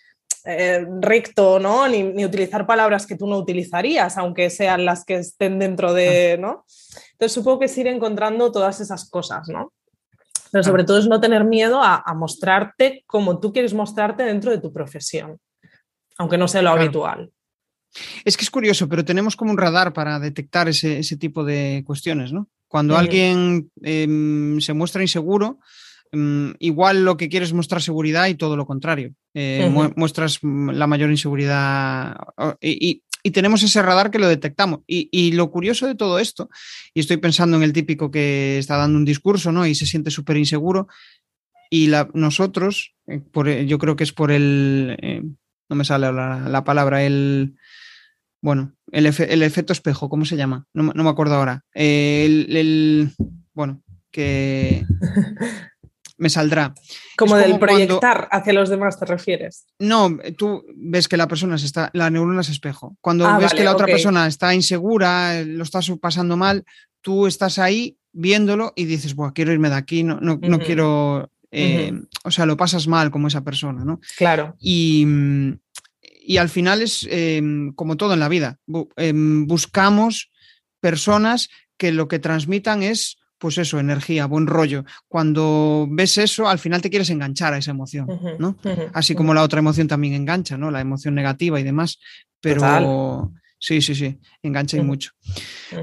eh, 0.43 0.85
recto, 0.99 1.59
¿no? 1.59 1.87
Ni, 1.87 2.25
utilizar 2.25 2.65
palabras 2.65 3.05
que 3.05 3.15
tú 3.15 3.27
no 3.27 3.37
utilizarías, 3.37 4.17
aunque 4.17 4.49
sean 4.49 4.85
las 4.85 5.05
que 5.05 5.15
estén 5.15 5.59
dentro 5.59 5.93
de, 5.93 6.37
¿no? 6.39 6.65
Entonces 7.11 7.31
supongo 7.31 7.59
que 7.59 7.65
es 7.65 7.77
ir 7.77 7.87
encontrando 7.87 8.51
todas 8.51 8.79
esas 8.81 9.09
cosas, 9.09 9.47
¿no? 9.49 9.71
Pero 10.51 10.63
sobre 10.63 10.83
todo 10.83 10.97
es 10.97 11.07
no 11.07 11.21
tener 11.21 11.45
miedo 11.45 11.79
a, 11.81 12.03
mostrarte 12.13 13.03
como 13.07 13.39
tú 13.39 13.53
quieres 13.53 13.73
mostrarte 13.73 14.23
dentro 14.23 14.51
de 14.51 14.57
tu 14.57 14.73
profesión, 14.73 15.39
aunque 16.17 16.37
no 16.37 16.47
sea 16.47 16.61
lo 16.61 16.71
habitual. 16.71 17.31
Es 18.25 18.37
que 18.37 18.43
es 18.43 18.49
curioso, 18.49 18.87
pero 18.87 19.05
tenemos 19.05 19.35
como 19.35 19.51
un 19.51 19.57
radar 19.57 19.93
para 19.93 20.19
detectar 20.19 20.67
ese, 20.69 21.17
tipo 21.17 21.43
de 21.43 21.83
cuestiones, 21.85 22.31
¿no? 22.31 22.47
Cuando 22.67 22.97
alguien 22.97 23.69
em, 23.81 24.61
se 24.61 24.73
muestra 24.73 25.01
inseguro, 25.01 25.59
Mm, 26.13 26.51
igual 26.59 27.05
lo 27.05 27.15
que 27.15 27.29
quieres 27.29 27.49
es 27.49 27.53
mostrar 27.53 27.81
seguridad 27.81 28.27
y 28.27 28.35
todo 28.35 28.57
lo 28.57 28.65
contrario. 28.65 29.13
Eh, 29.33 29.69
muestras 29.95 30.39
la 30.41 30.85
mayor 30.85 31.09
inseguridad 31.09 32.17
y, 32.59 33.03
tenemos 33.31 33.61
ese 33.61 33.81
radar 33.83 34.11
que 34.11 34.19
lo 34.19 34.27
detectamos. 34.27 34.81
Y, 34.87 35.31
lo 35.33 35.51
curioso 35.51 35.87
de 35.87 35.95
todo 35.95 36.19
esto, 36.19 36.49
y 36.93 36.99
estoy 36.99 37.17
pensando 37.17 37.55
en 37.55 37.63
el 37.63 37.71
típico 37.71 38.11
que 38.11 38.57
está 38.57 38.77
dando 38.77 38.97
un 38.97 39.05
discurso 39.05 39.51
¿no? 39.51 39.65
y 39.65 39.75
se 39.75 39.85
siente 39.85 40.11
súper 40.11 40.37
inseguro, 40.37 40.87
y 41.69 41.89
nosotros, 42.13 42.95
eh, 43.07 43.21
por, 43.31 43.47
yo 43.47 43.77
creo 43.77 43.95
que 43.95 44.03
es 44.03 44.11
por 44.11 44.31
el, 44.31 44.97
eh, 45.01 45.21
no 45.69 45.75
me 45.75 45.85
sale 45.85 46.11
la, 46.11 46.63
palabra, 46.65 47.03
el, 47.03 47.55
bueno, 48.41 48.73
el, 48.91 49.05
efecto 49.05 49.71
espejo, 49.71 50.09
¿cómo 50.09 50.25
se 50.25 50.35
llama? 50.35 50.65
No, 50.73 50.83
me 50.83 51.09
acuerdo 51.09 51.35
ahora. 51.35 51.63
el, 51.73 53.11
bueno, 53.53 53.81
que 54.11 54.85
me 56.17 56.29
saldrá. 56.29 56.73
Como 57.17 57.35
del 57.35 57.57
proyectar 57.57 58.27
hacia 58.31 58.53
los 58.53 58.69
demás, 58.69 58.99
¿te 58.99 59.05
refieres? 59.05 59.65
No, 59.79 60.17
tú 60.37 60.63
ves 60.75 61.07
que 61.07 61.17
la 61.17 61.27
persona 61.27 61.57
se 61.57 61.65
está, 61.65 61.89
la 61.93 62.09
neurona 62.09 62.41
es 62.41 62.49
espejo. 62.49 62.95
Cuando 63.01 63.27
ah, 63.27 63.39
ves 63.39 63.53
que 63.53 63.63
la 63.63 63.73
otra 63.73 63.87
persona 63.87 64.27
está 64.27 64.53
insegura, 64.53 65.41
lo 65.43 65.63
está 65.63 65.79
pasando 65.99 66.37
mal, 66.37 66.63
tú 67.01 67.27
estás 67.27 67.57
ahí 67.57 67.97
viéndolo 68.13 68.73
y 68.75 68.85
dices, 68.85 69.15
bueno, 69.15 69.33
quiero 69.33 69.51
irme 69.51 69.69
de 69.69 69.75
aquí, 69.75 70.03
no, 70.03 70.19
no, 70.21 70.59
quiero, 70.59 71.31
eh, 71.49 71.93
o 72.23 72.31
sea, 72.31 72.45
lo 72.45 72.55
pasas 72.57 72.87
mal 72.87 73.09
como 73.09 73.27
esa 73.27 73.43
persona, 73.43 73.83
¿no? 73.83 73.99
Claro. 74.17 74.55
Y, 74.59 75.05
y 76.31 76.37
al 76.37 76.47
final 76.47 76.81
es 76.81 77.05
em, 77.11 77.73
como 77.73 77.97
todo 77.97 78.13
en 78.13 78.21
la 78.21 78.29
vida, 78.29 78.57
em, 78.95 79.45
buscamos 79.47 80.31
personas 80.79 81.49
que 81.75 81.91
lo 81.91 82.07
que 82.07 82.19
transmitan 82.19 82.83
es 82.83 83.17
pues 83.37 83.57
eso, 83.57 83.79
energía, 83.79 84.27
buen 84.27 84.45
rollo. 84.45 84.85
Cuando 85.07 85.87
ves 85.89 86.19
eso, 86.19 86.47
al 86.47 86.59
final 86.59 86.81
te 86.81 86.89
quieres 86.91 87.09
enganchar 87.09 87.53
a 87.53 87.57
esa 87.57 87.71
emoción, 87.71 88.07
¿no? 88.37 88.55
Así 88.93 89.15
como 89.15 89.33
la 89.33 89.41
otra 89.41 89.59
emoción 89.59 89.87
también 89.87 90.13
engancha, 90.13 90.57
¿no? 90.57 90.69
La 90.69 90.79
emoción 90.79 91.15
negativa 91.15 91.59
y 91.59 91.63
demás. 91.63 91.99
Pero 92.39 93.33
sí, 93.57 93.81
sí, 93.81 93.95
sí, 93.95 94.19
engancha 94.43 94.77
y 94.77 94.81
mucho. 94.81 95.11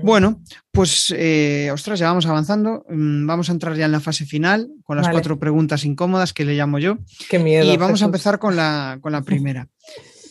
Bueno, 0.04 0.40
pues, 0.70 1.12
eh, 1.14 1.68
ostras, 1.72 1.98
ya 1.98 2.06
vamos 2.06 2.26
avanzando. 2.26 2.86
Mm, 2.88 3.26
vamos 3.26 3.50
a 3.50 3.52
entrar 3.52 3.76
ya 3.76 3.86
en 3.86 3.92
la 3.92 4.00
fase 4.00 4.24
final 4.24 4.70
con 4.84 4.96
las 4.96 5.08
cuatro 5.08 5.38
preguntas 5.40 5.84
incómodas 5.84 6.32
que 6.32 6.44
le 6.44 6.54
llamo 6.54 6.78
yo. 6.78 6.98
Qué 7.28 7.40
miedo. 7.40 7.70
Y 7.70 7.76
vamos 7.76 8.02
a 8.02 8.06
empezar 8.06 8.38
con 8.38 8.54
la, 8.54 8.98
con 9.02 9.10
la 9.10 9.22
primera. 9.28 9.68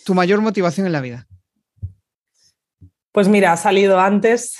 ¿Tu 0.08 0.14
mayor 0.14 0.40
motivación 0.40 0.88
en 0.88 0.94
la 0.94 1.02
vida? 1.02 1.28
Pues 3.12 3.28
mira, 3.28 3.52
ha 3.52 3.58
salido 3.58 4.00
antes. 4.00 4.58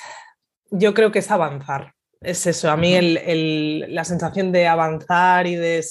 Yo 0.72 0.94
creo 0.94 1.14
que 1.14 1.20
es 1.20 1.32
avanzar 1.32 1.94
es 2.22 2.46
eso, 2.48 2.70
a 2.70 2.78
mí 2.78 3.00
la 3.88 4.04
sensación 4.04 4.52
de 4.52 4.68
avanzar 4.68 5.48
y 5.48 5.56
de 5.56 5.86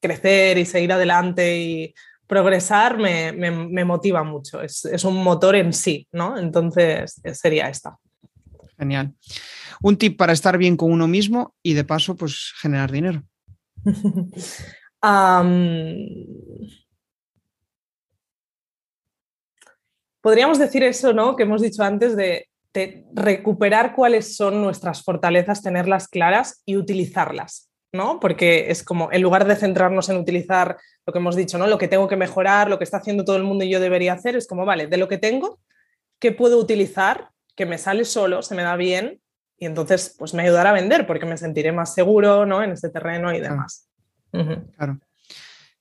crecer 0.00 0.58
y 0.58 0.66
seguir 0.66 0.92
adelante 0.92 1.58
y 1.58 1.94
progresar 2.26 2.98
me, 2.98 3.84
motiva 3.84 4.24
mucho, 4.24 4.60
es, 4.60 5.04
un 5.04 5.22
motor 5.22 5.56
en 5.56 5.72
sí, 5.72 6.06
¿no? 6.12 6.36
Entonces 6.36 7.20
sería 7.32 7.68
esta. 7.68 7.96
Genial. 8.76 9.14
Un 9.80 9.96
tip 9.96 10.18
para 10.18 10.32
estar 10.32 10.58
bien 10.58 10.76
con 10.76 10.90
uno 10.90 11.06
mismo 11.06 11.54
y 11.62 11.74
de 11.74 11.84
paso, 11.84 12.16
pues 12.16 12.52
generar 12.60 12.90
dinero. 12.90 13.22
podríamos 20.24 20.58
decir 20.58 20.82
eso, 20.82 21.12
¿no? 21.12 21.36
Que 21.36 21.42
hemos 21.42 21.60
dicho 21.60 21.84
antes 21.84 22.16
de 22.16 22.48
recuperar 23.12 23.94
cuáles 23.94 24.36
son 24.36 24.62
nuestras 24.62 25.02
fortalezas, 25.04 25.62
tenerlas 25.62 26.08
claras 26.08 26.62
y 26.64 26.76
utilizarlas. 26.76 27.70
¿no? 27.92 28.18
Porque 28.18 28.70
es 28.70 28.82
como, 28.82 29.12
en 29.12 29.22
lugar 29.22 29.46
de 29.46 29.54
centrarnos 29.54 30.08
en 30.08 30.16
utilizar 30.16 30.76
lo 31.06 31.12
que 31.12 31.18
hemos 31.20 31.36
dicho, 31.36 31.58
¿no? 31.58 31.68
Lo 31.68 31.78
que 31.78 31.86
tengo 31.86 32.08
que 32.08 32.16
mejorar, 32.16 32.68
lo 32.68 32.76
que 32.76 32.84
está 32.84 32.96
haciendo 32.96 33.24
todo 33.24 33.36
el 33.36 33.44
mundo 33.44 33.64
y 33.64 33.70
yo 33.70 33.78
debería 33.78 34.14
hacer, 34.14 34.34
es 34.34 34.48
como, 34.48 34.64
vale, 34.64 34.88
de 34.88 34.96
lo 34.96 35.06
que 35.06 35.16
tengo, 35.16 35.60
¿qué 36.18 36.32
puedo 36.32 36.58
utilizar 36.58 37.30
que 37.54 37.66
me 37.66 37.78
sale 37.78 38.04
solo, 38.04 38.42
se 38.42 38.56
me 38.56 38.62
da 38.62 38.74
bien 38.74 39.20
y 39.58 39.66
entonces 39.66 40.16
pues 40.18 40.34
me 40.34 40.42
ayudará 40.42 40.70
a 40.70 40.72
vender 40.72 41.06
porque 41.06 41.24
me 41.24 41.36
sentiré 41.36 41.70
más 41.70 41.94
seguro 41.94 42.44
¿no? 42.44 42.64
en 42.64 42.72
este 42.72 42.88
terreno 42.88 43.32
y 43.32 43.40
demás. 43.40 43.88
Claro. 44.76 44.98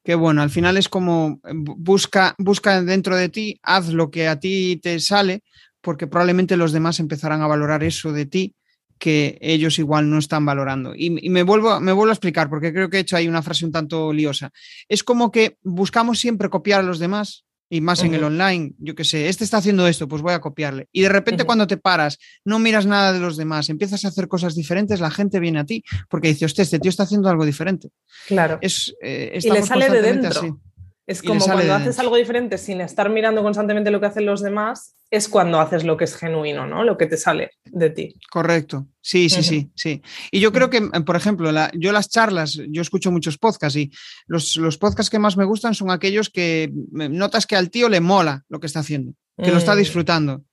Qué 0.03 0.15
bueno, 0.15 0.41
al 0.41 0.49
final 0.49 0.77
es 0.77 0.89
como 0.89 1.39
eh, 1.45 1.51
busca, 1.53 2.35
busca 2.37 2.81
dentro 2.81 3.15
de 3.15 3.29
ti, 3.29 3.59
haz 3.63 3.89
lo 3.89 4.11
que 4.11 4.27
a 4.27 4.39
ti 4.39 4.79
te 4.81 4.99
sale, 4.99 5.43
porque 5.81 6.07
probablemente 6.07 6.57
los 6.57 6.71
demás 6.71 6.99
empezarán 6.99 7.41
a 7.41 7.47
valorar 7.47 7.83
eso 7.83 8.11
de 8.11 8.25
ti 8.25 8.55
que 8.99 9.37
ellos 9.41 9.79
igual 9.79 10.09
no 10.09 10.17
están 10.17 10.45
valorando. 10.45 10.93
Y, 10.95 11.09
me, 11.09 11.43
vuelvo, 11.43 11.79
me 11.81 11.91
vuelvo 11.91 12.11
a 12.11 12.13
explicar, 12.13 12.49
porque 12.49 12.71
creo 12.71 12.89
que 12.89 12.97
he 12.97 13.01
hecho 13.01 13.17
ahí 13.17 13.27
una 13.27 13.41
frase 13.41 13.65
un 13.65 13.71
tanto 13.71 14.13
liosa. 14.13 14.51
Es 14.87 15.03
como 15.03 15.29
que 15.29 15.57
buscamos 15.61 16.19
siempre 16.19 16.49
copiar 16.49 16.79
a 16.79 16.83
los 16.83 16.99
demás 16.99 17.43
y 17.73 17.81
más 17.81 18.03
en 18.03 18.13
el 18.13 18.23
online, 18.23 18.73
yo 18.77 18.93
qué 18.93 19.03
sé, 19.03 19.29
este 19.29 19.43
está 19.43 19.57
haciendo 19.57 19.87
esto, 19.87 20.07
pues 20.07 20.21
voy 20.21 20.33
a 20.33 20.39
copiarle. 20.39 20.89
Y 20.91 21.01
de 21.01 21.09
repente 21.09 21.43
cuando 21.43 21.65
te 21.65 21.77
paras, 21.77 22.19
no 22.45 22.59
miras 22.59 22.85
nada 22.85 23.11
de 23.11 23.19
los 23.19 23.35
demás, 23.35 23.67
empiezas 23.67 24.05
a 24.05 24.09
hacer 24.09 24.27
cosas 24.27 24.53
diferentes, 24.53 24.99
la 24.99 25.09
gente 25.09 25.39
viene 25.39 25.59
a 25.59 25.65
ti 25.65 25.83
porque 26.07 26.27
dice, 26.27 26.45
hostia, 26.45 26.61
este 26.61 26.77
tío 26.77 26.89
está 26.89 27.01
haciendo 27.01 27.29
algo 27.29 27.47
diferente. 27.47 27.89
Claro. 28.27 28.59
Es, 28.61 28.93
eh, 29.01 29.39
y 29.41 29.49
le 29.49 29.63
sale 29.63 29.89
de 29.89 30.03
dentro. 30.03 30.59
Es 31.05 31.21
como 31.21 31.43
cuando 31.43 31.73
haces 31.73 31.99
algo 31.99 32.15
diferente 32.15 32.57
sin 32.57 32.79
estar 32.79 33.09
mirando 33.09 33.43
constantemente 33.43 33.91
lo 33.91 33.99
que 33.99 34.05
hacen 34.05 34.25
los 34.25 34.41
demás, 34.41 34.95
es 35.11 35.27
cuando 35.27 35.59
haces 35.59 35.83
lo 35.83 35.97
que 35.97 36.05
es 36.05 36.15
genuino, 36.15 36.65
¿no? 36.65 36.83
Lo 36.83 36.97
que 36.97 37.07
te 37.07 37.17
sale 37.17 37.51
de 37.65 37.89
ti. 37.89 38.15
Correcto. 38.31 38.87
Sí, 39.01 39.29
sí, 39.29 39.43
sí, 39.43 39.69
sí. 39.75 40.01
Y 40.31 40.39
yo 40.39 40.53
creo 40.53 40.69
que, 40.69 40.81
por 41.05 41.15
ejemplo, 41.15 41.51
yo 41.73 41.91
las 41.91 42.09
charlas, 42.09 42.57
yo 42.69 42.81
escucho 42.81 43.11
muchos 43.11 43.37
podcasts 43.37 43.77
y 43.77 43.91
los, 44.27 44.55
los, 44.55 44.77
podcasts 44.77 45.09
que 45.09 45.19
más 45.19 45.35
me 45.35 45.43
gustan 45.43 45.75
son 45.75 45.91
aquellos 45.91 46.29
que 46.29 46.71
notas 46.73 47.45
que 47.45 47.57
al 47.57 47.69
tío 47.69 47.89
le 47.89 47.99
mola 47.99 48.43
lo 48.47 48.61
que 48.61 48.67
está 48.67 48.79
haciendo, 48.79 49.13
que 49.37 49.51
lo 49.51 49.57
está 49.57 49.75
mm. 49.75 49.77
disfrutando, 49.77 50.45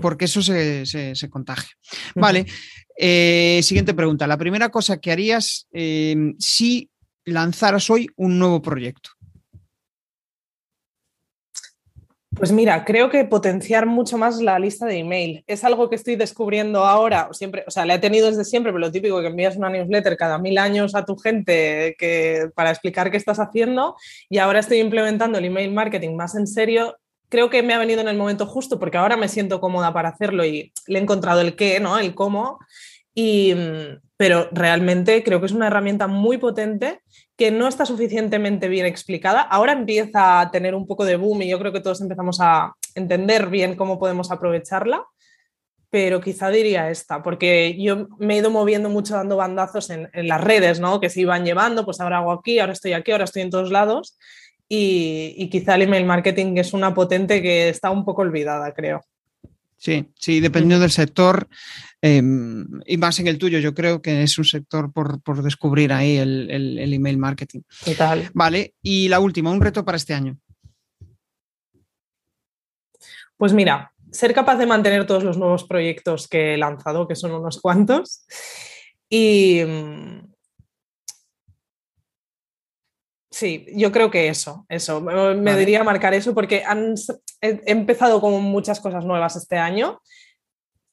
porque 0.00 0.26
eso 0.26 0.40
se, 0.40 1.28
contagia. 1.28 1.70
Vale. 2.14 2.46
Eh, 2.96 3.60
siguiente 3.62 3.92
pregunta. 3.92 4.26
La 4.26 4.38
primera 4.38 4.70
cosa 4.70 4.98
que 4.98 5.12
harías 5.12 5.66
eh, 5.72 6.32
si 6.38 6.90
lanzaras 7.26 7.90
hoy 7.90 8.08
un 8.16 8.38
nuevo 8.38 8.62
proyecto. 8.62 9.10
Pues 12.36 12.52
mira, 12.52 12.84
creo 12.84 13.08
que 13.08 13.24
potenciar 13.24 13.86
mucho 13.86 14.18
más 14.18 14.42
la 14.42 14.58
lista 14.58 14.84
de 14.84 14.98
email. 14.98 15.42
Es 15.46 15.64
algo 15.64 15.88
que 15.88 15.96
estoy 15.96 16.16
descubriendo 16.16 16.84
ahora, 16.84 17.30
siempre, 17.32 17.64
o 17.66 17.70
sea, 17.70 17.86
la 17.86 17.94
he 17.94 17.98
tenido 17.98 18.26
desde 18.26 18.44
siempre, 18.44 18.72
pero 18.72 18.80
lo 18.80 18.92
típico 18.92 19.22
que 19.22 19.28
envías 19.28 19.56
una 19.56 19.70
newsletter 19.70 20.18
cada 20.18 20.38
mil 20.38 20.58
años 20.58 20.94
a 20.94 21.06
tu 21.06 21.16
gente 21.16 21.96
que, 21.98 22.50
para 22.54 22.70
explicar 22.70 23.10
qué 23.10 23.16
estás 23.16 23.38
haciendo 23.38 23.96
y 24.28 24.36
ahora 24.36 24.58
estoy 24.58 24.80
implementando 24.80 25.38
el 25.38 25.46
email 25.46 25.72
marketing 25.72 26.14
más 26.14 26.34
en 26.34 26.46
serio. 26.46 26.98
Creo 27.30 27.48
que 27.48 27.62
me 27.62 27.72
ha 27.72 27.78
venido 27.78 28.02
en 28.02 28.08
el 28.08 28.18
momento 28.18 28.44
justo 28.44 28.78
porque 28.78 28.98
ahora 28.98 29.16
me 29.16 29.28
siento 29.28 29.58
cómoda 29.58 29.94
para 29.94 30.10
hacerlo 30.10 30.44
y 30.44 30.74
le 30.86 30.98
he 30.98 31.02
encontrado 31.02 31.40
el 31.40 31.56
qué, 31.56 31.80
¿no? 31.80 31.98
El 31.98 32.14
cómo. 32.14 32.58
Y, 33.14 33.54
pero 34.18 34.50
realmente 34.52 35.24
creo 35.24 35.40
que 35.40 35.46
es 35.46 35.52
una 35.52 35.68
herramienta 35.68 36.06
muy 36.06 36.36
potente 36.36 37.00
que 37.36 37.50
no 37.50 37.68
está 37.68 37.84
suficientemente 37.84 38.68
bien 38.68 38.86
explicada. 38.86 39.40
Ahora 39.42 39.72
empieza 39.72 40.40
a 40.40 40.50
tener 40.50 40.74
un 40.74 40.86
poco 40.86 41.04
de 41.04 41.16
boom 41.16 41.42
y 41.42 41.48
yo 41.48 41.58
creo 41.58 41.72
que 41.72 41.80
todos 41.80 42.00
empezamos 42.00 42.38
a 42.40 42.74
entender 42.94 43.48
bien 43.48 43.76
cómo 43.76 43.98
podemos 43.98 44.30
aprovecharla, 44.30 45.04
pero 45.90 46.20
quizá 46.20 46.48
diría 46.48 46.90
esta, 46.90 47.22
porque 47.22 47.76
yo 47.78 48.08
me 48.18 48.34
he 48.34 48.38
ido 48.38 48.50
moviendo 48.50 48.88
mucho 48.88 49.14
dando 49.14 49.36
bandazos 49.36 49.90
en, 49.90 50.08
las 50.14 50.42
redes, 50.42 50.80
¿no? 50.80 50.98
Que 50.98 51.10
se 51.10 51.20
iban 51.20 51.44
llevando, 51.44 51.84
pues 51.84 52.00
ahora 52.00 52.18
hago 52.18 52.32
aquí, 52.32 52.58
ahora 52.58 52.72
estoy 52.72 52.94
aquí, 52.94 53.12
ahora 53.12 53.24
estoy 53.24 53.42
en 53.42 53.50
todos 53.50 53.70
lados. 53.70 54.18
Y, 54.68 55.34
y 55.36 55.48
quizá 55.48 55.76
el 55.76 55.82
email 55.82 56.06
marketing 56.06 56.56
es 56.56 56.72
una 56.72 56.92
potente 56.92 57.40
que 57.40 57.68
está 57.68 57.90
un 57.90 58.04
poco 58.04 58.22
olvidada, 58.22 58.72
creo. 58.72 59.02
Sí, 59.78 60.06
sí, 60.18 60.40
dependiendo 60.40 60.80
del 60.80 60.90
sector 60.90 61.48
em, 62.00 62.66
y 62.86 62.96
más 62.96 63.18
en 63.20 63.26
el 63.26 63.38
tuyo, 63.38 63.58
yo 63.58 63.74
creo 63.74 64.00
que 64.00 64.22
es 64.22 64.38
un 64.38 64.44
sector 64.44 64.92
por, 64.92 65.42
descubrir 65.42 65.92
ahí 65.92 66.16
el, 66.16 66.92
email 66.92 67.18
marketing. 67.18 67.60
Total. 67.84 68.30
Vale, 68.32 68.74
y 68.82 69.08
la 69.08 69.20
última, 69.20 69.50
un 69.50 69.60
reto 69.60 69.84
para 69.84 69.96
este 69.96 70.14
año. 70.14 70.38
Pues 73.36 73.52
mira, 73.52 73.92
ser 74.10 74.32
capaz 74.32 74.56
de 74.56 74.66
mantener 74.66 75.06
todos 75.06 75.22
los 75.22 75.36
nuevos 75.36 75.64
proyectos 75.64 76.26
que 76.26 76.54
he 76.54 76.56
lanzado, 76.56 77.06
que 77.06 77.16
son 77.16 77.32
unos 77.32 77.60
cuantos, 77.60 78.24
y, 79.10 79.60
Sí, 83.36 83.66
yo 83.74 83.92
creo 83.92 84.10
que 84.10 84.28
eso, 84.28 84.64
eso. 84.66 85.02
Me, 85.02 85.58
diría 85.58 85.84
marcar 85.84 86.14
eso 86.14 86.32
porque 86.32 86.64
han, 86.64 86.94
he, 87.42 87.60
empezado 87.66 88.18
con 88.18 88.42
muchas 88.42 88.80
cosas 88.80 89.04
nuevas 89.04 89.36
este 89.36 89.58
año. 89.58 90.00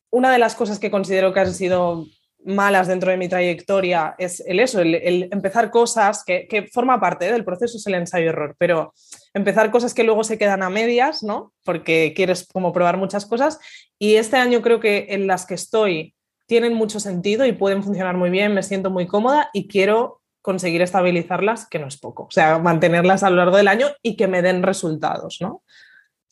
Una 0.09 0.29
de 0.29 0.39
las 0.39 0.53
cosas 0.53 0.77
que 0.77 0.91
considero 0.91 1.33
que 1.33 1.39
han 1.39 1.53
sido 1.53 2.05
malas 2.43 2.89
dentro 2.89 3.11
de 3.11 3.17
mi 3.17 3.29
trayectoria 3.29 4.15
es 4.17 4.41
el 4.41 4.59
eso, 4.59 4.81
el, 4.81 5.29
empezar 5.31 5.71
cosas 5.71 6.25
que, 6.25 6.45
que, 6.49 6.67
forma 6.67 6.99
parte 6.99 7.31
del 7.31 7.45
proceso, 7.45 7.77
es 7.77 7.87
el 7.87 7.93
ensayo-error, 7.93 8.57
pero 8.59 8.93
empezar 9.33 9.71
cosas 9.71 9.93
que 9.93 10.03
luego 10.03 10.25
se 10.25 10.37
quedan 10.37 10.63
a 10.63 10.69
medias, 10.69 11.23
¿no? 11.23 11.53
Porque 11.63 12.11
quieres 12.13 12.45
como 12.51 12.73
probar 12.73 12.97
muchas 12.97 13.25
cosas. 13.25 13.57
Y 13.97 14.15
este 14.15 14.35
año 14.35 14.61
creo 14.61 14.81
que 14.81 15.05
en 15.11 15.27
las 15.27 15.45
que 15.45 15.53
estoy 15.53 16.13
tienen 16.45 16.73
mucho 16.73 16.99
sentido 16.99 17.45
y 17.45 17.53
pueden 17.53 17.83
funcionar 17.83 18.17
muy 18.17 18.31
bien, 18.31 18.53
me 18.53 18.63
siento 18.63 18.89
muy 18.89 19.07
cómoda 19.07 19.49
y 19.53 19.69
quiero 19.69 20.22
conseguir 20.43 20.81
estabilizarlas, 20.81 21.65
que 21.67 21.79
no 21.79 21.87
es 21.87 21.97
poco. 21.97 22.23
O 22.23 22.31
sea, 22.31 22.59
mantenerlas 22.59 23.23
a 23.23 23.31
lo 23.31 23.37
largo 23.37 23.57
del 23.57 23.69
año 23.69 23.87
y 24.03 24.15
que 24.15 24.27
me 24.27 24.43
den 24.43 24.61
resultados, 24.61 25.39
¿no? 25.41 25.63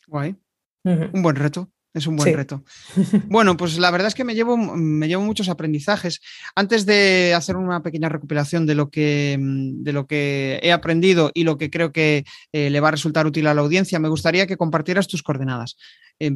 Guay. 0.05 0.35
Un 0.83 1.21
buen 1.23 1.35
reto. 1.37 1.69
Es 1.93 2.07
un 2.07 2.15
buen 2.15 2.33
reto. 2.33 2.63
Bueno, 3.27 3.57
pues 3.57 3.77
la 3.77 3.91
verdad 3.91 4.07
es 4.07 4.15
que 4.15 4.23
me 4.23 4.35
llevo, 4.35 4.57
me 4.57 5.07
llevo 5.07 5.23
muchos 5.23 5.49
aprendizajes. 5.49 6.21
Antes 6.55 6.85
de 6.85 7.33
hacer 7.33 7.55
una 7.55 7.83
pequeña 7.83 8.09
recopilación 8.09 8.65
de 8.65 8.75
lo 8.75 8.89
que, 8.89 9.37
de 9.39 9.93
lo 9.93 10.07
que 10.07 10.59
he 10.61 10.71
aprendido 10.71 11.31
y 11.33 11.43
lo 11.43 11.57
que 11.57 11.69
creo 11.69 11.91
que 11.91 12.25
eh, 12.51 12.69
le 12.69 12.79
va 12.79 12.89
a 12.89 12.91
resultar 12.91 13.25
útil 13.27 13.47
a 13.47 13.53
la 13.53 13.61
audiencia, 13.61 13.99
me 13.99 14.09
gustaría 14.09 14.47
que 14.47 14.57
compartieras 14.57 15.07
tus 15.07 15.23
coordenadas. 15.23 15.77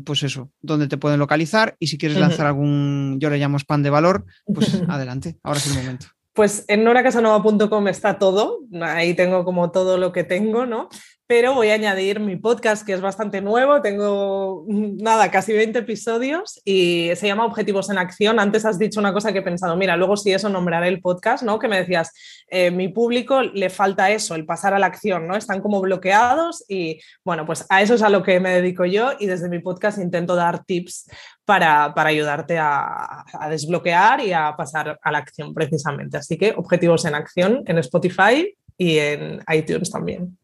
pues 0.06 0.24
eso, 0.24 0.52
dónde 0.62 0.88
te 0.88 0.98
pueden 0.98 1.20
localizar 1.20 1.76
y 1.80 1.88
si 1.88 1.98
quieres 1.98 2.18
lanzar 2.18 2.48
algún, 2.48 3.18
yo 3.20 3.30
le 3.30 3.38
llamo 3.38 3.58
spam 3.58 3.84
de 3.84 3.90
valor, 3.90 4.26
pues 4.46 4.74
adelante, 4.90 5.38
ahora 5.44 5.60
es 5.60 5.68
el 5.68 5.74
momento. 5.76 6.08
Pues 6.36 6.66
en 6.68 6.84
noracasanova.com 6.84 7.88
está 7.88 8.20
todo, 8.20 8.60
ahí 8.82 9.14
tengo 9.14 9.46
como 9.46 9.72
todo 9.72 9.98
lo 9.98 10.12
que 10.12 10.26
tengo, 10.26 10.66
¿no? 10.66 10.90
Pero 11.28 11.56
voy 11.56 11.70
a 11.70 11.74
añadir 11.74 12.20
mi 12.20 12.36
podcast 12.36 12.86
que 12.86 12.94
es 12.94 13.02
bastante 13.02 13.42
nuevo, 13.42 13.82
tengo 13.82 14.66
nada, 14.68 15.32
casi 15.32 15.54
20 15.54 15.80
episodios 15.80 16.62
y 16.64 17.10
se 17.16 17.26
llama 17.26 17.46
Objetivos 17.46 17.90
en 17.90 17.98
Acción. 17.98 18.40
Antes 18.40 18.64
has 18.64 18.78
dicho 18.78 19.00
una 19.00 19.12
cosa 19.12 19.34
que 19.34 19.40
he 19.40 19.42
pensado, 19.42 19.76
mira, 19.76 19.98
luego 19.98 20.18
si 20.18 20.32
eso 20.32 20.50
nombraré 20.50 20.88
el 20.88 21.02
podcast, 21.02 21.44
¿no? 21.44 21.58
Que 21.58 21.68
me 21.68 21.78
decías, 21.78 22.12
eh, 22.48 22.70
mi 22.70 22.90
público 22.90 23.42
le 23.42 23.72
falta 23.72 24.12
eso, 24.12 24.36
el 24.36 24.46
pasar 24.46 24.76
a 24.76 24.80
la 24.80 24.86
acción, 24.86 25.28
¿no? 25.28 25.36
Están 25.36 25.62
como 25.62 25.82
bloqueados 25.82 26.64
y 26.68 27.00
bueno, 27.24 27.46
pues 27.46 27.66
a 27.70 27.82
eso 27.82 27.96
es 27.96 28.04
a 28.04 28.10
lo 28.10 28.22
que 28.22 28.40
me 28.40 28.52
dedico 28.52 28.86
yo 28.86 29.14
y 29.20 29.26
desde 29.26 29.50
mi 29.50 29.60
podcast 29.60 29.98
intento 29.98 30.36
dar 30.36 30.64
tips 30.64 31.10
para, 31.44 31.92
ayudarte 31.96 32.60
a, 32.60 33.26
a 33.34 33.50
desbloquear 33.50 34.22
y 34.22 34.32
a 34.32 34.54
pasar 34.56 35.00
a 35.02 35.12
la 35.12 35.18
acción 35.18 35.56
precisamente. 35.56 36.18
Así 36.18 36.38
que 36.38 36.54
Objetivos 36.56 37.06
en 37.06 37.16
Acción 37.16 37.64
en 37.66 37.80
Spotify 37.80 38.56
y 38.78 39.00
en 39.00 39.42
iTunes 39.48 39.90
también. 39.90 40.38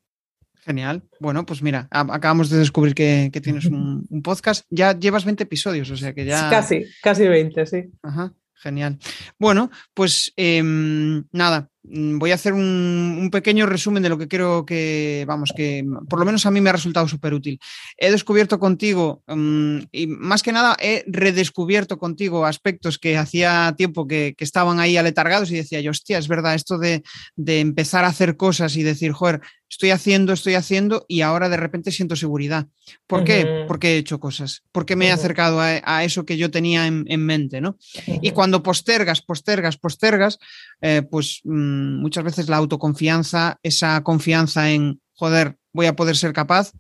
Genial. 0.61 1.03
Bueno, 1.19 1.45
pues 1.45 1.61
mira, 1.61 1.87
acabamos 1.89 2.49
de 2.49 2.59
descubrir 2.59 2.93
que, 2.93 3.31
tienes 3.41 3.65
un, 3.65 4.05
un, 4.09 4.21
podcast. 4.21 4.65
Ya 4.69 4.97
llevas 4.97 5.25
20 5.25 5.43
episodios, 5.43 5.89
o 5.89 5.97
sea 5.97 6.13
que 6.13 6.25
ya. 6.25 6.49
Casi, 6.49 6.85
casi 7.01 7.27
20, 7.27 7.65
sí. 7.65 7.91
Ajá. 8.03 8.33
Genial. 8.61 8.99
Bueno, 9.39 9.71
pues 9.95 10.33
em, 10.35 11.23
nada, 11.31 11.67
mm, 11.81 12.19
voy 12.19 12.29
a 12.29 12.35
hacer 12.35 12.53
un, 12.53 13.29
pequeño 13.31 13.65
resumen 13.65 14.03
de 14.03 14.09
lo 14.09 14.19
que 14.19 14.27
creo 14.27 14.65
que, 14.67 15.23
vamos, 15.27 15.51
que 15.55 15.83
por 16.07 16.19
lo 16.19 16.25
menos 16.25 16.45
a 16.45 16.51
mí 16.51 16.61
me 16.61 16.69
ha 16.69 16.73
resultado 16.73 17.07
súper 17.07 17.33
útil. 17.33 17.59
He 17.97 18.11
descubierto 18.11 18.59
contigo, 18.59 19.23
mm, 19.25 19.79
y 19.91 20.05
más 20.05 20.43
que 20.43 20.51
nada 20.51 20.77
he 20.79 21.03
redescubierto 21.07 21.97
contigo 21.97 22.45
aspectos 22.45 22.99
que 22.99 23.17
hacía 23.17 23.73
tiempo 23.75 24.07
que, 24.07 24.35
estaban 24.37 24.79
ahí 24.79 24.97
aletargados 24.97 25.49
y 25.51 25.55
decía 25.55 25.81
yo, 25.81 25.91
hostia, 25.91 26.19
es 26.19 26.27
verdad, 26.27 26.53
esto 26.53 26.77
de, 26.77 27.01
de 27.35 27.61
empezar 27.61 28.03
a 28.03 28.09
hacer 28.09 28.37
cosas 28.37 28.75
y 28.75 28.83
decir, 28.83 29.11
joder, 29.11 29.41
estoy 29.71 29.91
haciendo, 29.91 30.33
estoy 30.33 30.55
haciendo 30.55 31.05
y 31.07 31.21
ahora 31.21 31.47
de 31.47 31.55
repente 31.55 31.91
siento 31.91 32.17
seguridad. 32.17 32.67
¿Por 33.07 33.23
qué? 33.23 33.63
Porque 33.69 33.93
he 33.93 33.97
hecho 33.97 34.19
cosas, 34.19 34.63
porque 34.73 34.97
me 34.97 35.07
he 35.07 35.11
acercado 35.11 35.61
a, 35.61 36.03
eso 36.03 36.25
que 36.25 36.35
yo 36.37 36.51
tenía 36.51 36.87
en, 36.87 37.25
mente, 37.25 37.61
¿no? 37.61 37.77
Y 38.05 38.31
cuando 38.31 38.61
postergas, 38.61 39.21
postergas, 39.21 39.77
postergas, 39.77 40.39
eh, 40.81 41.03
pues 41.09 41.39
mm, 41.45 42.01
muchas 42.01 42.25
veces 42.25 42.49
la 42.49 42.57
autoconfianza, 42.57 43.59
esa 43.63 44.03
confianza 44.03 44.71
en, 44.71 44.99
joder, 45.13 45.55
voy 45.71 45.85
a 45.85 45.95
poder 45.95 46.17
ser 46.17 46.33
capaz, 46.33 46.73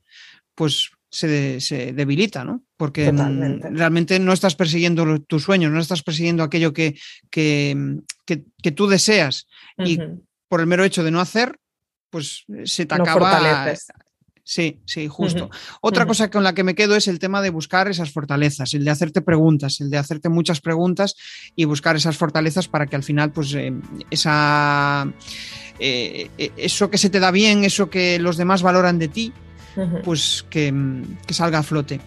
pues 0.53 0.91
se, 1.09 1.93
debilita, 1.93 2.43
¿no? 2.43 2.61
Porque 2.75 3.09
realmente 3.13 4.19
no 4.19 4.33
estás 4.33 4.55
persiguiendo 4.55 5.21
tus 5.21 5.43
sueños, 5.43 5.71
no 5.71 5.79
estás 5.79 6.03
persiguiendo 6.03 6.43
aquello 6.43 6.73
que, 6.73 6.99
que, 7.29 8.01
que, 8.25 8.71
tú 8.71 8.87
deseas. 8.87 9.47
Y 9.77 9.97
por 10.49 10.59
el 10.59 10.67
mero 10.67 10.83
hecho 10.83 11.05
de 11.05 11.11
no 11.11 11.21
hacer, 11.21 11.57
pues 12.11 12.45
eh, 12.49 12.63
se 12.65 12.85
te 12.85 12.93
acaba. 12.93 13.39
Sí, 14.43 14.81
sí, 14.85 15.07
justo. 15.07 15.49
Otra 15.81 16.05
cosa 16.05 16.29
con 16.29 16.43
la 16.43 16.53
que 16.53 16.63
me 16.63 16.75
quedo 16.75 16.95
es 16.95 17.07
el 17.07 17.19
tema 17.19 17.41
de 17.41 17.51
buscar 17.51 17.87
esas 17.87 18.11
fortalezas, 18.11 18.73
el 18.73 18.83
de 18.83 18.91
hacerte 18.91 19.21
preguntas, 19.21 19.79
el 19.81 19.89
de 19.89 19.97
hacerte 19.97 20.29
muchas 20.29 20.61
preguntas 20.61 21.15
y 21.55 21.65
buscar 21.65 21.95
esas 21.95 22.17
fortalezas 22.17 22.67
para 22.67 22.87
que 22.87 22.95
al 22.95 23.03
final, 23.03 23.31
pues, 23.31 23.53
eh, 23.53 23.71
esa, 24.09 25.07
eh, 25.79 26.29
eh, 26.37 26.51
eso 26.57 26.89
que 26.89 26.97
se 26.97 27.09
te 27.09 27.19
da 27.19 27.31
bien, 27.31 27.63
eso 27.63 27.89
que 27.89 28.19
los 28.19 28.35
demás 28.35 28.61
valoran 28.61 28.99
de 28.99 29.07
ti, 29.07 29.33
pues 30.03 30.45
que, 30.49 30.73
salga 31.29 31.59
a 31.59 31.63
flote. 31.63 32.01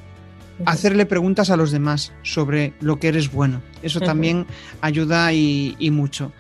Hacerle 0.67 1.07
preguntas 1.07 1.51
a 1.51 1.57
los 1.57 1.73
demás 1.73 2.13
sobre 2.23 2.75
lo 2.81 3.01
que 3.01 3.09
eres 3.09 3.33
bueno. 3.33 3.63
Eso 3.83 4.01
también 4.01 4.47
ayuda 4.83 5.33
y 5.33 5.91
mucho. 5.91 6.31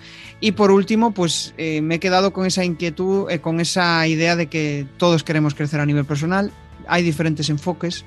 Y 0.44 0.52
por 0.52 0.70
último, 0.70 1.12
pues 1.12 1.54
eh, 1.56 1.80
me 1.80 1.94
he 1.94 1.98
quedado 1.98 2.34
con 2.34 2.44
esa 2.44 2.66
inquietud, 2.66 3.30
eh, 3.30 3.38
con 3.38 3.60
esa 3.60 4.06
idea 4.06 4.36
de 4.36 4.48
que 4.48 4.86
todos 4.98 5.24
queremos 5.24 5.54
crecer 5.54 5.80
a 5.80 5.86
nivel 5.86 6.04
personal. 6.04 6.52
Hay 6.86 7.02
diferentes 7.02 7.48
enfoques, 7.48 8.04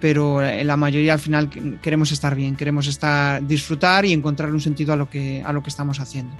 pero 0.00 0.42
eh, 0.42 0.64
la 0.64 0.76
mayoría 0.76 1.12
al 1.12 1.20
final 1.20 1.48
queremos 1.80 2.10
estar 2.10 2.34
bien, 2.34 2.56
queremos 2.56 2.88
estar, 2.88 3.46
disfrutar 3.46 4.04
y 4.04 4.12
encontrar 4.12 4.50
un 4.50 4.60
sentido 4.60 4.94
a 4.94 4.96
lo 4.96 5.08
que, 5.08 5.44
a 5.46 5.52
lo 5.52 5.62
que 5.62 5.70
estamos 5.70 6.00
haciendo. 6.00 6.34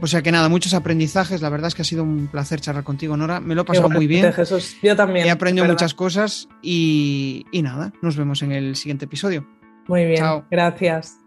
O 0.00 0.06
sea 0.06 0.22
que 0.22 0.30
nada, 0.30 0.48
muchos 0.48 0.74
aprendizajes. 0.74 1.42
La 1.42 1.48
verdad 1.48 1.66
es 1.66 1.74
que 1.74 1.82
ha 1.82 1.84
sido 1.84 2.04
un 2.04 2.28
placer 2.28 2.60
charlar 2.60 2.84
contigo, 2.84 3.16
Nora. 3.16 3.40
Me 3.40 3.56
lo 3.56 3.62
he 3.62 3.64
pasado 3.64 3.90
muy 3.90 4.06
bien. 4.06 4.32
Jesús. 4.32 4.76
Yo 4.80 4.94
también. 4.94 5.26
He 5.26 5.32
aprendido 5.32 5.66
muchas 5.66 5.92
cosas 5.92 6.48
y, 6.62 7.46
y 7.50 7.62
nada, 7.62 7.92
nos 8.00 8.16
vemos 8.16 8.40
en 8.42 8.52
el 8.52 8.76
siguiente 8.76 9.06
episodio. 9.06 9.44
Muy 9.88 10.04
bien. 10.04 10.18
Chao. 10.18 10.44
Gracias. 10.52 11.18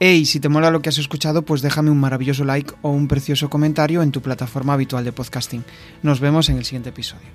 Hey, 0.00 0.24
si 0.24 0.40
te 0.40 0.48
mola 0.48 0.72
lo 0.72 0.82
que 0.82 0.88
has 0.88 0.98
escuchado, 0.98 1.42
pues 1.42 1.62
déjame 1.62 1.88
un 1.88 2.00
maravilloso 2.00 2.44
like 2.44 2.74
o 2.82 2.90
un 2.90 3.06
precioso 3.06 3.48
comentario 3.48 4.02
en 4.02 4.10
tu 4.10 4.22
plataforma 4.22 4.72
habitual 4.72 5.04
de 5.04 5.12
podcasting. 5.12 5.64
Nos 6.02 6.18
vemos 6.18 6.48
en 6.48 6.56
el 6.56 6.64
siguiente 6.64 6.88
episodio. 6.88 7.28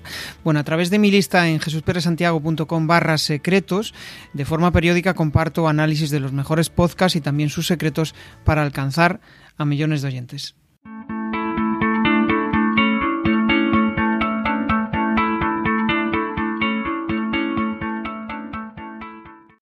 Bueno, 0.44 0.60
a 0.60 0.64
través 0.64 0.90
de 0.90 0.98
mi 0.98 1.10
lista 1.10 1.48
en 1.48 1.58
jesusperesantiago.com 1.58 2.86
barra 2.86 3.16
secretos, 3.16 3.94
de 4.34 4.44
forma 4.44 4.72
periódica 4.72 5.14
comparto 5.14 5.68
análisis 5.68 6.10
de 6.10 6.20
los 6.20 6.32
mejores 6.32 6.68
podcasts 6.68 7.16
y 7.16 7.22
también 7.22 7.48
sus 7.48 7.66
secretos 7.66 8.14
para 8.44 8.62
alcanzar 8.62 9.20
a 9.56 9.64
millones 9.64 10.02
de 10.02 10.08
oyentes. 10.08 10.54